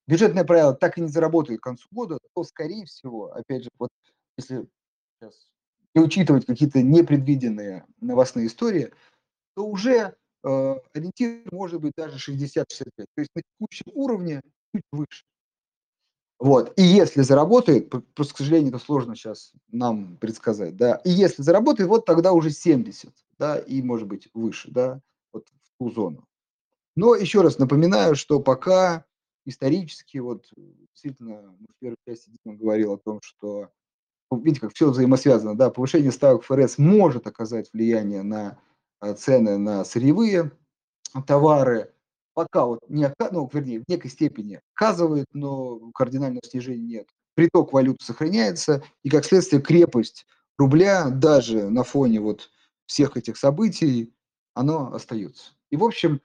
бюджетное 0.08 0.44
правило 0.44 0.74
так 0.74 0.98
и 0.98 1.02
не 1.02 1.08
заработает 1.08 1.60
к 1.60 1.64
концу 1.64 1.88
года, 1.92 2.20
то, 2.34 2.44
скорее 2.44 2.86
всего, 2.86 3.32
опять 3.34 3.64
же, 3.64 3.70
вот 3.78 3.90
если 4.38 4.68
сейчас 5.20 5.50
и 5.96 6.00
учитывать 6.00 6.46
какие-то 6.46 6.82
непредвиденные 6.82 7.86
новостные 8.00 8.48
истории, 8.48 8.92
то 9.56 9.66
уже 9.66 10.16
э, 10.44 10.76
ориентир 10.94 11.42
может 11.52 11.82
быть 11.82 11.94
даже 11.98 12.18
60-65. 12.18 12.66
То 12.96 13.06
есть 13.18 13.32
на 13.36 13.42
текущем 13.42 13.92
уровне 13.94 14.42
чуть 14.74 14.84
выше. 14.92 15.24
Вот. 16.40 16.74
И 16.78 16.84
если 16.84 17.22
заработает, 17.22 17.90
просто, 18.14 18.34
к 18.34 18.38
сожалению, 18.38 18.70
это 18.70 18.80
сложно 18.80 19.16
сейчас 19.16 19.52
нам 19.68 20.16
предсказать, 20.18 20.78
да, 20.78 20.96
и 21.04 21.10
если 21.10 21.42
заработает, 21.42 21.90
вот 21.90 22.06
тогда 22.06 22.32
уже 22.32 22.50
70, 22.50 23.14
да, 23.38 23.58
и 23.58 23.82
может 23.82 24.08
быть 24.08 24.30
выше, 24.34 24.72
да, 24.72 25.02
вот 25.34 25.48
в 25.50 25.78
ту 25.78 25.92
зону. 25.92 26.26
Но 26.96 27.16
еще 27.16 27.42
раз 27.42 27.60
напоминаю, 27.60 28.16
что 28.16 28.40
пока 28.40 29.06
исторически, 29.46 30.20
вот 30.20 30.46
действительно, 30.94 31.56
в 31.60 31.80
первой 31.80 31.98
части 32.08 32.30
Дима 32.30 32.58
говорил 32.58 32.94
о 32.94 32.98
том, 32.98 33.20
что 33.22 33.70
видите, 34.32 34.62
как 34.62 34.74
все 34.74 34.90
взаимосвязано, 34.90 35.58
да, 35.58 35.70
повышение 35.70 36.12
ставок 36.12 36.44
ФРС 36.44 36.78
может 36.78 37.28
оказать 37.28 37.70
влияние 37.74 38.24
на 38.24 38.60
э, 39.02 39.14
цены 39.16 39.58
на 39.58 39.84
сырьевые 39.84 40.52
товары, 41.26 41.92
пока 42.34 42.66
вот 42.66 42.80
не, 42.88 43.12
ну, 43.32 43.50
вернее, 43.52 43.82
в 43.82 43.90
некой 43.90 44.12
степени 44.12 44.62
оказывает, 44.76 45.26
но 45.34 45.92
кардинального 45.94 46.42
снижения 46.46 46.98
нет. 46.98 47.08
Приток 47.36 47.74
валюты 47.74 48.06
сохраняется, 48.06 48.84
и 49.04 49.10
как 49.10 49.26
следствие 49.26 49.62
крепость 49.62 50.26
рубля 50.58 51.10
даже 51.10 51.70
на 51.70 51.84
фоне 51.84 52.20
вот 52.20 52.52
всех 52.86 53.18
этих 53.18 53.38
событий, 53.38 54.14
оно 54.54 54.94
остается. 54.94 55.54
И, 55.72 55.78
в 55.78 55.84
общем, 55.84 56.22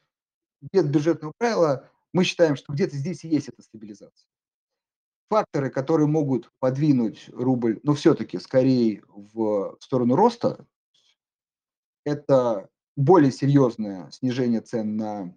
без 0.72 0.84
бюджетного 0.84 1.32
правила 1.38 1.88
мы 2.12 2.24
считаем, 2.24 2.56
что 2.56 2.72
где-то 2.72 2.96
здесь 2.96 3.24
и 3.24 3.28
есть 3.28 3.48
эта 3.48 3.62
стабилизация 3.62 4.28
факторы, 5.34 5.68
которые 5.68 6.06
могут 6.06 6.52
подвинуть 6.60 7.28
рубль, 7.32 7.80
но 7.82 7.94
все-таки 7.94 8.38
скорее 8.38 9.02
в 9.08 9.76
сторону 9.80 10.14
роста, 10.14 10.64
это 12.04 12.68
более 12.94 13.32
серьезное 13.32 14.08
снижение 14.12 14.60
цен 14.60 14.96
на 14.96 15.34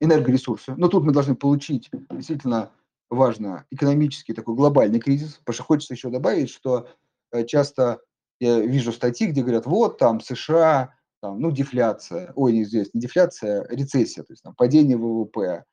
энергоресурсы. 0.00 0.74
Но 0.78 0.88
тут 0.88 1.04
мы 1.04 1.12
должны 1.12 1.34
получить 1.34 1.90
действительно 2.08 2.72
важно 3.10 3.66
экономический 3.70 4.32
такой 4.32 4.54
глобальный 4.54 5.00
кризис, 5.00 5.34
потому 5.34 5.52
что 5.52 5.64
хочется 5.64 5.92
еще 5.92 6.08
добавить, 6.08 6.48
что 6.48 6.88
э, 7.30 7.44
часто 7.44 8.00
я 8.40 8.58
вижу 8.60 8.90
статьи, 8.90 9.26
где 9.26 9.42
говорят, 9.42 9.66
вот 9.66 9.98
там 9.98 10.22
США, 10.22 10.94
там, 11.20 11.40
ну, 11.40 11.50
дефляция, 11.50 12.32
ой, 12.36 12.54
не 12.54 12.64
здесь, 12.64 12.94
не 12.94 13.02
дефляция, 13.02 13.64
а 13.64 13.74
рецессия, 13.74 14.24
то 14.24 14.32
есть 14.32 14.42
там 14.42 14.54
падение 14.54 14.96
ВВП, 14.96 15.64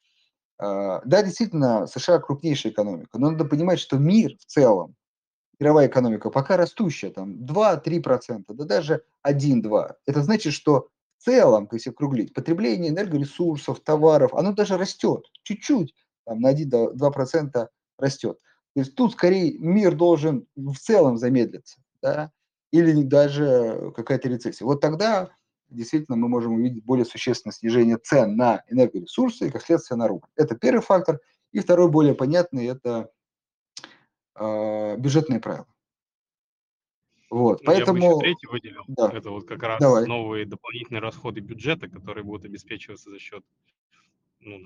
да, 0.59 1.23
действительно, 1.23 1.87
США 1.87 2.19
крупнейшая 2.19 2.71
экономика, 2.71 3.17
но 3.17 3.31
надо 3.31 3.45
понимать, 3.45 3.79
что 3.79 3.97
мир 3.97 4.35
в 4.39 4.45
целом, 4.45 4.95
мировая 5.59 5.87
экономика 5.87 6.29
пока 6.29 6.57
растущая, 6.57 7.11
там 7.11 7.43
2-3%, 7.43 8.45
да 8.47 8.65
даже 8.65 9.03
1-2. 9.27 9.95
Это 10.05 10.21
значит, 10.23 10.53
что 10.53 10.87
в 11.17 11.23
целом, 11.23 11.69
если 11.71 11.91
округлить, 11.91 12.33
потребление 12.33 12.89
энергоресурсов, 12.89 13.79
товаров, 13.79 14.33
оно 14.33 14.53
даже 14.53 14.77
растет, 14.77 15.25
чуть-чуть, 15.43 15.93
там 16.25 16.39
на 16.39 16.51
1-2% 16.51 17.67
растет. 17.99 18.39
То 18.73 18.79
есть 18.79 18.95
тут 18.95 19.13
скорее 19.13 19.57
мир 19.59 19.95
должен 19.95 20.47
в 20.55 20.75
целом 20.77 21.17
замедлиться, 21.17 21.79
да, 22.01 22.31
или 22.71 23.03
даже 23.03 23.91
какая-то 23.95 24.29
рецессия. 24.29 24.65
Вот 24.65 24.81
тогда 24.81 25.29
действительно 25.71 26.17
мы 26.17 26.27
можем 26.27 26.53
увидеть 26.53 26.83
более 26.83 27.05
существенное 27.05 27.53
снижение 27.53 27.97
цен 27.97 28.35
на 28.35 28.63
энергоресурсы 28.67 29.47
и, 29.47 29.49
как 29.49 29.63
следствие, 29.63 29.97
на 29.97 30.07
рубль. 30.07 30.27
Это 30.35 30.55
первый 30.55 30.81
фактор. 30.81 31.19
И 31.51 31.59
второй, 31.59 31.89
более 31.89 32.13
понятный, 32.13 32.67
это 32.67 33.11
э, 34.35 34.97
бюджетные 34.97 35.39
правила. 35.39 35.67
Вот, 37.29 37.61
ну, 37.61 37.65
поэтому... 37.65 37.97
Я 37.97 38.09
бы 38.09 38.15
еще 38.15 38.19
третий 38.19 38.47
выделил. 38.47 38.83
Да. 38.87 39.09
Это 39.13 39.29
вот 39.29 39.47
как 39.47 39.63
раз 39.63 39.79
Давай. 39.79 40.05
новые 40.05 40.45
дополнительные 40.45 41.01
расходы 41.01 41.39
бюджета, 41.39 41.87
которые 41.87 42.23
будут 42.25 42.45
обеспечиваться 42.45 43.09
за 43.09 43.19
счет, 43.19 43.43
ну, 44.39 44.59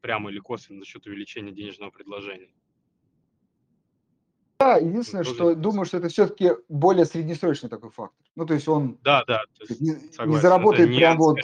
прямо 0.00 0.30
или 0.30 0.38
косвенно, 0.38 0.80
за 0.80 0.86
счет 0.86 1.06
увеличения 1.06 1.52
денежного 1.52 1.90
предложения. 1.90 2.50
Да, 4.62 4.76
единственное, 4.76 5.24
что 5.24 5.56
думаю, 5.56 5.84
что 5.86 5.96
это 5.96 6.08
все-таки 6.08 6.52
более 6.68 7.04
среднесрочный 7.04 7.68
такой 7.68 7.90
фактор. 7.90 8.24
Ну, 8.36 8.46
то 8.46 8.54
есть 8.54 8.68
он 8.68 8.96
да, 9.02 9.24
да, 9.26 9.42
есть, 9.68 9.80
не, 9.80 9.96
не 10.24 10.36
заработает 10.38 10.88
это 10.88 10.98
прям 10.98 11.12
не 11.14 11.18
вот... 11.18 11.38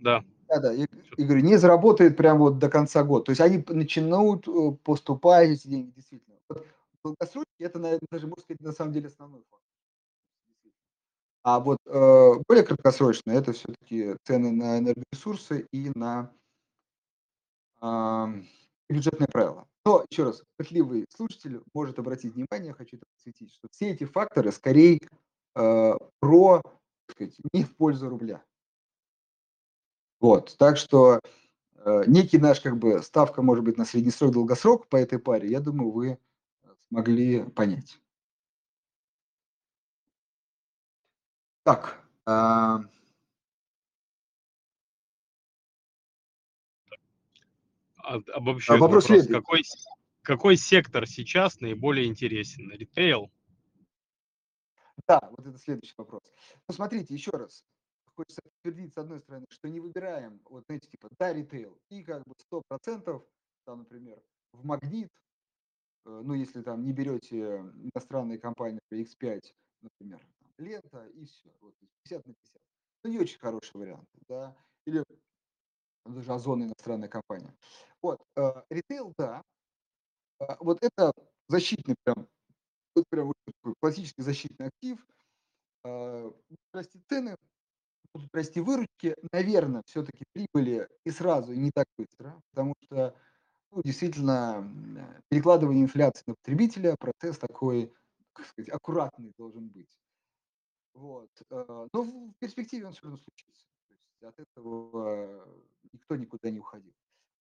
Да. 0.00 0.24
Да, 0.48 0.58
да, 0.58 0.72
я, 0.72 0.86
я 1.16 1.24
говорю, 1.24 1.44
не 1.44 1.56
заработает 1.56 2.16
прям 2.16 2.38
вот 2.38 2.58
до 2.58 2.68
конца 2.68 3.04
года. 3.04 3.26
То 3.26 3.30
есть 3.30 3.40
они 3.40 3.64
начинают 3.68 4.48
э, 4.48 4.72
поступать 4.82 5.50
эти 5.50 5.68
деньги, 5.68 5.92
действительно. 5.94 6.38
Вот 6.48 6.66
долгосрочно 7.04 7.52
это, 7.60 7.78
наверное, 7.78 8.08
даже, 8.10 8.26
можно 8.26 8.42
сказать, 8.42 8.60
на 8.62 8.72
самом 8.72 8.92
деле 8.92 9.06
основной 9.06 9.42
фактор. 9.48 9.68
А 11.44 11.60
вот 11.60 11.78
э, 11.86 12.32
более 12.48 12.64
краткосрочно 12.64 13.30
это 13.30 13.52
все-таки 13.52 14.16
цены 14.24 14.50
на 14.50 14.80
энергоресурсы 14.80 15.68
и 15.72 15.92
на 15.94 16.32
э, 17.80 18.26
бюджетные 18.88 19.28
правила. 19.28 19.69
Но, 19.84 20.04
еще 20.10 20.24
раз, 20.24 20.42
пытливый 20.56 21.06
слушатель 21.14 21.62
может 21.72 21.98
обратить 21.98 22.34
внимание, 22.34 22.74
хочу 22.74 22.96
это 22.96 23.06
подсветить, 23.14 23.52
что 23.54 23.68
все 23.70 23.90
эти 23.90 24.04
факторы 24.04 24.52
скорее 24.52 25.00
э, 25.56 25.92
про, 26.20 26.62
так 27.06 27.16
сказать, 27.16 27.36
не 27.52 27.64
в 27.64 27.74
пользу 27.76 28.10
рубля. 28.10 28.44
Вот, 30.20 30.54
так 30.58 30.76
что 30.76 31.20
э, 31.76 32.04
некий 32.06 32.36
наш, 32.36 32.60
как 32.60 32.76
бы, 32.76 33.02
ставка 33.02 33.40
может 33.40 33.64
быть 33.64 33.78
на 33.78 33.86
среднесрок, 33.86 34.32
долгосрок 34.32 34.86
по 34.88 34.96
этой 34.96 35.18
паре, 35.18 35.48
я 35.48 35.60
думаю, 35.60 35.90
вы 35.90 36.18
смогли 36.88 37.44
понять. 37.44 37.98
Так, 41.62 42.04
э, 42.26 42.78
обобщу 48.02 48.76
вопрос. 48.78 49.08
вопрос. 49.08 49.26
Какой, 49.26 49.62
какой 50.22 50.56
сектор 50.56 51.06
сейчас 51.06 51.60
наиболее 51.60 52.06
интересен? 52.06 52.70
Ритейл? 52.70 53.30
Да, 55.06 55.20
вот 55.30 55.46
это 55.46 55.58
следующий 55.58 55.94
вопрос. 55.96 56.22
Ну, 56.68 56.74
смотрите, 56.74 57.14
еще 57.14 57.30
раз. 57.30 57.64
Хочется 58.16 58.42
подтвердить, 58.42 58.92
с 58.92 58.98
одной 58.98 59.20
стороны, 59.20 59.46
что 59.48 59.68
не 59.68 59.80
выбираем, 59.80 60.40
вот, 60.44 60.64
знаете, 60.66 60.88
типа, 60.88 61.08
да, 61.18 61.32
ритейл, 61.32 61.78
и 61.88 62.02
как 62.02 62.22
бы 62.24 62.34
100%, 62.52 63.22
там, 63.64 63.78
например, 63.78 64.20
в 64.52 64.64
Магнит, 64.64 65.08
э, 66.04 66.20
ну, 66.22 66.34
если 66.34 66.60
там 66.60 66.84
не 66.84 66.92
берете 66.92 67.38
иностранные 67.94 68.38
компании 68.38 68.80
X5, 68.92 69.40
например, 69.80 70.20
лента 70.58 71.06
и 71.06 71.24
все, 71.24 71.50
вот, 71.60 71.74
50 72.04 72.26
на 72.26 72.34
50. 72.34 72.62
Ну, 73.04 73.10
не 73.10 73.18
очень 73.18 73.38
хороший 73.38 73.76
вариант, 73.76 74.08
да, 74.28 74.54
или 74.84 75.02
даже 76.06 76.32
Озон 76.32 76.64
иностранная 76.64 77.08
компания. 77.08 77.54
Вот, 78.02 78.20
э, 78.36 78.62
ритейл, 78.70 79.12
да, 79.18 79.42
а, 80.40 80.56
вот 80.60 80.78
это 80.82 81.12
защитный 81.48 81.96
прям, 82.04 82.26
вот 82.94 83.04
прям 83.10 83.32
классический 83.80 84.22
защитный 84.22 84.68
актив. 84.68 85.06
А, 85.84 86.32
расти 86.72 87.00
цены, 87.08 87.36
будут 88.14 88.34
расти 88.34 88.60
выручки, 88.60 89.16
наверное, 89.32 89.82
все-таки 89.86 90.24
прибыли 90.32 90.88
и 91.04 91.10
сразу, 91.10 91.52
и 91.52 91.58
не 91.58 91.70
так 91.70 91.86
быстро, 91.98 92.40
потому 92.52 92.74
что 92.82 93.14
ну, 93.70 93.82
действительно 93.82 94.68
перекладывание 95.28 95.84
инфляции 95.84 96.24
на 96.26 96.34
потребителя 96.34 96.96
процесс 96.98 97.38
такой 97.38 97.92
сказать, 98.46 98.70
аккуратный 98.70 99.32
должен 99.36 99.68
быть. 99.68 99.98
Вот. 100.94 101.30
Э, 101.50 101.88
но 101.92 102.02
в 102.02 102.32
перспективе 102.38 102.86
он 102.86 102.92
все 102.92 103.02
равно 103.02 103.18
случится. 103.18 103.69
От 104.22 104.38
этого 104.38 105.46
никто 105.92 106.16
никуда 106.16 106.50
не 106.50 106.58
уходил. 106.58 106.92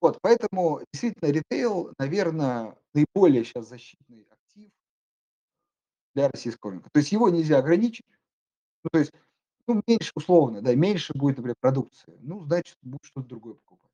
Вот, 0.01 0.19
поэтому 0.21 0.81
действительно 0.93 1.29
ритейл, 1.29 1.93
наверное, 1.97 2.77
наиболее 2.93 3.43
сейчас 3.43 3.67
защитный 3.67 4.25
актив 4.29 4.71
для 6.15 6.29
российского 6.29 6.71
рынка. 6.71 6.89
То 6.91 6.99
есть 6.99 7.11
его 7.11 7.29
нельзя 7.29 7.57
ограничить. 7.57 8.05
Ну, 8.83 8.89
то 8.91 8.99
есть, 8.99 9.11
ну, 9.67 9.81
меньше 9.85 10.11
условно, 10.15 10.61
да, 10.61 10.73
меньше 10.73 11.13
будет, 11.13 11.37
например, 11.37 11.57
продукции. 11.59 12.17
Ну, 12.21 12.45
значит, 12.45 12.77
будет 12.81 13.03
что-то 13.03 13.27
другое 13.27 13.55
покупать. 13.55 13.91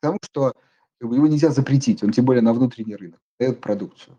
Потому 0.00 0.18
что 0.22 0.54
его 1.00 1.26
нельзя 1.26 1.50
запретить, 1.50 2.02
он 2.02 2.12
тем 2.12 2.24
более 2.24 2.42
на 2.42 2.54
внутренний 2.54 2.96
рынок 2.96 3.20
дает 3.38 3.60
продукцию. 3.60 4.18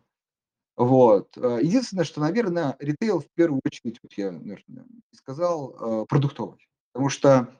Вот. 0.77 1.35
Э, 1.37 1.59
единственное, 1.61 2.05
что, 2.05 2.21
наверное, 2.21 2.75
ритейл 2.79 3.19
в 3.19 3.27
первую 3.33 3.61
очередь, 3.65 3.99
вот 4.01 4.13
я 4.13 4.31
наверное, 4.31 4.85
сказал, 5.11 6.03
э, 6.03 6.05
продуктовый. 6.05 6.69
Потому 6.93 7.09
что 7.09 7.59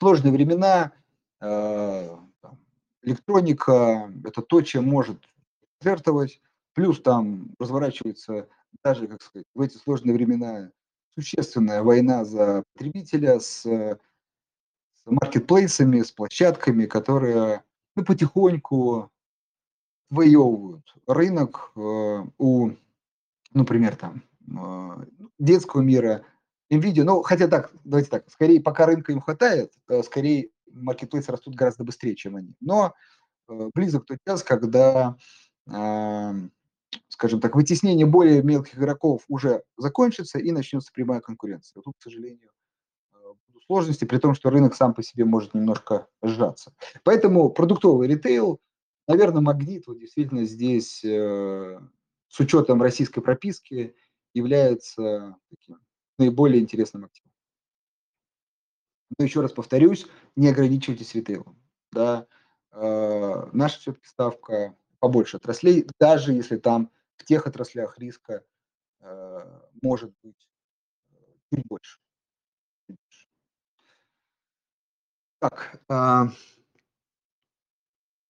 сложные 0.00 0.32
времена, 0.32 0.92
э, 1.40 2.16
электроника– 3.02 4.12
это 4.24 4.42
то, 4.42 4.62
чем 4.62 4.88
может 4.88 5.18
жертвовать, 5.80 6.40
плюс 6.74 7.00
там 7.00 7.54
разворачивается 7.58 8.48
даже, 8.84 9.06
как 9.08 9.22
сказать, 9.22 9.46
в 9.54 9.60
эти 9.60 9.76
сложные 9.76 10.14
времена 10.14 10.70
существенная 11.14 11.82
война 11.82 12.24
за 12.24 12.62
потребителя 12.72 13.40
с, 13.40 13.62
с 13.62 13.98
маркетплейсами, 15.04 16.02
с 16.02 16.12
площадками, 16.12 16.86
которые 16.86 17.64
ну, 17.96 18.04
потихоньку 18.04 19.10
воевывают 20.10 20.94
рынок 21.06 21.72
э, 21.74 22.24
у, 22.38 22.70
например, 23.52 23.96
там, 23.96 24.22
э, 24.46 25.06
детского 25.38 25.80
мира, 25.80 26.24
NVIDIA, 26.70 27.02
ну, 27.04 27.22
хотя 27.22 27.48
так, 27.48 27.70
давайте 27.84 28.10
так, 28.10 28.30
скорее, 28.30 28.60
пока 28.60 28.86
рынка 28.86 29.12
им 29.12 29.20
хватает, 29.20 29.72
э, 29.88 30.02
скорее 30.02 30.50
маркетплейсы 30.70 31.32
растут 31.32 31.54
гораздо 31.54 31.84
быстрее, 31.84 32.14
чем 32.14 32.36
они. 32.36 32.54
Но 32.60 32.94
э, 33.48 33.70
близок 33.74 34.04
тот 34.04 34.18
час, 34.26 34.42
когда, 34.42 35.16
э, 35.66 36.32
скажем 37.08 37.40
так, 37.40 37.54
вытеснение 37.54 38.06
более 38.06 38.42
мелких 38.42 38.76
игроков 38.76 39.22
уже 39.28 39.62
закончится 39.78 40.38
и 40.38 40.50
начнется 40.52 40.92
прямая 40.92 41.20
конкуренция. 41.20 41.80
Тут, 41.82 41.94
к 41.98 42.02
сожалению, 42.02 42.50
будут 43.48 43.64
сложности, 43.64 44.04
при 44.04 44.18
том, 44.18 44.34
что 44.34 44.50
рынок 44.50 44.74
сам 44.74 44.92
по 44.92 45.02
себе 45.02 45.24
может 45.24 45.54
немножко 45.54 46.06
сжаться. 46.22 46.74
Поэтому 47.02 47.50
продуктовый 47.50 48.08
ритейл, 48.08 48.60
наверное, 49.06 49.40
магнит 49.40 49.86
вот 49.86 49.98
действительно 49.98 50.44
здесь 50.44 51.00
с 51.00 52.40
учетом 52.40 52.82
российской 52.82 53.22
прописки 53.22 53.94
является 54.34 55.36
таким 55.48 55.78
наиболее 56.18 56.60
интересным 56.60 57.04
активом. 57.04 57.32
Но 59.18 59.24
еще 59.24 59.40
раз 59.40 59.52
повторюсь, 59.52 60.06
не 60.36 60.48
ограничивайтесь 60.48 61.14
ритейлом. 61.14 61.58
Да. 61.92 62.26
Э, 62.72 63.48
наша 63.52 63.78
все-таки 63.80 64.06
ставка 64.06 64.76
побольше 64.98 65.38
отраслей, 65.38 65.86
даже 65.98 66.32
если 66.32 66.56
там 66.56 66.90
в 67.16 67.24
тех 67.24 67.46
отраслях 67.46 67.98
риска 67.98 68.44
э, 69.00 69.60
может 69.82 70.12
быть 70.22 70.48
э, 71.10 71.14
чуть 71.52 71.64
больше. 71.66 71.98
Так, 75.40 75.80
э, 75.88 76.24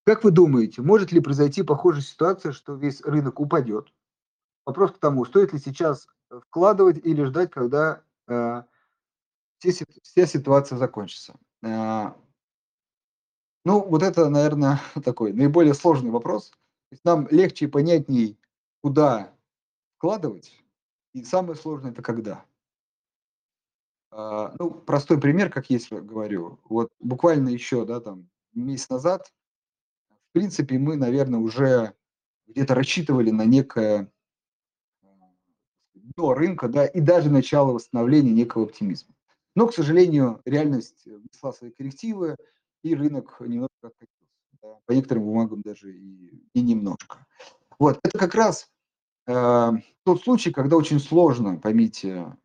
как 0.04 0.24
вы 0.24 0.30
думаете, 0.30 0.82
может 0.82 1.12
ли 1.12 1.20
произойти 1.20 1.62
похожая 1.62 2.02
ситуация, 2.02 2.52
что 2.52 2.74
весь 2.74 3.02
рынок 3.02 3.40
упадет? 3.40 3.92
Вопрос 4.68 4.92
к 4.92 4.98
тому, 4.98 5.24
стоит 5.24 5.54
ли 5.54 5.58
сейчас 5.58 6.06
вкладывать 6.28 6.98
или 6.98 7.24
ждать, 7.24 7.50
когда 7.50 8.02
э, 8.26 8.62
вся 9.60 10.26
ситуация 10.26 10.76
закончится. 10.76 11.36
А, 11.64 12.14
ну, 13.64 13.82
вот 13.82 14.02
это, 14.02 14.28
наверное, 14.28 14.78
такой 15.02 15.32
наиболее 15.32 15.72
сложный 15.72 16.10
вопрос. 16.10 16.52
нам 17.02 17.26
легче 17.30 17.64
и 17.64 17.68
понятней, 17.68 18.38
куда 18.82 19.32
вкладывать, 19.96 20.54
и 21.14 21.24
самое 21.24 21.54
сложное– 21.54 21.90
это 21.92 22.02
когда. 22.02 22.44
А, 24.10 24.54
ну, 24.58 24.70
простой 24.70 25.18
пример, 25.18 25.50
как 25.50 25.70
есть, 25.70 25.90
говорю. 25.90 26.60
Вот 26.64 26.90
буквально 27.00 27.48
еще, 27.48 27.86
да, 27.86 28.00
там, 28.00 28.28
месяц 28.52 28.90
назад, 28.90 29.32
в 30.10 30.32
принципе, 30.32 30.78
мы, 30.78 30.96
наверное, 30.96 31.40
уже 31.40 31.94
где-то 32.48 32.74
рассчитывали 32.74 33.30
на 33.30 33.46
некое 33.46 34.12
до 36.16 36.34
рынка, 36.34 36.68
да, 36.68 36.86
и 36.86 37.00
даже 37.00 37.30
начало 37.30 37.72
восстановления 37.72 38.32
некого 38.32 38.64
оптимизма. 38.64 39.14
Но, 39.54 39.66
к 39.66 39.74
сожалению, 39.74 40.40
реальность 40.44 41.04
внесла 41.04 41.52
свои 41.52 41.70
коррективы, 41.70 42.36
и 42.82 42.94
рынок 42.94 43.40
немножко 43.40 43.74
откатился. 43.82 44.14
Да, 44.62 44.78
по 44.86 44.92
некоторым 44.92 45.24
бумагам 45.24 45.62
даже 45.62 45.92
и, 45.92 46.42
и 46.52 46.60
немножко. 46.60 47.26
Вот, 47.78 47.98
это 48.02 48.18
как 48.18 48.34
раз 48.34 48.68
э, 49.26 49.70
тот 50.04 50.22
случай, 50.22 50.50
когда 50.50 50.76
очень 50.76 50.98
сложно, 50.98 51.58
поймите, 51.58 52.36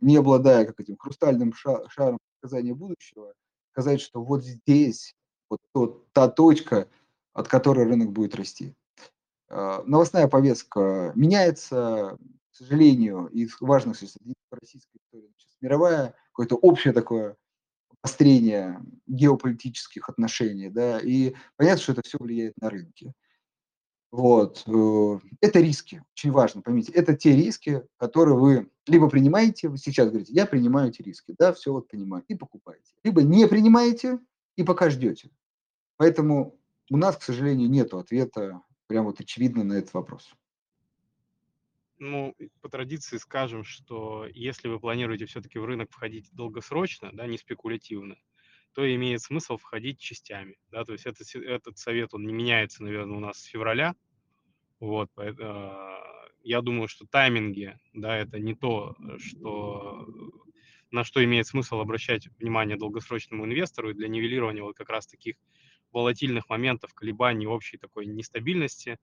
не 0.00 0.16
обладая 0.16 0.64
как 0.64 0.78
этим 0.80 0.96
хрустальным 0.96 1.52
шаром 1.54 2.18
предсказания 2.40 2.74
будущего, 2.74 3.32
сказать, 3.72 4.00
что 4.00 4.22
вот 4.22 4.44
здесь 4.44 5.14
вот 5.50 5.60
тот, 5.72 6.12
та 6.12 6.28
точка, 6.28 6.88
от 7.32 7.48
которой 7.48 7.86
рынок 7.86 8.12
будет 8.12 8.34
расти. 8.34 8.74
Э, 9.48 9.82
новостная 9.86 10.28
повестка 10.28 11.12
меняется, 11.14 12.16
к 12.56 12.58
сожалению, 12.58 13.26
из 13.26 13.54
важных 13.60 13.98
российской 14.50 14.96
истории, 14.96 15.30
мировая 15.60 16.14
какое-то 16.32 16.56
общее 16.56 16.94
такое 16.94 17.36
обострение 18.00 18.80
геополитических 19.06 20.08
отношений, 20.08 20.70
да, 20.70 20.98
и 20.98 21.34
понятно, 21.56 21.82
что 21.82 21.92
это 21.92 22.02
все 22.02 22.16
влияет 22.18 22.54
на 22.58 22.70
рынки. 22.70 23.12
Вот. 24.10 24.64
Э, 24.66 25.18
это 25.42 25.60
риски, 25.60 26.02
очень 26.16 26.30
важно, 26.30 26.62
поймите, 26.62 26.92
это 26.92 27.14
те 27.14 27.36
риски, 27.36 27.82
которые 27.98 28.38
вы 28.38 28.70
либо 28.86 29.10
принимаете, 29.10 29.68
вы 29.68 29.76
сейчас 29.76 30.08
говорите, 30.08 30.32
я 30.32 30.46
принимаю 30.46 30.88
эти 30.88 31.02
риски, 31.02 31.34
да, 31.38 31.52
все 31.52 31.72
вот 31.72 31.88
понимаю, 31.88 32.24
и 32.26 32.36
покупаете. 32.36 32.94
Либо 33.04 33.22
не 33.22 33.46
принимаете 33.48 34.18
и 34.56 34.62
пока 34.62 34.88
ждете. 34.88 35.28
Поэтому 35.98 36.58
у 36.90 36.96
нас, 36.96 37.18
к 37.18 37.22
сожалению, 37.22 37.68
нет 37.68 37.92
ответа 37.92 38.62
прям 38.86 39.04
вот 39.04 39.20
очевидно 39.20 39.62
на 39.62 39.74
этот 39.74 39.92
вопрос 39.92 40.32
ну, 41.98 42.34
по 42.60 42.68
традиции 42.68 43.16
скажем, 43.16 43.64
что 43.64 44.26
если 44.32 44.68
вы 44.68 44.80
планируете 44.80 45.26
все-таки 45.26 45.58
в 45.58 45.64
рынок 45.64 45.90
входить 45.90 46.28
долгосрочно, 46.32 47.10
да, 47.12 47.26
не 47.26 47.38
спекулятивно, 47.38 48.16
то 48.72 48.94
имеет 48.94 49.22
смысл 49.22 49.56
входить 49.56 49.98
частями, 49.98 50.56
да, 50.70 50.84
то 50.84 50.92
есть 50.92 51.06
этот, 51.06 51.34
этот 51.34 51.78
совет, 51.78 52.12
он 52.12 52.26
не 52.26 52.32
меняется, 52.32 52.82
наверное, 52.82 53.16
у 53.16 53.20
нас 53.20 53.38
с 53.38 53.44
февраля, 53.44 53.94
вот, 54.80 55.10
э, 55.16 55.32
я 56.46 56.60
думаю, 56.60 56.86
что 56.86 57.06
тайминги, 57.06 57.76
да, 57.92 58.16
это 58.16 58.38
не 58.38 58.54
то, 58.54 58.94
что, 59.18 60.06
на 60.90 61.02
что 61.02 61.24
имеет 61.24 61.46
смысл 61.46 61.80
обращать 61.80 62.28
внимание 62.38 62.76
долгосрочному 62.76 63.46
инвестору. 63.46 63.90
И 63.90 63.94
для 63.94 64.06
нивелирования 64.06 64.62
вот 64.62 64.76
как 64.76 64.90
раз 64.90 65.06
таких 65.06 65.36
волатильных 65.90 66.48
моментов, 66.48 66.94
колебаний, 66.94 67.46
общей 67.46 67.78
такой 67.78 68.06
нестабильности 68.06 68.98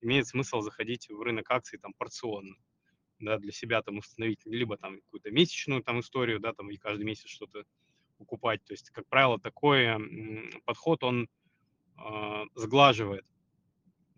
имеет 0.00 0.26
смысл 0.26 0.60
заходить 0.60 1.08
в 1.08 1.20
рынок 1.20 1.50
акций 1.50 1.78
там 1.78 1.92
порционно, 1.94 2.54
да, 3.18 3.38
для 3.38 3.52
себя 3.52 3.82
там 3.82 3.98
установить 3.98 4.44
либо 4.44 4.76
там 4.76 5.00
какую-то 5.00 5.30
месячную 5.30 5.82
там 5.82 6.00
историю, 6.00 6.40
да, 6.40 6.52
там 6.52 6.70
и 6.70 6.76
каждый 6.76 7.04
месяц 7.04 7.28
что-то 7.28 7.64
покупать. 8.18 8.64
То 8.64 8.72
есть, 8.74 8.90
как 8.90 9.06
правило, 9.08 9.38
такой 9.38 9.88
подход, 10.64 11.02
он 11.04 11.28
э, 11.98 12.44
сглаживает 12.54 13.24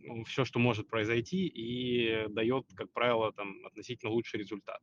ну, 0.02 0.24
все, 0.24 0.44
что 0.44 0.58
может 0.58 0.88
произойти, 0.88 1.46
и 1.46 2.26
дает, 2.28 2.66
как 2.74 2.90
правило, 2.92 3.32
там 3.32 3.64
относительно 3.66 4.10
лучший 4.10 4.40
результат. 4.40 4.80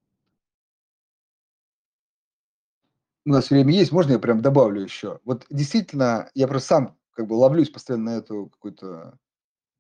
У 3.26 3.30
нас 3.30 3.50
время 3.50 3.74
есть, 3.74 3.92
можно 3.92 4.14
я 4.14 4.20
прям 4.20 4.42
добавлю 4.42 4.82
еще? 4.82 5.20
Вот 5.26 5.46
действительно, 5.50 6.32
я 6.34 6.48
просто 6.48 6.68
сам 6.68 6.98
как 7.12 7.28
бы 7.28 7.34
ловлюсь 7.34 7.70
постоянно 7.70 8.12
на 8.12 8.18
эту 8.18 8.48
какую-то 8.48 9.18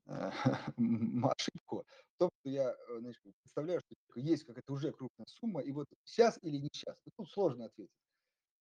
ошибку 1.37 1.85
в 2.15 2.19
том, 2.19 2.29
что 2.39 2.49
я 2.49 2.71
э, 2.71 2.99
значит, 2.99 3.21
представляю, 3.41 3.81
что 3.81 4.19
есть 4.19 4.45
какая-то 4.45 4.73
уже 4.73 4.91
крупная 4.91 5.27
сумма, 5.27 5.61
и 5.61 5.71
вот 5.71 5.87
сейчас 6.03 6.39
или 6.41 6.57
не 6.57 6.69
сейчас. 6.71 6.95
Тут 7.15 7.29
сложно 7.29 7.65
ответить. 7.65 7.91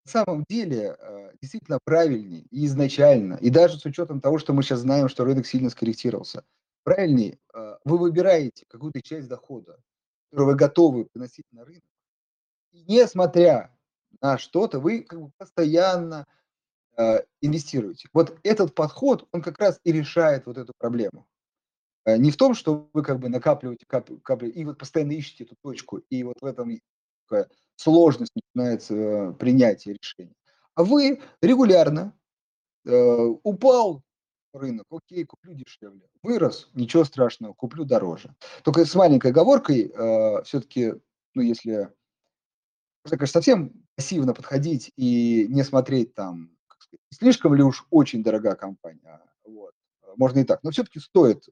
На 0.05 0.11
самом 0.11 0.45
деле, 0.49 0.97
э, 0.99 1.33
действительно 1.41 1.79
правильнее 1.83 2.43
и 2.51 2.67
изначально, 2.67 3.35
и 3.35 3.51
даже 3.51 3.79
с 3.79 3.85
учетом 3.85 4.21
того, 4.21 4.39
что 4.39 4.53
мы 4.53 4.63
сейчас 4.63 4.81
знаем, 4.81 5.09
что 5.09 5.25
рынок 5.25 5.47
сильно 5.47 5.71
скорректировался, 5.71 6.45
правильнее, 6.85 7.39
вы 7.85 7.99
выбираете 7.99 8.65
какую-то 8.69 9.03
часть 9.03 9.29
дохода, 9.29 9.79
которую 10.31 10.53
вы 10.53 10.57
готовы 10.57 11.07
приносить 11.07 11.47
на 11.51 11.65
рынок, 11.65 11.83
и 12.73 12.85
несмотря 12.85 13.77
на 14.21 14.39
что-то, 14.39 14.79
вы 14.79 15.03
как 15.03 15.21
бы 15.21 15.33
постоянно 15.37 16.27
инвестируете. 17.41 18.09
Вот 18.13 18.39
этот 18.45 18.75
подход, 18.75 19.27
он 19.33 19.43
как 19.43 19.59
раз 19.59 19.81
и 19.83 19.93
решает 19.93 20.47
вот 20.47 20.59
эту 20.59 20.73
проблему. 20.79 21.27
Э, 22.07 22.17
не 22.17 22.31
в 22.31 22.37
том, 22.37 22.55
что 22.55 22.89
вы 22.95 23.03
как 23.03 23.21
бы 23.21 23.29
накапливаете 23.29 23.85
капли, 23.87 24.17
капли 24.17 24.49
и 24.49 24.65
вот 24.65 24.79
постоянно 24.79 25.13
ищете 25.13 25.45
эту 25.45 25.57
точку, 25.63 25.99
и 25.99 26.23
вот 26.23 26.37
в 26.41 26.45
этом 26.45 26.71
сложность 27.77 28.33
начинается 28.35 28.95
э, 28.95 29.33
принятие 29.35 29.95
решения. 29.95 30.35
А 30.75 30.83
вы 30.83 31.21
регулярно 31.41 32.13
э, 32.85 32.93
упал 33.43 34.03
рынок, 34.53 34.87
окей, 34.91 35.25
куплю 35.25 35.55
дешевле. 35.55 36.09
Вырос, 36.23 36.71
ничего 36.75 37.05
страшного, 37.05 37.53
куплю 37.53 37.85
дороже. 37.85 38.35
Только 38.65 38.85
с 38.85 38.95
маленькой 38.95 39.31
оговоркой, 39.31 39.93
э, 39.95 40.43
все-таки, 40.45 40.95
ну, 41.35 41.43
если, 41.43 41.93
конечно, 43.05 43.27
совсем 43.27 43.73
пассивно 43.95 44.35
подходить 44.35 44.93
и 44.97 45.47
не 45.49 45.63
смотреть 45.63 46.15
там, 46.15 46.51
сказать, 46.79 47.01
слишком 47.11 47.55
ли 47.55 47.63
уж 47.63 47.87
очень 47.91 48.23
дорогая 48.23 48.55
компания, 48.55 49.21
вот, 49.45 49.73
можно 50.17 50.41
и 50.41 50.45
так, 50.45 50.63
но 50.63 50.71
все-таки 50.71 51.01
стоит 51.01 51.47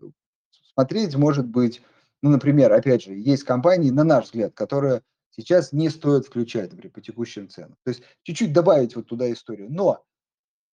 смотреть, 0.74 1.14
может 1.16 1.46
быть, 1.46 1.82
ну, 2.22 2.30
например, 2.30 2.72
опять 2.72 3.04
же, 3.04 3.14
есть 3.14 3.44
компании, 3.44 3.90
на 3.90 4.04
наш 4.04 4.26
взгляд, 4.26 4.54
которые 4.54 5.02
сейчас 5.30 5.72
не 5.72 5.88
стоит 5.88 6.26
включать, 6.26 6.70
например, 6.70 6.92
по 6.92 7.00
текущим 7.00 7.48
ценам. 7.48 7.76
То 7.84 7.90
есть 7.90 8.02
чуть-чуть 8.22 8.52
добавить 8.52 8.94
вот 8.96 9.06
туда 9.06 9.30
историю. 9.32 9.68
Но 9.70 10.04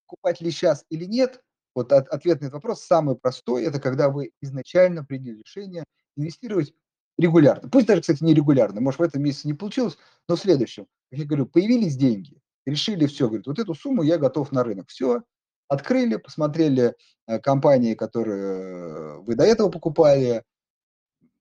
покупать 0.05 0.41
ли 0.41 0.51
сейчас 0.51 0.85
или 0.89 1.05
нет, 1.05 1.41
вот 1.73 1.91
от, 1.93 2.07
ответ 2.09 2.41
на 2.41 2.45
этот 2.45 2.55
вопрос 2.55 2.83
самый 2.83 3.15
простой, 3.15 3.63
это 3.63 3.79
когда 3.79 4.09
вы 4.09 4.31
изначально 4.41 5.03
приняли 5.03 5.39
решение 5.39 5.85
инвестировать 6.15 6.73
регулярно. 7.17 7.69
Пусть 7.69 7.87
даже, 7.87 8.01
кстати, 8.01 8.23
не 8.23 8.33
регулярно, 8.33 8.81
может, 8.81 8.99
в 8.99 9.03
этом 9.03 9.23
месяце 9.23 9.47
не 9.47 9.53
получилось, 9.53 9.97
но 10.27 10.35
в 10.35 10.39
следующем. 10.39 10.87
Как 11.09 11.19
я 11.19 11.25
говорю, 11.25 11.45
появились 11.45 11.95
деньги, 11.95 12.41
решили 12.65 13.05
все, 13.05 13.27
говорит, 13.27 13.47
вот 13.47 13.59
эту 13.59 13.73
сумму 13.73 14.03
я 14.03 14.17
готов 14.17 14.51
на 14.51 14.63
рынок. 14.63 14.89
Все, 14.89 15.23
открыли, 15.71 16.17
посмотрели 16.17 16.95
э, 17.27 17.39
компании, 17.39 17.93
которые 17.93 19.21
вы 19.21 19.35
до 19.35 19.45
этого 19.45 19.69
покупали, 19.69 20.43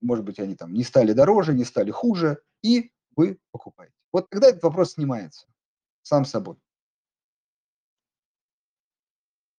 может 0.01 0.25
быть, 0.25 0.39
они 0.39 0.55
там 0.55 0.73
не 0.73 0.85
стали 0.85 1.13
дороже, 1.13 1.53
не 1.53 1.65
стали 1.65 1.91
хуже, 1.91 2.41
и 2.63 2.93
вы 3.17 3.41
покупаете. 3.51 3.93
Вот 4.13 4.31
тогда 4.31 4.51
этот 4.51 4.63
вопрос 4.63 4.93
снимается 4.93 5.49
сам 6.03 6.25
собой. 6.25 6.57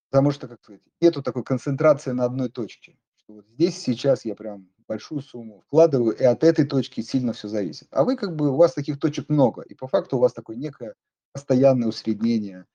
Потому 0.10 0.32
что, 0.32 0.48
как 0.48 0.64
сказать, 0.64 0.82
нету 1.02 1.22
такой 1.22 1.44
концентрации 1.44 2.12
на 2.12 2.24
одной 2.24 2.50
точке. 2.50 2.98
Что 3.18 3.34
вот 3.34 3.48
здесь 3.48 3.78
сейчас 3.78 4.24
я 4.24 4.36
прям 4.36 4.70
большую 4.88 5.22
сумму 5.22 5.64
вкладываю, 5.68 6.16
и 6.16 6.24
от 6.24 6.46
этой 6.46 6.66
точки 6.66 7.02
сильно 7.02 7.34
все 7.34 7.50
зависит. 7.50 7.90
А 7.92 8.06
вы 8.06 8.16
как 8.16 8.38
бы, 8.38 8.52
у 8.52 8.56
вас 8.56 8.74
таких 8.74 9.02
точек 9.02 9.28
много, 9.28 9.64
и 9.64 9.76
по 9.76 9.90
факту 9.90 10.16
у 10.16 10.22
вас 10.22 10.32
такое 10.32 10.56
некое 10.56 10.96
постоянное 11.34 11.90
усреднение. 11.90 12.66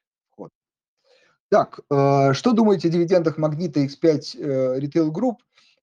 Так, 1.49 1.81
э, 1.91 2.33
что 2.33 2.53
думаете 2.53 2.89
о 2.89 2.91
дивидендах 2.91 3.39
Магнита 3.39 3.81
X5 3.81 4.39
э, 4.39 4.81
Retail 4.81 5.11
Group? 5.13 5.37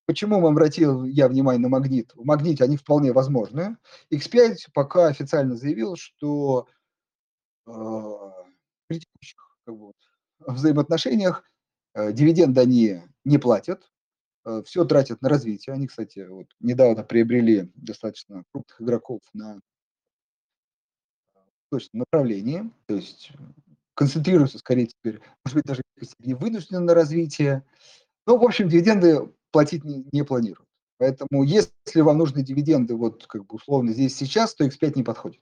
Почему 0.06 0.46
обратил 0.46 1.06
я 1.06 1.30
внимание 1.30 1.62
на 1.62 1.70
магнит? 1.70 2.14
В 2.16 2.26
магните 2.26 2.66
они 2.66 2.76
вполне 2.76 3.14
возможны. 3.14 3.78
X5 4.12 4.58
пока 4.74 5.08
официально 5.08 5.56
заявил, 5.56 5.96
что 5.96 6.68
э, 7.66 7.72
при 8.88 9.00
текущих 9.00 9.58
как 9.66 9.78
бы, 9.78 9.94
взаимоотношениях 10.40 11.44
э, 11.94 12.12
дивиденды 12.12 12.60
они 12.60 13.02
не 13.24 13.38
платят, 13.38 13.90
э, 14.46 14.62
все 14.66 14.84
тратят 14.84 15.22
на 15.22 15.30
развитие. 15.30 15.74
Они, 15.74 15.88
кстати, 15.88 16.28
вот 16.28 16.48
недавно 16.60 17.04
приобрели 17.04 17.72
достаточно 17.76 18.44
крупных 18.52 18.82
игроков 18.82 19.22
на 19.34 19.62
точном 21.70 22.04
направлении, 22.12 22.70
то 22.88 22.96
есть 22.96 23.32
концентрируются 23.96 24.60
скорее 24.60 24.88
теперь, 24.88 25.22
может 25.44 25.56
быть, 25.56 25.66
даже 25.66 25.82
не 26.20 26.34
вынуждены 26.34 26.80
на 26.80 26.94
развитие. 26.94 27.64
Ну, 28.26 28.38
в 28.38 28.44
общем, 28.44 28.70
дивиденды 28.70 29.30
платить 29.52 29.84
не, 29.84 30.06
не 30.12 30.24
планируют. 30.24 30.68
Поэтому 30.98 31.44
если 31.44 32.02
вам 32.02 32.18
нужны 32.18 32.44
дивиденды, 32.44 32.96
вот 32.96 33.26
как 33.28 33.46
бы 33.46 33.56
условно 33.56 33.92
здесь 33.94 34.16
сейчас, 34.16 34.56
то 34.56 34.66
X5 34.66 34.94
не 34.96 35.04
подходит. 35.04 35.42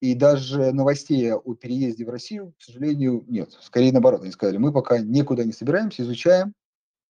И 0.00 0.14
даже 0.14 0.72
новостей 0.72 1.32
о 1.32 1.54
переезде 1.54 2.04
в 2.06 2.10
Россию, 2.10 2.54
к 2.58 2.62
сожалению, 2.62 3.24
нет. 3.28 3.52
Скорее 3.60 3.92
наоборот, 3.92 4.22
они 4.22 4.30
сказали, 4.30 4.56
мы 4.56 4.72
пока 4.72 4.98
никуда 4.98 5.44
не 5.44 5.52
собираемся, 5.52 6.02
изучаем, 6.02 6.54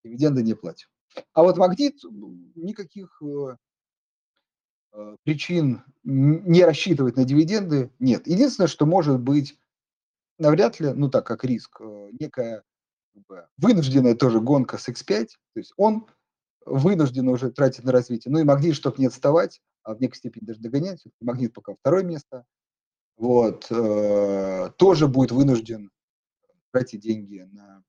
дивиденды 0.04 0.42
не 0.42 0.54
платим. 0.54 0.88
А 1.32 1.42
вот 1.42 1.56
Магнит 1.56 2.02
никаких 2.54 3.20
э, 3.22 3.56
э, 4.92 5.16
причин 5.22 5.82
не 6.02 6.64
рассчитывать 6.64 7.16
на 7.16 7.24
дивиденды 7.24 7.90
нет. 7.98 8.26
Единственное, 8.26 8.68
что 8.68 8.86
может 8.86 9.20
быть 9.20 9.56
навряд 10.40 10.80
ли, 10.80 10.92
ну 10.92 11.08
так 11.08 11.26
как 11.26 11.44
риск, 11.44 11.80
э, 11.80 12.10
некая 12.18 12.64
вынужденная 13.58 14.14
тоже 14.14 14.40
гонка 14.40 14.78
с 14.78 14.88
X5, 14.88 15.26
то 15.26 15.60
есть 15.60 15.72
он 15.76 16.06
вынужден 16.64 17.28
уже 17.28 17.50
тратить 17.50 17.84
на 17.84 17.92
развитие. 17.92 18.32
Ну 18.32 18.38
и 18.38 18.44
магнит, 18.44 18.74
чтобы 18.74 18.96
не 18.98 19.06
отставать, 19.06 19.60
а 19.82 19.94
в 19.94 20.00
некой 20.00 20.16
степени 20.16 20.44
даже 20.44 20.60
догонять, 20.60 21.04
магнит 21.20 21.52
пока 21.52 21.74
второе 21.74 22.02
место, 22.02 22.44
вот, 23.16 23.66
э, 23.70 24.70
тоже 24.76 25.06
будет 25.08 25.32
вынужден 25.32 25.90
тратить 26.72 27.00
деньги 27.00 27.48
на 27.52 27.82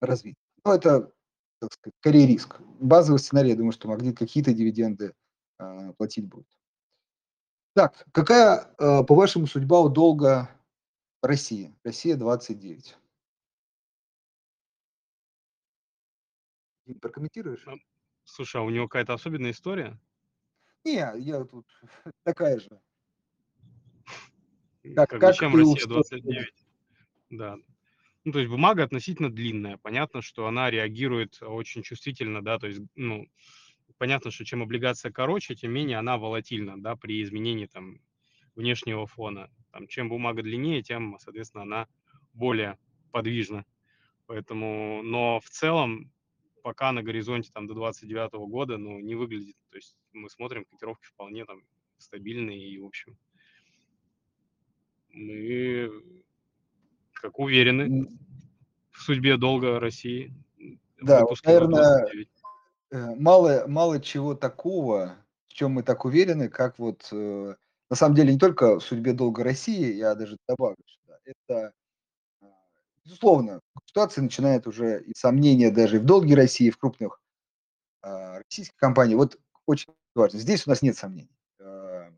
развитие. 0.00 0.42
Ну, 0.64 0.72
это, 0.72 1.12
так 1.60 1.72
сказать, 1.72 1.94
скорее 2.00 2.26
риск. 2.26 2.60
Базовый 2.80 3.20
сценарий, 3.20 3.50
я 3.50 3.56
думаю, 3.56 3.72
что 3.72 3.88
магнит 3.88 4.18
какие-то 4.18 4.52
дивиденды 4.52 5.14
э, 5.58 5.92
платить 5.96 6.26
будет. 6.26 6.48
Так, 7.74 8.04
какая, 8.12 8.74
э, 8.78 9.04
по-вашему, 9.04 9.46
судьба 9.46 9.80
у 9.80 9.88
долга 9.88 10.50
России? 11.22 11.74
Россия 11.84 12.16
29. 12.16 12.96
Прокомментируешь? 17.00 17.62
Ну, 17.66 17.78
слушай, 18.24 18.56
а 18.56 18.64
у 18.64 18.70
него 18.70 18.88
какая-то 18.88 19.14
особенная 19.14 19.52
история? 19.52 19.98
Не, 20.84 21.12
я 21.18 21.44
тут 21.44 21.66
такая 22.24 22.58
же. 22.58 22.80
Как, 24.94 25.10
как, 25.10 25.20
как 25.20 25.34
чем 25.36 25.54
Россия 25.54 25.86
29? 25.86 26.66
Да. 27.30 27.58
Ну, 28.24 28.32
то 28.32 28.38
есть 28.38 28.50
бумага 28.50 28.82
относительно 28.82 29.30
длинная. 29.30 29.78
Понятно, 29.78 30.20
что 30.20 30.46
она 30.46 30.70
реагирует 30.70 31.38
очень 31.42 31.82
чувствительно, 31.82 32.42
да, 32.42 32.58
то 32.58 32.66
есть, 32.66 32.80
ну, 32.94 33.26
понятно, 33.98 34.30
что 34.30 34.44
чем 34.44 34.62
облигация 34.62 35.12
короче, 35.12 35.54
тем 35.54 35.72
менее 35.72 35.98
она 35.98 36.18
волатильна, 36.18 36.80
да, 36.80 36.96
при 36.96 37.22
изменении 37.22 37.66
там 37.66 38.00
внешнего 38.54 39.06
фона. 39.06 39.50
Там, 39.72 39.86
чем 39.86 40.08
бумага 40.08 40.42
длиннее, 40.42 40.82
тем, 40.82 41.16
соответственно, 41.20 41.62
она 41.62 41.88
более 42.32 42.78
подвижна. 43.12 43.64
Поэтому, 44.26 45.02
но 45.02 45.40
в 45.40 45.48
целом 45.50 46.12
пока 46.62 46.92
на 46.92 47.02
горизонте 47.02 47.50
там 47.52 47.66
до 47.66 47.74
29 47.74 48.32
года, 48.48 48.76
ну, 48.76 48.98
не 49.00 49.14
выглядит. 49.14 49.56
То 49.70 49.76
есть 49.76 49.96
мы 50.12 50.28
смотрим, 50.28 50.64
котировки 50.64 51.06
вполне 51.06 51.44
там 51.44 51.62
стабильные 51.98 52.68
и, 52.68 52.78
в 52.78 52.86
общем, 52.86 53.16
мы 55.12 55.90
как 57.14 57.38
уверены 57.38 58.06
в 58.90 59.02
судьбе 59.02 59.36
долга 59.36 59.80
России. 59.80 60.32
Да, 61.00 61.22
вот, 61.22 61.38
наверное, 61.44 62.06
э, 62.90 63.14
мало, 63.16 63.64
мало 63.66 64.00
чего 64.00 64.34
такого, 64.34 65.16
в 65.48 65.54
чем 65.54 65.72
мы 65.72 65.82
так 65.82 66.04
уверены, 66.04 66.48
как 66.48 66.78
вот, 66.78 67.08
э, 67.12 67.56
на 67.90 67.96
самом 67.96 68.14
деле, 68.14 68.32
не 68.32 68.38
только 68.38 68.78
в 68.78 68.84
судьбе 68.84 69.12
долга 69.12 69.44
России, 69.44 69.94
я 69.94 70.14
даже 70.14 70.36
добавлю 70.48 70.76
сюда, 70.86 71.18
это 71.24 71.72
безусловно, 73.04 73.60
ситуация 73.86 74.22
начинает 74.22 74.66
уже 74.66 75.02
и 75.02 75.12
сомнения 75.16 75.70
даже 75.70 75.98
в 75.98 76.04
долге 76.04 76.34
России, 76.36 76.70
в 76.70 76.78
крупных 76.78 77.20
э, 78.02 78.38
российских 78.38 78.76
компаниях. 78.76 79.18
Вот 79.18 79.38
очень 79.66 79.92
важно. 80.14 80.38
Здесь 80.38 80.66
у 80.66 80.70
нас 80.70 80.82
нет 80.82 80.96
сомнений. 80.96 81.36
Э, 81.58 82.10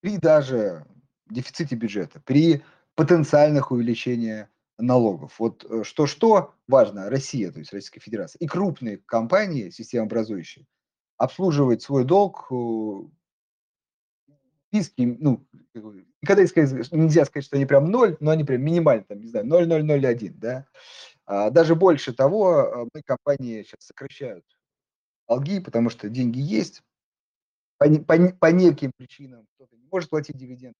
при 0.00 0.18
даже 0.18 0.84
дефиците 1.28 1.76
бюджета, 1.76 2.20
при 2.24 2.64
потенциальных 2.94 3.70
увеличениях 3.70 4.48
налогов. 4.78 5.38
Вот 5.38 5.64
э, 5.64 5.84
что-что 5.84 6.54
важно, 6.66 7.08
Россия, 7.10 7.52
то 7.52 7.58
есть 7.60 7.72
Российская 7.72 8.00
Федерация, 8.00 8.40
и 8.40 8.46
крупные 8.46 8.98
компании, 8.98 9.70
системообразующие, 9.70 10.66
обслуживать 11.16 11.82
свой 11.82 12.04
долг 12.04 12.50
списке, 14.68 15.16
ну, 15.18 15.46
сказать, 16.46 16.92
нельзя 16.92 17.24
сказать, 17.24 17.44
что 17.44 17.56
они 17.56 17.66
прям 17.66 17.90
ноль, 17.90 18.16
но 18.20 18.30
они 18.30 18.44
прям 18.44 18.62
минимально, 18.62 19.04
там, 19.04 19.20
не 19.20 19.28
знаю, 19.28 19.46
0,001, 19.46 20.38
да. 20.38 20.66
А 21.26 21.50
даже 21.50 21.74
больше 21.74 22.12
того, 22.12 22.58
а, 22.58 22.76
многие 22.76 23.04
компании 23.04 23.62
сейчас 23.62 23.80
сокращают 23.80 24.44
долги, 25.28 25.60
потому 25.60 25.90
что 25.90 26.08
деньги 26.08 26.38
есть, 26.38 26.82
по, 27.78 27.86
по, 27.88 28.28
по 28.32 28.46
неким 28.46 28.92
причинам 28.96 29.46
кто-то 29.54 29.76
не 29.76 29.86
может 29.90 30.10
платить 30.10 30.36
дивиденды, 30.36 30.74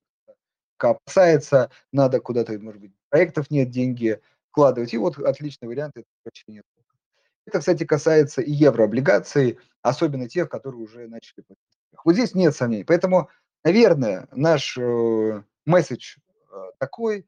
опасается, 0.78 1.70
надо 1.92 2.20
куда-то, 2.20 2.58
может 2.58 2.80
быть, 2.80 2.92
проектов 3.08 3.50
нет, 3.50 3.70
деньги 3.70 4.20
вкладывать. 4.50 4.94
И 4.94 4.98
вот 4.98 5.18
отличный 5.18 5.68
вариант– 5.68 5.94
это 5.96 6.06
сокращение 6.18 6.62
долга. 6.74 6.88
Это, 7.46 7.58
кстати, 7.60 7.84
касается 7.84 8.42
и 8.42 8.52
еврооблигаций, 8.52 9.58
особенно 9.82 10.28
тех, 10.28 10.48
которые 10.48 10.80
уже 10.80 11.08
начали 11.08 11.42
платить. 11.42 11.64
Вот 12.04 12.14
здесь 12.14 12.34
нет 12.34 12.54
сомнений. 12.54 12.84
Поэтому 12.84 13.28
Наверное, 13.64 14.28
наш 14.32 14.78
э, 14.78 15.42
месседж 15.66 16.16
э, 16.50 16.70
такой, 16.78 17.26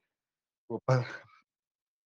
э, 0.71 1.03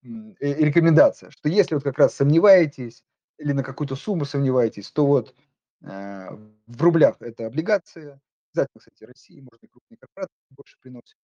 рекомендация, 0.03 1.31
что 1.31 1.49
если 1.49 1.75
вот 1.75 1.85
как 1.85 1.99
раз 1.99 2.15
сомневаетесь, 2.15 3.05
или 3.39 3.53
на 3.53 3.63
какую-то 3.63 3.97
сумму 3.97 4.25
сомневаетесь, 4.25 4.91
то 4.91 5.07
вот 5.07 5.35
в 5.81 6.83
рублях 6.83 7.17
это 7.21 7.47
облигация, 7.47 8.21
обязательно, 8.53 8.79
кстати, 8.79 9.05
России, 9.05 9.41
можно 9.41 9.67
и 9.67 9.69
крупные 9.69 9.99
корпорации 9.99 10.35
больше 10.51 10.77
приносят. 10.81 11.19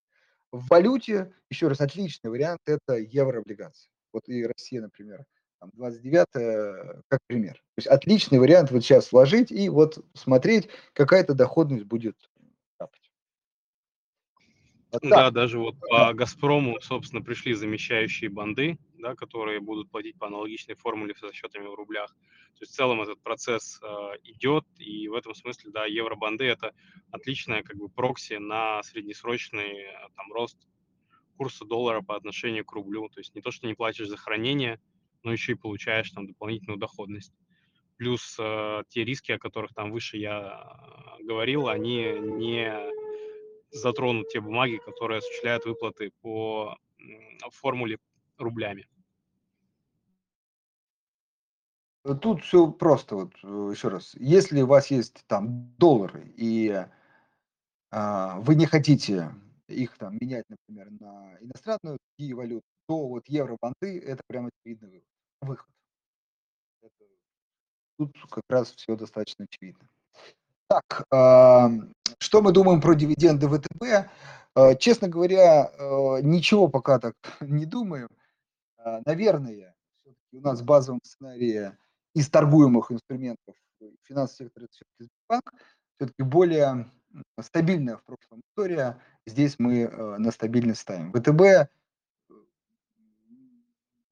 В 0.52 0.66
валюте, 0.68 1.32
еще 1.48 1.68
раз, 1.68 1.80
отличный 1.80 2.30
вариант– 2.30 2.60
это 2.66 2.94
еврооблигации. 2.96 3.90
Вот 4.12 4.28
и 4.28 4.44
Россия, 4.44 4.82
например, 4.82 5.24
там 5.60 5.70
29 5.74 7.04
как 7.08 7.20
пример. 7.26 7.54
То 7.54 7.78
есть 7.78 7.86
отличный 7.86 8.38
вариант 8.38 8.70
вот 8.70 8.82
сейчас 8.82 9.12
вложить 9.12 9.52
и 9.52 9.68
вот 9.68 10.04
смотреть, 10.14 10.68
какая-то 10.92 11.34
доходность 11.34 11.84
будет. 11.84 12.16
Вот 14.92 15.02
да, 15.02 15.30
даже 15.30 15.58
вот 15.58 15.76
по 15.88 16.12
«Газпрому», 16.12 16.80
собственно, 16.80 17.22
пришли 17.22 17.54
замещающие 17.54 18.28
банды, 18.28 18.78
да, 18.98 19.14
которые 19.14 19.60
будут 19.60 19.90
платить 19.90 20.18
по 20.18 20.26
аналогичной 20.26 20.74
формуле 20.74 21.14
со 21.14 21.32
счетами 21.32 21.66
в 21.66 21.74
рублях. 21.74 22.10
То 22.54 22.62
есть 22.62 22.72
в 22.72 22.76
целом 22.76 23.00
этот 23.00 23.20
процесс 23.22 23.80
э, 23.82 23.86
идет, 24.24 24.64
и 24.78 25.08
в 25.08 25.14
этом 25.14 25.34
смысле, 25.34 25.70
да, 25.70 25.86
евробанды– 25.86 26.44
это 26.46 26.74
отличная 27.10 27.62
как 27.62 27.76
бы 27.76 27.88
прокси 27.88 28.34
на 28.34 28.82
среднесрочный 28.82 29.86
там 30.16 30.32
рост 30.32 30.58
курса 31.36 31.64
доллара 31.64 32.02
по 32.02 32.16
отношению 32.16 32.64
к 32.64 32.72
рублю. 32.72 33.08
То 33.08 33.20
есть 33.20 33.34
не 33.34 33.40
то, 33.40 33.50
что 33.50 33.66
не 33.66 33.74
платишь 33.74 34.08
за 34.08 34.16
хранение, 34.16 34.80
но 35.22 35.32
еще 35.32 35.52
и 35.52 35.56
получаешь 35.56 36.10
там 36.10 36.26
дополнительную 36.26 36.78
доходность. 36.78 37.32
Плюс 37.96 38.36
э, 38.38 38.82
те 38.88 39.04
риски, 39.04 39.32
о 39.32 39.38
которых 39.38 39.72
там 39.72 39.92
выше 39.92 40.16
я 40.16 41.16
говорил, 41.20 41.68
они 41.68 42.12
не 42.18 42.99
затронут 43.70 44.28
те 44.28 44.40
бумаги, 44.40 44.76
которые 44.76 45.18
осуществляют 45.18 45.64
выплаты 45.64 46.12
по 46.20 46.76
формуле 47.50 47.98
рублями. 48.38 48.86
Тут 52.22 52.42
все 52.42 52.70
просто, 52.70 53.14
вот 53.14 53.34
э, 53.42 53.70
еще 53.72 53.88
раз. 53.88 54.14
Если 54.14 54.62
у 54.62 54.66
вас 54.66 54.90
есть 54.90 55.22
там 55.26 55.74
доллары, 55.76 56.32
и 56.34 56.86
а, 57.90 58.40
вы 58.40 58.54
не 58.54 58.64
хотите 58.64 59.34
их 59.68 59.98
там 59.98 60.16
менять, 60.18 60.46
например, 60.48 60.90
на 60.98 61.36
иностранную 61.40 61.98
и 62.16 62.32
валюту, 62.32 62.64
то 62.88 63.06
вот 63.06 63.28
евро-банды– 63.28 63.98
это 64.06 64.22
прямо 64.26 64.48
очевидный 64.48 65.04
выход. 65.42 65.68
Тут 67.98 68.16
как 68.30 68.44
раз 68.48 68.72
все 68.72 68.96
достаточно 68.96 69.44
очевидно. 69.44 69.86
Так, 70.70 71.04
что 72.18 72.42
мы 72.42 72.52
думаем 72.52 72.80
про 72.80 72.94
дивиденды 72.94 73.48
ВТБ? 73.48 74.08
А, 74.54 74.74
честно 74.74 75.08
говоря, 75.08 75.64
а, 75.66 76.18
ничего 76.20 76.68
пока 76.68 76.98
так 76.98 77.14
не 77.40 77.66
думаем. 77.66 78.08
А, 78.78 79.00
наверное, 79.04 79.74
у 80.32 80.40
нас 80.40 80.60
в 80.60 80.64
базовом 80.64 81.00
сценарии 81.02 81.72
из 82.14 82.28
торгуемых 82.28 82.92
инструментов 82.92 83.54
финансовый 84.02 84.46
сектор 84.46 84.64
это 84.64 84.72
все-таки 84.72 85.10
банк, 85.28 85.54
все-таки 85.96 86.22
более 86.22 86.90
стабильная 87.40 87.96
в 87.96 88.04
прошлом 88.04 88.40
история. 88.50 89.00
Здесь 89.26 89.58
мы 89.58 89.88
на 90.18 90.30
стабильность 90.30 90.80
ставим. 90.80 91.12
ВТБ 91.12 91.40
э, 91.40 91.66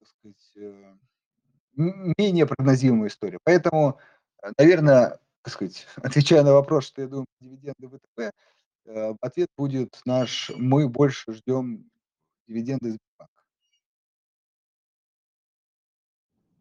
сказать, 0.05 0.53
э, 0.57 0.95
менее 1.77 2.47
прогнозируемая 2.47 3.09
история. 3.09 3.39
Поэтому, 3.45 3.99
э, 4.43 4.51
наверное, 4.59 5.19
так 5.49 5.55
сказать, 5.55 5.87
отвечая 5.97 6.43
на 6.43 6.53
вопрос, 6.53 6.87
что 6.87 7.03
я 7.03 7.09
думаю 7.09 7.27
дивиденды 7.41 7.89
ВТБ, 7.89 8.35
э, 8.85 9.15
ответ 9.21 9.49
будет 9.57 10.01
наш, 10.05 10.51
мы 10.57 10.89
больше 10.89 11.33
ждем 11.33 11.91
дивиденды 12.47 12.91
из 12.91 12.99
банка. 13.19 13.43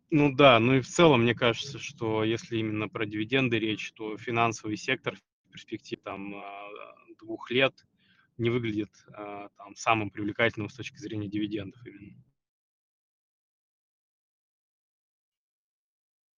Ну 0.09 0.33
да, 0.33 0.59
ну 0.59 0.75
и 0.75 0.81
в 0.81 0.87
целом 0.87 1.23
мне 1.23 1.35
кажется, 1.35 1.79
что 1.79 2.23
если 2.23 2.57
именно 2.57 2.87
про 2.87 3.05
дивиденды 3.05 3.59
речь, 3.59 3.91
то 3.91 4.17
финансовый 4.17 4.77
сектор 4.77 5.17
в 5.17 5.51
перспективе 5.51 6.01
там 6.01 6.35
а, 6.35 6.69
двух 7.19 7.51
лет 7.51 7.85
не 8.37 8.49
выглядит 8.49 8.91
а, 9.09 9.49
там 9.57 9.75
самым 9.75 10.11
привлекательным 10.11 10.69
с 10.69 10.75
точки 10.75 10.97
зрения 10.97 11.27
дивидендов 11.27 11.85
именно. 11.85 12.23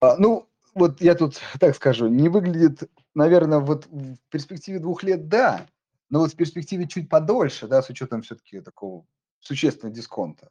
А, 0.00 0.16
ну, 0.16 0.47
вот 0.74 1.00
я 1.00 1.14
тут 1.14 1.40
так 1.60 1.74
скажу, 1.74 2.08
не 2.08 2.28
выглядит, 2.28 2.90
наверное, 3.14 3.58
вот 3.58 3.86
в 3.86 4.18
перспективе 4.30 4.78
двух 4.78 5.02
лет, 5.02 5.28
да, 5.28 5.66
но 6.10 6.20
вот 6.20 6.32
в 6.32 6.36
перспективе 6.36 6.86
чуть 6.86 7.08
подольше, 7.08 7.66
да, 7.66 7.82
с 7.82 7.90
учетом 7.90 8.22
все-таки 8.22 8.60
такого 8.60 9.04
существенного 9.40 9.94
дисконта. 9.94 10.50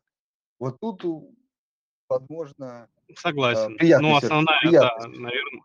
Вот 0.60 0.80
тут, 0.80 1.04
возможно, 2.10 2.90
Согласен. 3.16 3.74
А, 3.74 3.78
приятный 3.78 4.10
ну, 4.10 4.18
основная, 4.18 4.60
да, 4.64 4.98
наверное, 5.08 5.64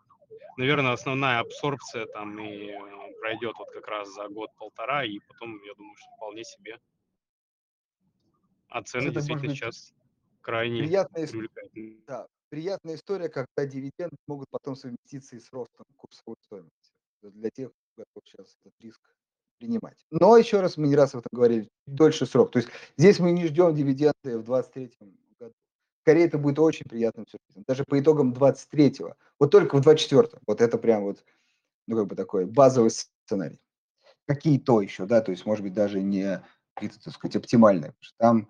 наверное, 0.57 0.91
основная 0.93 1.39
абсорбция 1.39 2.05
там 2.05 2.39
и 2.39 2.69
э, 2.69 3.13
пройдет 3.19 3.55
вот 3.57 3.69
как 3.71 3.87
раз 3.87 4.13
за 4.13 4.27
год-полтора, 4.29 5.03
и 5.03 5.19
потом, 5.27 5.61
я 5.63 5.73
думаю, 5.75 5.95
что 5.97 6.09
вполне 6.15 6.43
себе. 6.43 6.79
А 8.69 8.81
цены 8.81 9.09
Это 9.09 9.15
действительно 9.15 9.55
сейчас 9.55 9.93
крайне 10.41 10.83
приятная. 10.83 11.27
Да, 12.07 12.27
приятная 12.53 12.93
история, 12.93 13.29
когда 13.29 13.65
дивиденды 13.65 14.15
могут 14.27 14.47
потом 14.51 14.75
совместиться 14.75 15.35
и 15.35 15.39
с 15.39 15.51
ростом 15.51 15.87
курсовой 15.97 16.35
стоимости. 16.45 16.93
Для 17.23 17.49
тех, 17.49 17.71
кто 17.71 18.03
готов 18.03 18.23
сейчас 18.27 18.55
этот 18.63 18.79
риск 18.79 19.01
принимать. 19.57 19.97
Но 20.11 20.37
еще 20.37 20.61
раз, 20.61 20.77
мы 20.77 20.87
не 20.87 20.95
раз 20.95 21.15
об 21.15 21.21
этом 21.21 21.29
говорили, 21.31 21.67
дольше 21.87 22.27
срок. 22.27 22.51
То 22.51 22.59
есть 22.59 22.69
здесь 22.95 23.17
мы 23.17 23.31
не 23.31 23.47
ждем 23.47 23.73
дивиденды 23.73 24.37
в 24.37 24.43
2023 24.43 24.91
году. 25.39 25.55
Скорее, 26.01 26.25
это 26.25 26.37
будет 26.37 26.59
очень 26.59 26.85
приятным 26.85 27.25
сюрпризом. 27.25 27.63
Даже 27.67 27.85
по 27.85 27.99
итогам 27.99 28.33
23-го. 28.33 29.15
Вот 29.39 29.49
только 29.49 29.81
в 29.81 29.87
24-м. 29.87 30.39
Вот 30.45 30.61
это 30.61 30.77
прям 30.77 31.05
вот, 31.05 31.25
ну, 31.87 31.97
как 31.97 32.05
бы 32.05 32.15
такой 32.15 32.45
базовый 32.45 32.91
сценарий. 32.91 33.59
Какие 34.27 34.59
то 34.59 34.79
еще, 34.79 35.07
да, 35.07 35.21
то 35.21 35.31
есть, 35.31 35.47
может 35.47 35.63
быть, 35.63 35.73
даже 35.73 36.03
не 36.03 36.45
какие-то, 36.75 37.03
так 37.03 37.15
сказать, 37.15 37.35
оптимальные. 37.35 37.93
Потому 37.93 38.03
что 38.03 38.15
там 38.19 38.49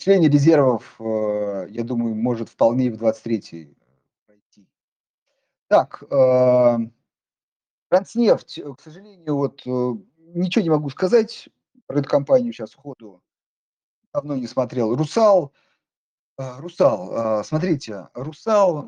Числение 0.00 0.30
резервов, 0.30 0.96
э, 0.98 1.66
я 1.68 1.84
думаю, 1.84 2.14
может 2.14 2.48
вполне 2.48 2.86
и 2.86 2.90
в 2.90 2.94
23-й 2.94 3.76
пройти. 4.24 4.66
Так, 5.68 6.02
э, 6.10 6.78
Транснефть, 7.90 8.60
э, 8.60 8.74
к 8.74 8.80
сожалению, 8.80 9.36
вот 9.36 9.60
ничего 10.16 10.62
не 10.62 10.70
могу 10.70 10.88
сказать 10.88 11.50
про 11.86 11.98
эту 11.98 12.08
компанию 12.08 12.50
сейчас 12.54 12.70
сходу. 12.70 13.22
Давно 14.14 14.36
не 14.36 14.46
смотрел. 14.46 14.96
Русал, 14.96 15.52
Русал, 16.38 17.44
смотрите, 17.44 18.08
Русал, 18.14 18.86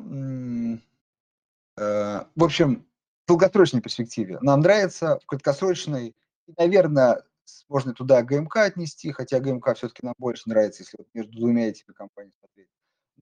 в 1.77 2.43
общем, 2.43 2.87
в 3.23 3.27
долгосрочной 3.27 3.81
перспективе 3.81 4.39
нам 4.41 4.61
нравится, 4.61 5.19
в 5.21 5.27
краткосрочной, 5.27 6.15
наверное, 6.57 7.23
можно 7.69 7.93
туда 7.93 8.21
ГМК 8.21 8.57
отнести, 8.57 9.11
хотя 9.11 9.39
ГМК 9.39 9.75
все-таки 9.75 10.05
нам 10.05 10.13
больше 10.17 10.49
нравится, 10.49 10.83
если 10.83 10.97
вот 10.97 11.07
между 11.13 11.31
двумя 11.37 11.69
этими 11.69 11.93
компаниями 11.93 12.33
смотреть. 12.39 12.69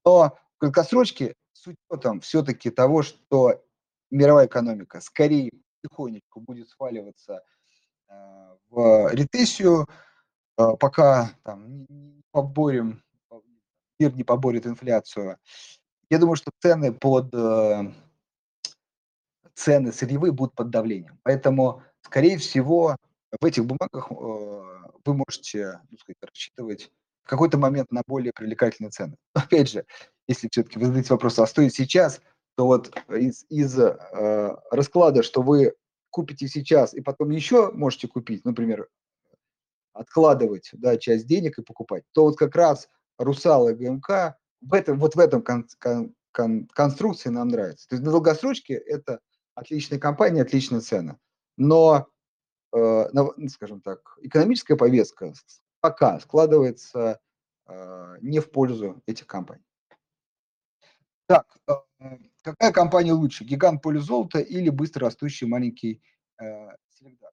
Но 0.04 0.38
в 0.56 0.58
краткосрочке 0.58 1.34
с 1.52 1.66
учетом 1.66 2.20
все-таки 2.20 2.70
того, 2.70 3.02
что 3.02 3.64
мировая 4.10 4.46
экономика 4.46 5.00
скорее 5.00 5.50
потихонечку 5.82 6.40
будет 6.40 6.68
сваливаться 6.68 7.42
э, 8.08 8.12
в 8.68 9.12
рецессию, 9.12 9.86
э, 10.58 10.76
пока 10.78 11.30
там, 11.42 11.86
не 11.88 12.22
поборем, 12.30 13.02
мир 13.98 14.14
не 14.14 14.24
поборет 14.24 14.66
инфляцию. 14.66 15.38
Я 16.10 16.18
думаю, 16.18 16.36
что 16.36 16.50
цены 16.60 16.92
под 16.92 17.34
э, 17.34 17.92
цены 19.54 19.92
сырьевые 19.92 20.32
будут 20.32 20.54
под 20.54 20.70
давлением. 20.70 21.18
Поэтому, 21.22 21.82
скорее 22.02 22.38
всего, 22.38 22.96
в 23.40 23.44
этих 23.44 23.64
бумагах 23.64 24.10
э, 24.10 24.14
вы 24.14 25.14
можете 25.14 25.80
ну, 25.90 25.98
сказать, 25.98 26.18
рассчитывать 26.22 26.90
в 27.24 27.28
какой-то 27.28 27.58
момент 27.58 27.90
на 27.92 28.02
более 28.06 28.32
привлекательные 28.32 28.90
цены. 28.90 29.16
Опять 29.34 29.70
же, 29.70 29.84
если 30.28 30.48
все-таки 30.50 30.78
вы 30.78 30.86
задаете 30.86 31.14
вопрос, 31.14 31.38
а 31.38 31.46
стоит 31.46 31.74
сейчас, 31.74 32.20
то 32.56 32.66
вот 32.66 32.94
из, 33.08 33.44
из 33.48 33.78
э, 33.78 34.56
расклада, 34.70 35.22
что 35.22 35.42
вы 35.42 35.74
купите 36.10 36.46
сейчас 36.48 36.92
и 36.92 37.00
потом 37.00 37.30
еще 37.30 37.70
можете 37.72 38.06
купить, 38.06 38.44
например, 38.44 38.88
откладывать 39.94 40.70
да, 40.72 40.96
часть 40.96 41.26
денег 41.26 41.58
и 41.58 41.62
покупать, 41.62 42.04
то 42.12 42.24
вот 42.24 42.36
как 42.36 42.54
раз 42.54 42.88
Русал 43.18 43.68
и 43.68 43.74
ГМК 43.74 44.36
в 44.60 44.74
этом, 44.74 44.98
вот 44.98 45.14
в 45.14 45.18
этом 45.18 45.42
кон, 45.42 45.66
кон, 45.78 46.14
кон, 46.32 46.66
конструкции 46.68 47.28
нам 47.30 47.48
нравится. 47.48 47.88
То 47.88 47.94
есть 47.94 48.04
на 48.04 48.10
долгосрочке 48.10 48.74
это 48.74 49.20
отличная 49.54 49.98
компания, 49.98 50.42
отличная 50.42 50.80
цена. 50.80 51.18
Но 51.56 52.08
скажем 53.48 53.80
так, 53.80 54.18
экономическая 54.22 54.76
повестка 54.76 55.34
пока 55.80 56.18
складывается 56.20 57.20
э, 57.66 58.16
не 58.22 58.40
в 58.40 58.50
пользу 58.50 59.02
этих 59.06 59.26
компаний. 59.26 59.64
Так, 61.26 61.46
э, 61.68 62.16
какая 62.42 62.72
компания 62.72 63.12
лучше, 63.12 63.44
гигант 63.44 63.82
поле 63.82 64.00
золота 64.00 64.38
или 64.38 64.70
быстро 64.70 65.06
растущий 65.06 65.46
маленький 65.46 66.02
Селегдар? 66.38 67.30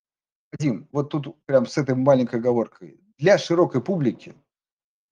Вадим, 0.52 0.88
вот 0.92 1.10
тут 1.10 1.42
прям 1.46 1.66
с 1.66 1.78
этой 1.78 1.96
маленькой 1.96 2.40
оговоркой. 2.40 3.00
Для 3.18 3.38
широкой 3.38 3.84
публики, 3.84 4.36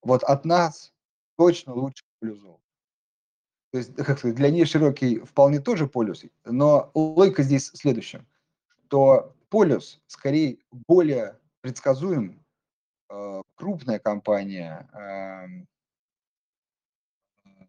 вот 0.02 0.24
от 0.24 0.46
нас, 0.46 0.94
точно 1.38 1.74
лучше 1.74 2.04
золота. 2.22 2.62
То 3.72 3.78
есть, 3.78 3.96
как 3.96 4.18
сказать, 4.18 4.36
для 4.36 4.50
нее 4.50 4.66
широкий 4.66 5.20
вполне 5.20 5.60
тоже 5.60 5.88
полюс, 5.88 6.24
но 6.46 6.90
логика 6.94 7.44
здесь 7.44 7.70
в 7.70 7.78
следующем, 7.78 8.26
что 8.86 9.36
полюс 9.50 10.00
скорее 10.08 10.58
более 10.88 11.40
предсказуем, 11.62 12.44
э, 13.10 13.42
крупная 13.56 14.00
компания, 14.00 14.90
эм, 14.94 15.68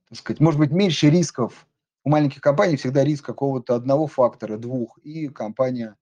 так 0.08 0.18
сказать, 0.18 0.40
может 0.40 0.60
быть, 0.60 0.70
меньше 0.70 1.10
рисков. 1.10 1.66
У 2.04 2.10
маленьких 2.10 2.40
компаний 2.40 2.76
всегда 2.76 3.04
риск 3.04 3.24
какого-то 3.24 3.74
одного 3.74 4.06
фактора, 4.06 4.56
двух, 4.56 4.98
и 4.98 5.28
компания 5.28 5.96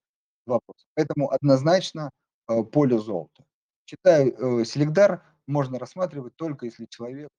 вопрос. 0.46 0.86
Поэтому 0.94 1.30
однозначно 1.30 2.10
э, 2.48 2.62
поле 2.62 2.98
золота. 2.98 3.44
Считаю, 3.86 4.60
э, 4.60 4.64
селегдар 4.64 5.22
можно 5.46 5.78
рассматривать 5.78 6.36
только 6.36 6.66
если 6.66 6.86
человек 6.86 7.30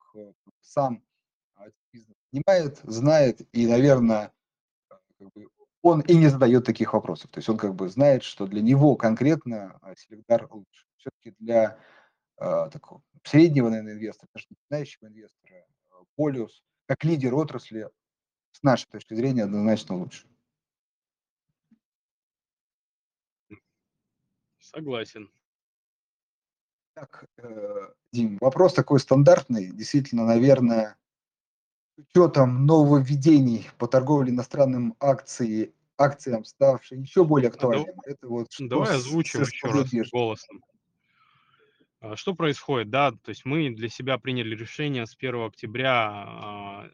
сам 0.62 1.04
понимает, 2.32 2.80
знает 2.84 3.42
и, 3.54 3.68
наверное, 3.68 4.32
он 5.82 6.02
и 6.02 6.16
не 6.16 6.28
задает 6.28 6.66
таких 6.66 6.94
вопросов. 6.94 7.32
То 7.32 7.40
есть 7.40 7.50
он 7.50 7.58
как 7.58 7.76
бы 7.76 7.90
знает, 7.90 8.24
что 8.24 8.48
для 8.48 8.62
него 8.62 8.96
конкретно 8.96 9.80
э, 9.82 9.94
селегдар 9.98 10.48
лучше. 10.52 10.86
Все-таки 10.98 11.36
для 11.40 11.80
э, 12.38 12.70
такого 12.72 13.02
среднего, 13.24 13.70
наверное, 13.70 13.94
инвестора, 13.94 14.30
даже 14.34 14.48
начинающего 14.50 15.08
инвестора, 15.08 15.66
полюс 16.16 16.64
как 16.88 17.04
лидер 17.04 17.36
отрасли 17.36 17.90
с 18.54 18.64
нашей 18.64 18.88
точки 18.88 19.14
зрения 19.14 19.44
однозначно 19.44 19.98
лучше. 19.98 20.26
Согласен. 24.60 25.32
Так, 26.94 27.26
э, 27.38 27.94
Дим, 28.12 28.38
вопрос 28.42 28.74
такой 28.74 29.00
стандартный, 29.00 29.72
действительно, 29.72 30.26
наверное, 30.26 30.98
учетом 31.98 32.66
нововведений 32.66 33.68
по 33.78 33.88
торговле 33.88 34.32
иностранным 34.32 34.96
акцией, 35.00 35.74
акциям, 35.98 36.46
ставшей 36.46 37.00
еще 37.00 37.24
более 37.24 37.50
актуальным. 37.50 38.00
А, 38.00 38.10
это 38.10 38.28
вот 38.28 38.48
давай 38.60 38.96
озвучим 38.96 39.42
еще 39.42 39.68
раз 39.68 39.92
голосом. 40.12 40.62
А, 42.00 42.16
что 42.16 42.36
происходит, 42.36 42.90
да, 42.90 43.12
то 43.12 43.30
есть 43.30 43.46
мы 43.46 43.72
для 43.72 43.90
себя 43.90 44.18
приняли 44.18 44.56
решение 44.56 45.06
с 45.06 45.16
1 45.16 45.46
октября 45.46 46.10
а, 46.10 46.90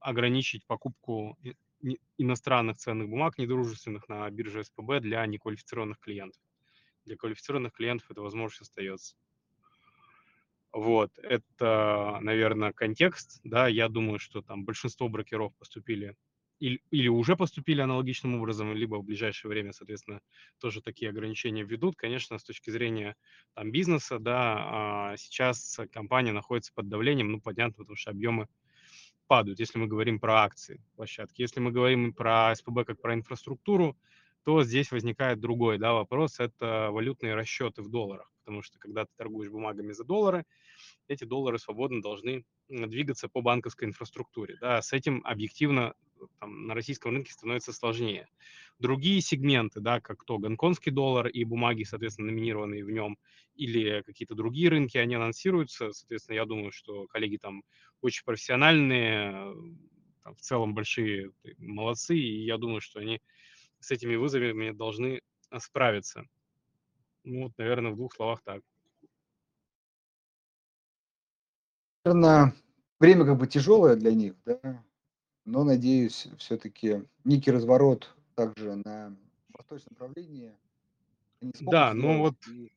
ограничить 0.00 0.66
покупку 0.66 1.36
иностранных 2.16 2.78
ценных 2.78 3.08
бумаг, 3.08 3.38
недружественных 3.38 4.08
на 4.08 4.28
бирже 4.30 4.64
СПБ 4.64 5.00
для 5.00 5.24
неквалифицированных 5.26 5.98
клиентов. 6.00 6.40
Для 7.04 7.16
квалифицированных 7.16 7.72
клиентов 7.72 8.10
эта 8.10 8.20
возможность 8.20 8.62
остается. 8.62 9.14
Вот, 10.72 11.10
это, 11.18 12.18
наверное, 12.20 12.72
контекст, 12.72 13.40
да, 13.42 13.68
я 13.68 13.88
думаю, 13.88 14.18
что 14.18 14.42
там 14.42 14.64
большинство 14.64 15.08
брокеров 15.08 15.54
поступили 15.56 16.14
или, 16.60 16.82
или 16.90 17.08
уже 17.08 17.36
поступили 17.36 17.80
аналогичным 17.80 18.36
образом, 18.36 18.74
либо 18.74 18.96
в 18.96 19.04
ближайшее 19.04 19.50
время, 19.50 19.72
соответственно, 19.72 20.20
тоже 20.60 20.82
такие 20.82 21.10
ограничения 21.10 21.62
введут. 21.62 21.96
Конечно, 21.96 22.38
с 22.38 22.44
точки 22.44 22.70
зрения 22.70 23.16
там, 23.54 23.70
бизнеса, 23.70 24.18
да, 24.18 25.12
а, 25.12 25.16
сейчас 25.16 25.78
компания 25.92 26.32
находится 26.32 26.72
под 26.74 26.88
давлением, 26.88 27.32
ну, 27.32 27.40
понятно, 27.40 27.74
потому 27.74 27.96
что 27.96 28.10
объемы 28.10 28.48
падают, 29.26 29.60
если 29.60 29.78
мы 29.78 29.86
говорим 29.86 30.18
про 30.18 30.42
акции 30.42 30.82
площадки. 30.96 31.42
Если 31.42 31.60
мы 31.60 31.70
говорим 31.70 32.12
про 32.12 32.54
СПБ 32.54 32.84
как 32.86 33.00
про 33.00 33.14
инфраструктуру, 33.14 33.96
то 34.44 34.64
здесь 34.64 34.90
возникает 34.90 35.40
другой 35.40 35.78
да, 35.78 35.92
вопрос, 35.92 36.40
это 36.40 36.88
валютные 36.90 37.34
расчеты 37.34 37.82
в 37.82 37.90
долларах, 37.90 38.32
потому 38.48 38.62
что 38.62 38.78
когда 38.78 39.04
ты 39.04 39.10
торгуешь 39.18 39.50
бумагами 39.50 39.92
за 39.92 40.04
доллары, 40.04 40.44
эти 41.06 41.24
доллары 41.24 41.58
свободно 41.58 42.00
должны 42.00 42.46
двигаться 42.70 43.28
по 43.28 43.42
банковской 43.42 43.86
инфраструктуре. 43.86 44.56
Да, 44.58 44.80
с 44.80 44.94
этим 44.94 45.20
объективно 45.26 45.92
там, 46.40 46.66
на 46.66 46.72
российском 46.74 47.12
рынке 47.12 47.30
становится 47.30 47.74
сложнее. 47.74 48.26
Другие 48.78 49.20
сегменты, 49.20 49.80
да, 49.80 50.00
как 50.00 50.24
то 50.24 50.38
гонконгский 50.38 50.90
доллар 50.90 51.26
и 51.26 51.44
бумаги, 51.44 51.82
соответственно, 51.82 52.30
номинированные 52.30 52.86
в 52.86 52.90
нем, 52.90 53.18
или 53.54 54.00
какие-то 54.06 54.34
другие 54.34 54.70
рынки, 54.70 54.96
они 54.96 55.16
анонсируются. 55.16 55.92
Соответственно, 55.92 56.36
я 56.36 56.46
думаю, 56.46 56.72
что 56.72 57.06
коллеги 57.08 57.36
там 57.36 57.64
очень 58.00 58.24
профессиональные, 58.24 59.54
там, 60.24 60.34
в 60.34 60.40
целом 60.40 60.74
большие 60.74 61.32
молодцы, 61.58 62.16
и 62.16 62.44
я 62.46 62.56
думаю, 62.56 62.80
что 62.80 63.00
они 63.00 63.20
с 63.80 63.90
этими 63.90 64.16
вызовами 64.16 64.70
должны 64.70 65.20
справиться. 65.58 66.26
Ну, 67.28 67.42
вот, 67.42 67.52
наверное, 67.58 67.92
в 67.92 67.96
двух 67.96 68.14
словах 68.14 68.40
так. 68.42 68.62
Наверное, 72.04 72.54
время 72.98 73.26
как 73.26 73.36
бы 73.36 73.46
тяжелое 73.46 73.96
для 73.96 74.12
них, 74.12 74.34
да, 74.46 74.82
но, 75.44 75.62
надеюсь, 75.62 76.26
все-таки 76.38 77.04
некий 77.24 77.50
разворот 77.50 78.16
также 78.34 78.76
на 78.76 79.14
восточном 79.52 79.92
направлении. 79.92 80.54
Да, 81.60 81.92
ну 81.92 82.18
вот 82.18 82.34
и... 82.48 82.72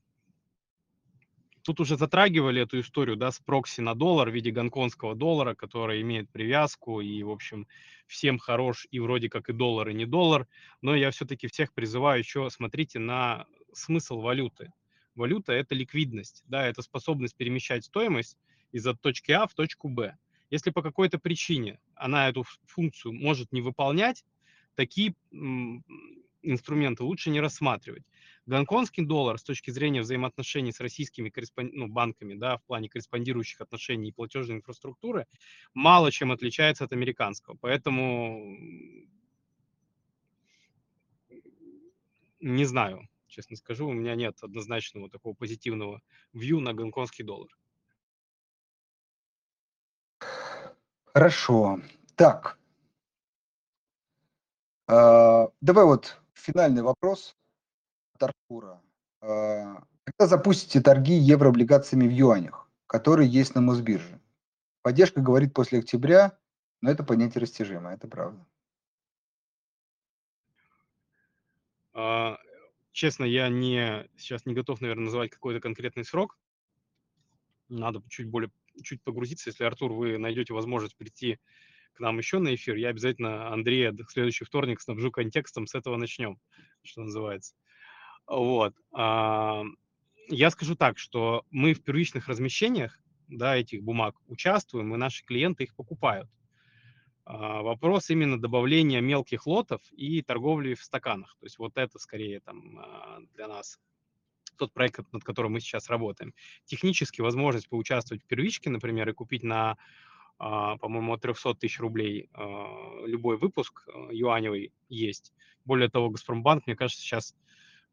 тут 1.61 1.79
уже 1.79 1.97
затрагивали 1.97 2.61
эту 2.61 2.81
историю, 2.81 3.15
да, 3.15 3.31
с 3.31 3.39
прокси 3.39 3.79
на 3.79 3.95
доллар 3.95 4.29
в 4.29 4.33
виде 4.33 4.51
гонконгского 4.51 5.15
доллара, 5.15 5.55
который 5.55 6.01
имеет 6.01 6.29
привязку 6.29 6.99
и, 6.99 7.23
в 7.23 7.29
общем, 7.29 7.67
всем 8.05 8.37
хорош 8.37 8.85
и 8.91 8.99
вроде 8.99 9.29
как 9.29 9.49
и 9.49 9.53
доллар, 9.53 9.89
и 9.89 9.93
не 9.93 10.05
доллар, 10.05 10.45
но 10.81 10.93
я 10.93 11.09
все-таки 11.11 11.47
всех 11.47 11.73
призываю 11.73 12.19
еще 12.19 12.49
смотрите 12.49 12.99
на 12.99 13.47
смысл 13.73 14.21
валюты. 14.21 14.71
Валюта– 15.15 15.53
это 15.53 15.75
ликвидность, 15.75 16.43
да, 16.47 16.65
это 16.65 16.81
способность 16.81 17.35
перемещать 17.35 17.85
стоимость 17.85 18.37
из 18.71 18.87
от 18.87 19.01
точки 19.01 19.31
А 19.31 19.47
в 19.47 19.53
точку 19.53 19.89
Б. 19.89 20.17
Если 20.49 20.69
по 20.69 20.81
какой-то 20.81 21.19
причине 21.19 21.79
она 21.95 22.29
эту 22.29 22.45
функцию 22.65 23.13
может 23.13 23.51
не 23.51 23.61
выполнять, 23.61 24.25
такие 24.75 25.15
инструменты 26.41 27.03
лучше 27.03 27.29
не 27.29 27.39
рассматривать. 27.39 28.03
Гонконгский 28.45 29.05
доллар 29.05 29.37
с 29.37 29.43
точки 29.43 29.69
зрения 29.69 30.01
взаимоотношений 30.01 30.71
с 30.71 30.79
российскими 30.79 31.29
корреспон... 31.29 31.69
ну, 31.73 31.87
банками, 31.87 32.33
да, 32.33 32.57
в 32.57 32.63
плане 32.63 32.89
корреспондирующих 32.89 33.61
отношений 33.61 34.09
и 34.09 34.11
платежной 34.11 34.57
инфраструктуры, 34.57 35.27
мало 35.73 36.11
чем 36.11 36.31
отличается 36.31 36.83
от 36.83 36.93
американского. 36.93 37.57
Поэтому 37.61 38.57
не 42.39 42.65
знаю, 42.65 43.07
честно 43.31 43.55
скажу, 43.55 43.87
у 43.87 43.93
меня 43.93 44.15
нет 44.15 44.37
однозначного 44.41 45.09
такого 45.09 45.33
позитивного 45.33 46.01
вью 46.33 46.59
на 46.59 46.73
гонконгский 46.73 47.23
доллар. 47.23 47.49
Хорошо. 51.13 51.79
Так. 52.15 52.59
А, 54.87 55.49
давай 55.61 55.85
вот 55.85 56.21
финальный 56.33 56.83
вопрос 56.83 57.35
от 58.13 58.23
Артура. 58.23 58.81
А, 59.21 59.83
когда 60.03 60.27
запустите 60.27 60.81
торги 60.81 61.13
еврооблигациями 61.13 62.07
в 62.07 62.11
юанях, 62.11 62.69
которые 62.87 63.29
есть 63.29 63.55
на 63.55 63.61
Мосбирже? 63.61 64.21
Поддержка 64.81 65.21
говорит 65.21 65.53
после 65.53 65.79
октября, 65.79 66.37
но 66.81 66.91
это 66.91 67.03
понятие 67.03 67.41
растяжимое, 67.41 67.95
это 67.95 68.07
правда. 68.07 68.45
Честно, 72.91 73.23
я 73.23 73.49
не, 73.49 74.09
сейчас 74.17 74.45
не 74.45 74.53
готов, 74.53 74.81
наверное, 74.81 75.05
называть 75.05 75.31
какой-то 75.31 75.59
конкретный 75.59 76.03
срок. 76.03 76.37
Надо 77.69 78.01
чуть 78.09 78.27
более 78.27 78.51
чуть 78.83 79.01
погрузиться. 79.03 79.49
Если, 79.49 79.63
Артур, 79.63 79.93
вы 79.93 80.17
найдете 80.17 80.53
возможность 80.53 80.95
прийти 80.95 81.39
к 81.93 81.99
нам 81.99 82.17
еще 82.17 82.39
на 82.39 82.55
эфир, 82.55 82.75
я 82.75 82.89
обязательно 82.89 83.51
Андрея 83.51 83.91
в 83.91 84.09
следующий 84.09 84.45
вторник 84.45 84.81
снабжу 84.81 85.11
контекстом, 85.11 85.67
с 85.67 85.75
этого 85.75 85.97
начнем, 85.97 86.39
что 86.83 87.01
называется. 87.01 87.55
Вот. 88.27 88.73
А, 88.93 89.63
я 90.29 90.49
скажу 90.51 90.75
так, 90.75 90.97
что 90.97 91.45
мы 91.49 91.73
в 91.73 91.83
первичных 91.83 92.27
размещениях 92.27 92.97
да, 93.27 93.55
этих 93.55 93.83
бумаг 93.83 94.15
участвуем, 94.27 94.93
и 94.93 94.97
наши 94.97 95.23
клиенты 95.25 95.63
их 95.63 95.75
покупают. 95.75 96.29
А, 97.25 97.61
вопрос 97.61 98.09
именно 98.09 98.39
добавления 98.39 99.01
мелких 99.01 99.45
лотов 99.45 99.81
и 99.91 100.21
торговли 100.21 100.73
в 100.73 100.83
стаканах. 100.83 101.35
То 101.39 101.45
есть 101.45 101.59
вот 101.59 101.77
это 101.77 101.99
скорее 101.99 102.39
там 102.39 102.79
а, 102.79 103.19
для 103.35 103.47
нас 103.47 103.79
тот 104.57 104.73
проект, 104.73 105.11
над 105.11 105.23
которым 105.23 105.53
мы 105.53 105.59
сейчас 105.59 105.89
работаем. 105.89 106.33
Технически 106.65 107.21
возможность 107.21 107.69
поучаствовать 107.69 108.23
в 108.23 108.27
первичке, 108.27 108.69
например, 108.69 109.09
и 109.09 109.13
купить 109.13 109.43
на, 109.43 109.77
а, 110.37 110.77
по-моему, 110.77 111.13
от 111.13 111.21
300 111.21 111.55
тысяч 111.55 111.79
рублей 111.79 112.29
любой 113.05 113.37
выпуск 113.37 113.87
юаневый 114.11 114.71
есть. 114.89 115.33
Более 115.65 115.89
того, 115.89 116.09
Газпромбанк, 116.09 116.67
мне 116.67 116.75
кажется, 116.75 117.01
сейчас 117.01 117.35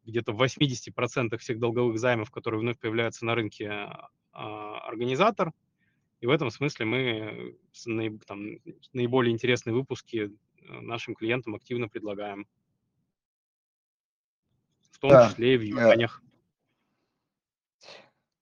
где-то 0.04 0.32
в 0.32 0.42
80% 0.42 1.36
всех 1.38 1.58
долговых 1.58 1.98
займов, 1.98 2.30
которые 2.30 2.60
вновь 2.60 2.78
появляются 2.78 3.24
на 3.24 3.34
рынке, 3.34 3.88
организатор. 4.32 5.52
И 6.20 6.26
в 6.26 6.30
этом 6.30 6.50
смысле 6.50 6.86
мы 6.86 7.58
там, 8.26 8.58
наиболее 8.92 9.32
интересные 9.32 9.74
выпуски 9.74 10.36
нашим 10.68 11.14
клиентам 11.14 11.54
активно 11.54 11.88
предлагаем. 11.88 12.46
В 14.90 14.98
том 14.98 15.10
да. 15.10 15.28
числе 15.28 15.54
и 15.54 15.58
в 15.58 15.62
юанях. 15.62 16.22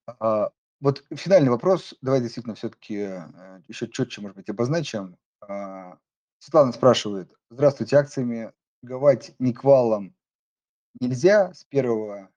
А, 0.07 0.51
Вот 0.81 1.05
финальный 1.14 1.51
вопрос. 1.51 1.95
Давай 2.01 2.20
действительно 2.20 2.55
все-таки 2.55 2.97
э, 2.97 3.61
еще 3.68 3.89
четче, 3.89 4.22
может 4.22 4.37
быть, 4.37 4.49
обозначим. 4.49 5.18
А, 5.41 5.99
Светлана 6.39 6.72
спрашивает. 6.72 7.31
Здравствуйте, 7.51 7.97
акциями 7.97 8.53
торговать 8.81 9.35
никвалом 9.39 10.14
нельзя 11.01 11.53
с 11.53 11.66
1 11.70 12.29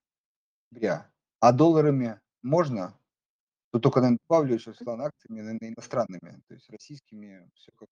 октября, 0.72 1.10
а 1.40 1.52
долларами 1.52 2.20
можно? 2.42 2.99
Тут 3.72 3.84
только, 3.84 4.00
наверное, 4.00 4.20
добавлю 4.28 4.56
еще, 4.56 4.74
Светлана, 4.74 5.06
акциями 5.06 5.42
наверное, 5.42 5.70
иностранными, 5.70 6.42
то 6.48 6.54
есть 6.56 6.70
российскими, 6.70 7.50
все 7.54 7.72
как 7.76 7.90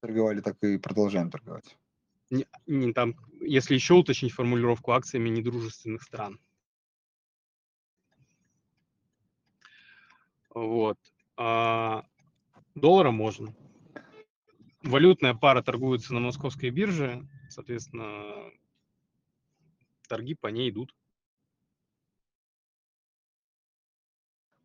торговали, 0.00 0.40
так 0.40 0.56
и 0.62 0.78
продолжаем 0.78 1.30
торговать. 1.30 1.76
Не, 2.30 2.46
не 2.66 2.92
там, 2.92 3.14
если 3.40 3.74
еще 3.74 3.94
уточнить 3.94 4.32
формулировку 4.32 4.92
акциями 4.92 5.28
недружественных 5.28 6.02
стран. 6.02 6.40
Вот. 10.50 10.98
А 11.36 12.06
доллара 12.74 13.10
можно. 13.10 13.54
Валютная 14.82 15.34
пара 15.34 15.62
торгуется 15.62 16.14
на 16.14 16.20
московской 16.20 16.70
бирже, 16.70 17.28
соответственно, 17.50 18.50
торги 20.08 20.34
по 20.34 20.46
ней 20.46 20.70
идут. 20.70 20.94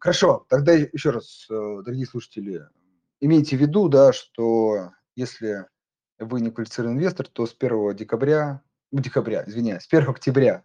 Хорошо, 0.01 0.47
тогда 0.49 0.73
еще 0.73 1.11
раз, 1.11 1.45
э, 1.47 1.53
дорогие 1.53 2.07
слушатели, 2.07 2.67
имейте 3.19 3.55
в 3.55 3.61
виду, 3.61 3.87
да, 3.87 4.11
что 4.11 4.89
если 5.15 5.67
вы 6.17 6.41
не 6.41 6.49
квалифицированный 6.49 6.97
инвестор, 6.97 7.27
то 7.27 7.45
с 7.45 7.53
1 7.53 7.93
декабря, 7.93 8.63
ну, 8.91 8.99
декабря, 8.99 9.43
извиняюсь, 9.45 9.83
с 9.83 9.87
1 9.87 10.09
октября, 10.09 10.63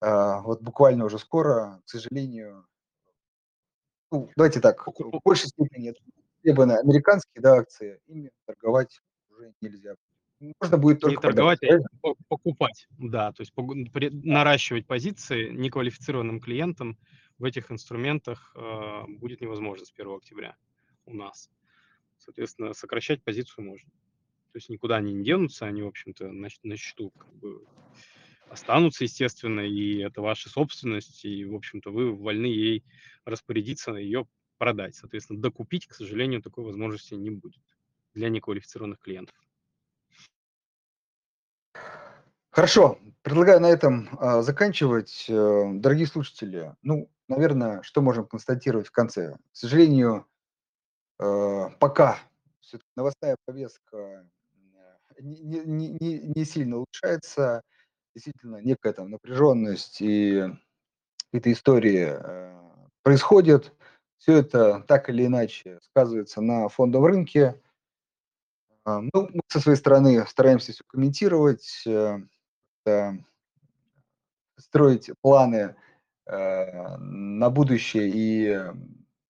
а, 0.00 0.40
вот 0.42 0.62
буквально 0.62 1.04
уже 1.04 1.18
скоро, 1.18 1.82
к 1.84 1.90
сожалению, 1.90 2.64
ну, 4.12 4.30
давайте 4.36 4.60
так, 4.60 4.86
в 4.86 5.20
большей 5.24 5.48
степени 5.48 5.94
требованы 6.44 6.74
американские 6.74 7.42
да, 7.42 7.54
акции, 7.54 7.98
ими 8.06 8.30
торговать 8.46 9.00
уже 9.30 9.52
нельзя. 9.60 9.96
Можно 10.60 10.78
будет 10.78 11.00
только 11.00 11.16
не 11.16 11.20
торговать, 11.20 11.58
продавать, 11.58 11.86
а 12.04 12.08
покупать, 12.28 12.86
да, 12.98 13.32
то 13.32 13.40
есть 13.42 13.52
наращивать 14.24 14.86
позиции 14.86 15.50
неквалифицированным 15.50 16.40
клиентам 16.40 16.96
в 17.38 17.44
этих 17.44 17.70
инструментах 17.70 18.52
э, 18.54 19.04
будет 19.08 19.40
невозможно 19.40 19.84
с 19.84 19.92
1 19.92 20.16
октября 20.16 20.56
у 21.06 21.14
нас. 21.14 21.50
Соответственно, 22.18 22.74
сокращать 22.74 23.22
позицию 23.22 23.66
можно. 23.66 23.90
То 24.52 24.56
есть 24.56 24.68
никуда 24.68 24.96
они 24.96 25.12
не 25.12 25.24
денутся, 25.24 25.66
они, 25.66 25.82
в 25.82 25.86
общем-то, 25.86 26.28
на, 26.32 26.48
на 26.62 26.76
счету 26.76 27.10
как 27.10 27.32
бы 27.34 27.64
останутся, 28.48 29.04
естественно, 29.04 29.60
и 29.60 29.98
это 29.98 30.20
ваша 30.20 30.48
собственность, 30.48 31.24
и, 31.24 31.44
в 31.44 31.54
общем-то, 31.54 31.90
вы 31.90 32.14
вольны 32.14 32.46
ей 32.46 32.84
распорядиться, 33.24 33.92
ее 33.92 34.26
продать. 34.56 34.96
Соответственно, 34.96 35.40
докупить, 35.40 35.86
к 35.86 35.94
сожалению, 35.94 36.42
такой 36.42 36.64
возможности 36.64 37.14
не 37.14 37.30
будет 37.30 37.62
для 38.14 38.30
неквалифицированных 38.30 38.98
клиентов. 38.98 39.36
Хорошо, 42.50 42.98
предлагаю 43.22 43.60
на 43.60 43.70
этом 43.70 44.08
э, 44.18 44.42
заканчивать. 44.42 45.26
Э, 45.28 45.70
дорогие 45.74 46.06
слушатели, 46.06 46.74
ну, 46.82 47.08
наверное, 47.28 47.82
что 47.82 48.02
можем 48.02 48.26
констатировать 48.26 48.88
в 48.88 48.92
конце? 48.92 49.36
К 49.52 49.56
сожалению, 49.56 50.26
э, 51.20 51.70
пока 51.78 52.18
новостная 52.96 53.36
повестка 53.46 54.26
не, 55.20 55.60
не, 55.60 55.88
не, 56.00 56.18
не 56.34 56.44
сильно 56.44 56.76
улучшается, 56.76 57.62
действительно 58.14 58.56
некая 58.56 58.92
там 58.92 59.10
напряженность 59.10 60.00
и 60.00 60.44
какие-то 61.24 61.52
истории 61.52 62.16
э, 62.18 62.58
происходят. 63.02 63.72
Все 64.18 64.38
это 64.38 64.80
так 64.88 65.08
или 65.10 65.26
иначе 65.26 65.78
сказывается 65.82 66.40
на 66.40 66.68
фондовом 66.68 67.06
рынке. 67.06 67.60
Э, 68.84 69.00
ну, 69.12 69.28
мы 69.32 69.40
со 69.48 69.60
своей 69.60 69.78
стороны 69.78 70.26
стараемся 70.26 70.72
все 70.72 70.84
комментировать, 70.86 71.84
э, 71.86 72.18
строить 74.56 75.10
планы 75.20 75.56
э, 75.56 75.74
на 76.30 77.50
будущее 77.50 78.10
и 78.12 78.72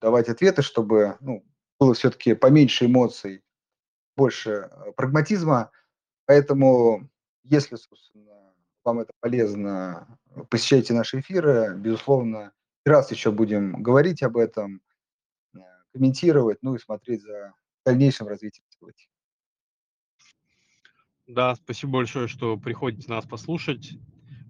давать 0.00 0.28
ответы, 0.28 0.62
чтобы 0.62 1.16
ну, 1.20 1.44
было 1.78 1.94
все-таки 1.94 2.34
поменьше 2.34 2.86
эмоций, 2.86 3.42
больше 4.16 4.50
э, 4.50 4.92
прагматизма. 4.96 5.70
Поэтому, 6.26 7.08
если, 7.44 7.76
собственно, 7.76 8.52
вам 8.84 9.00
это 9.00 9.12
полезно, 9.20 10.18
посещайте 10.50 10.92
наши 10.92 11.20
эфиры. 11.20 11.74
Безусловно, 11.76 12.52
раз 12.84 13.10
еще 13.10 13.30
будем 13.30 13.82
говорить 13.82 14.22
об 14.22 14.36
этом, 14.36 14.82
э, 15.54 15.58
комментировать, 15.92 16.58
ну 16.62 16.74
и 16.74 16.78
смотреть 16.78 17.22
за 17.22 17.54
дальнейшим 17.84 18.28
развитием 18.28 18.66
событий. 18.70 19.08
Да, 21.26 21.54
спасибо 21.54 21.92
большое, 21.92 22.26
что 22.26 22.56
приходите 22.56 23.10
нас 23.10 23.26
послушать. 23.26 23.92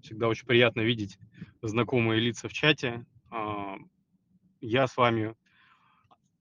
Всегда 0.03 0.29
очень 0.29 0.47
приятно 0.47 0.81
видеть 0.81 1.19
знакомые 1.63 2.21
лица 2.21 2.49
в 2.49 2.53
чате. 2.53 3.05
А, 3.31 3.77
я 4.61 4.87
с 4.87 4.97
вами. 4.97 5.35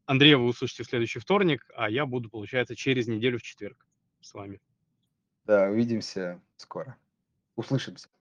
Андрея 0.05 0.37
вы 0.37 0.45
услышите 0.45 0.83
в 0.83 0.87
следующий 0.87 1.19
вторник, 1.19 1.65
а 1.75 1.89
я 1.89 2.05
буду, 2.05 2.29
получается, 2.29 2.75
через 2.75 3.07
неделю 3.07 3.39
в 3.39 3.43
четверг 3.43 3.85
с 4.21 4.33
вами. 4.33 4.61
Да, 5.45 5.69
увидимся 5.69 6.41
скоро. 6.55 6.97
Услышимся. 7.55 8.09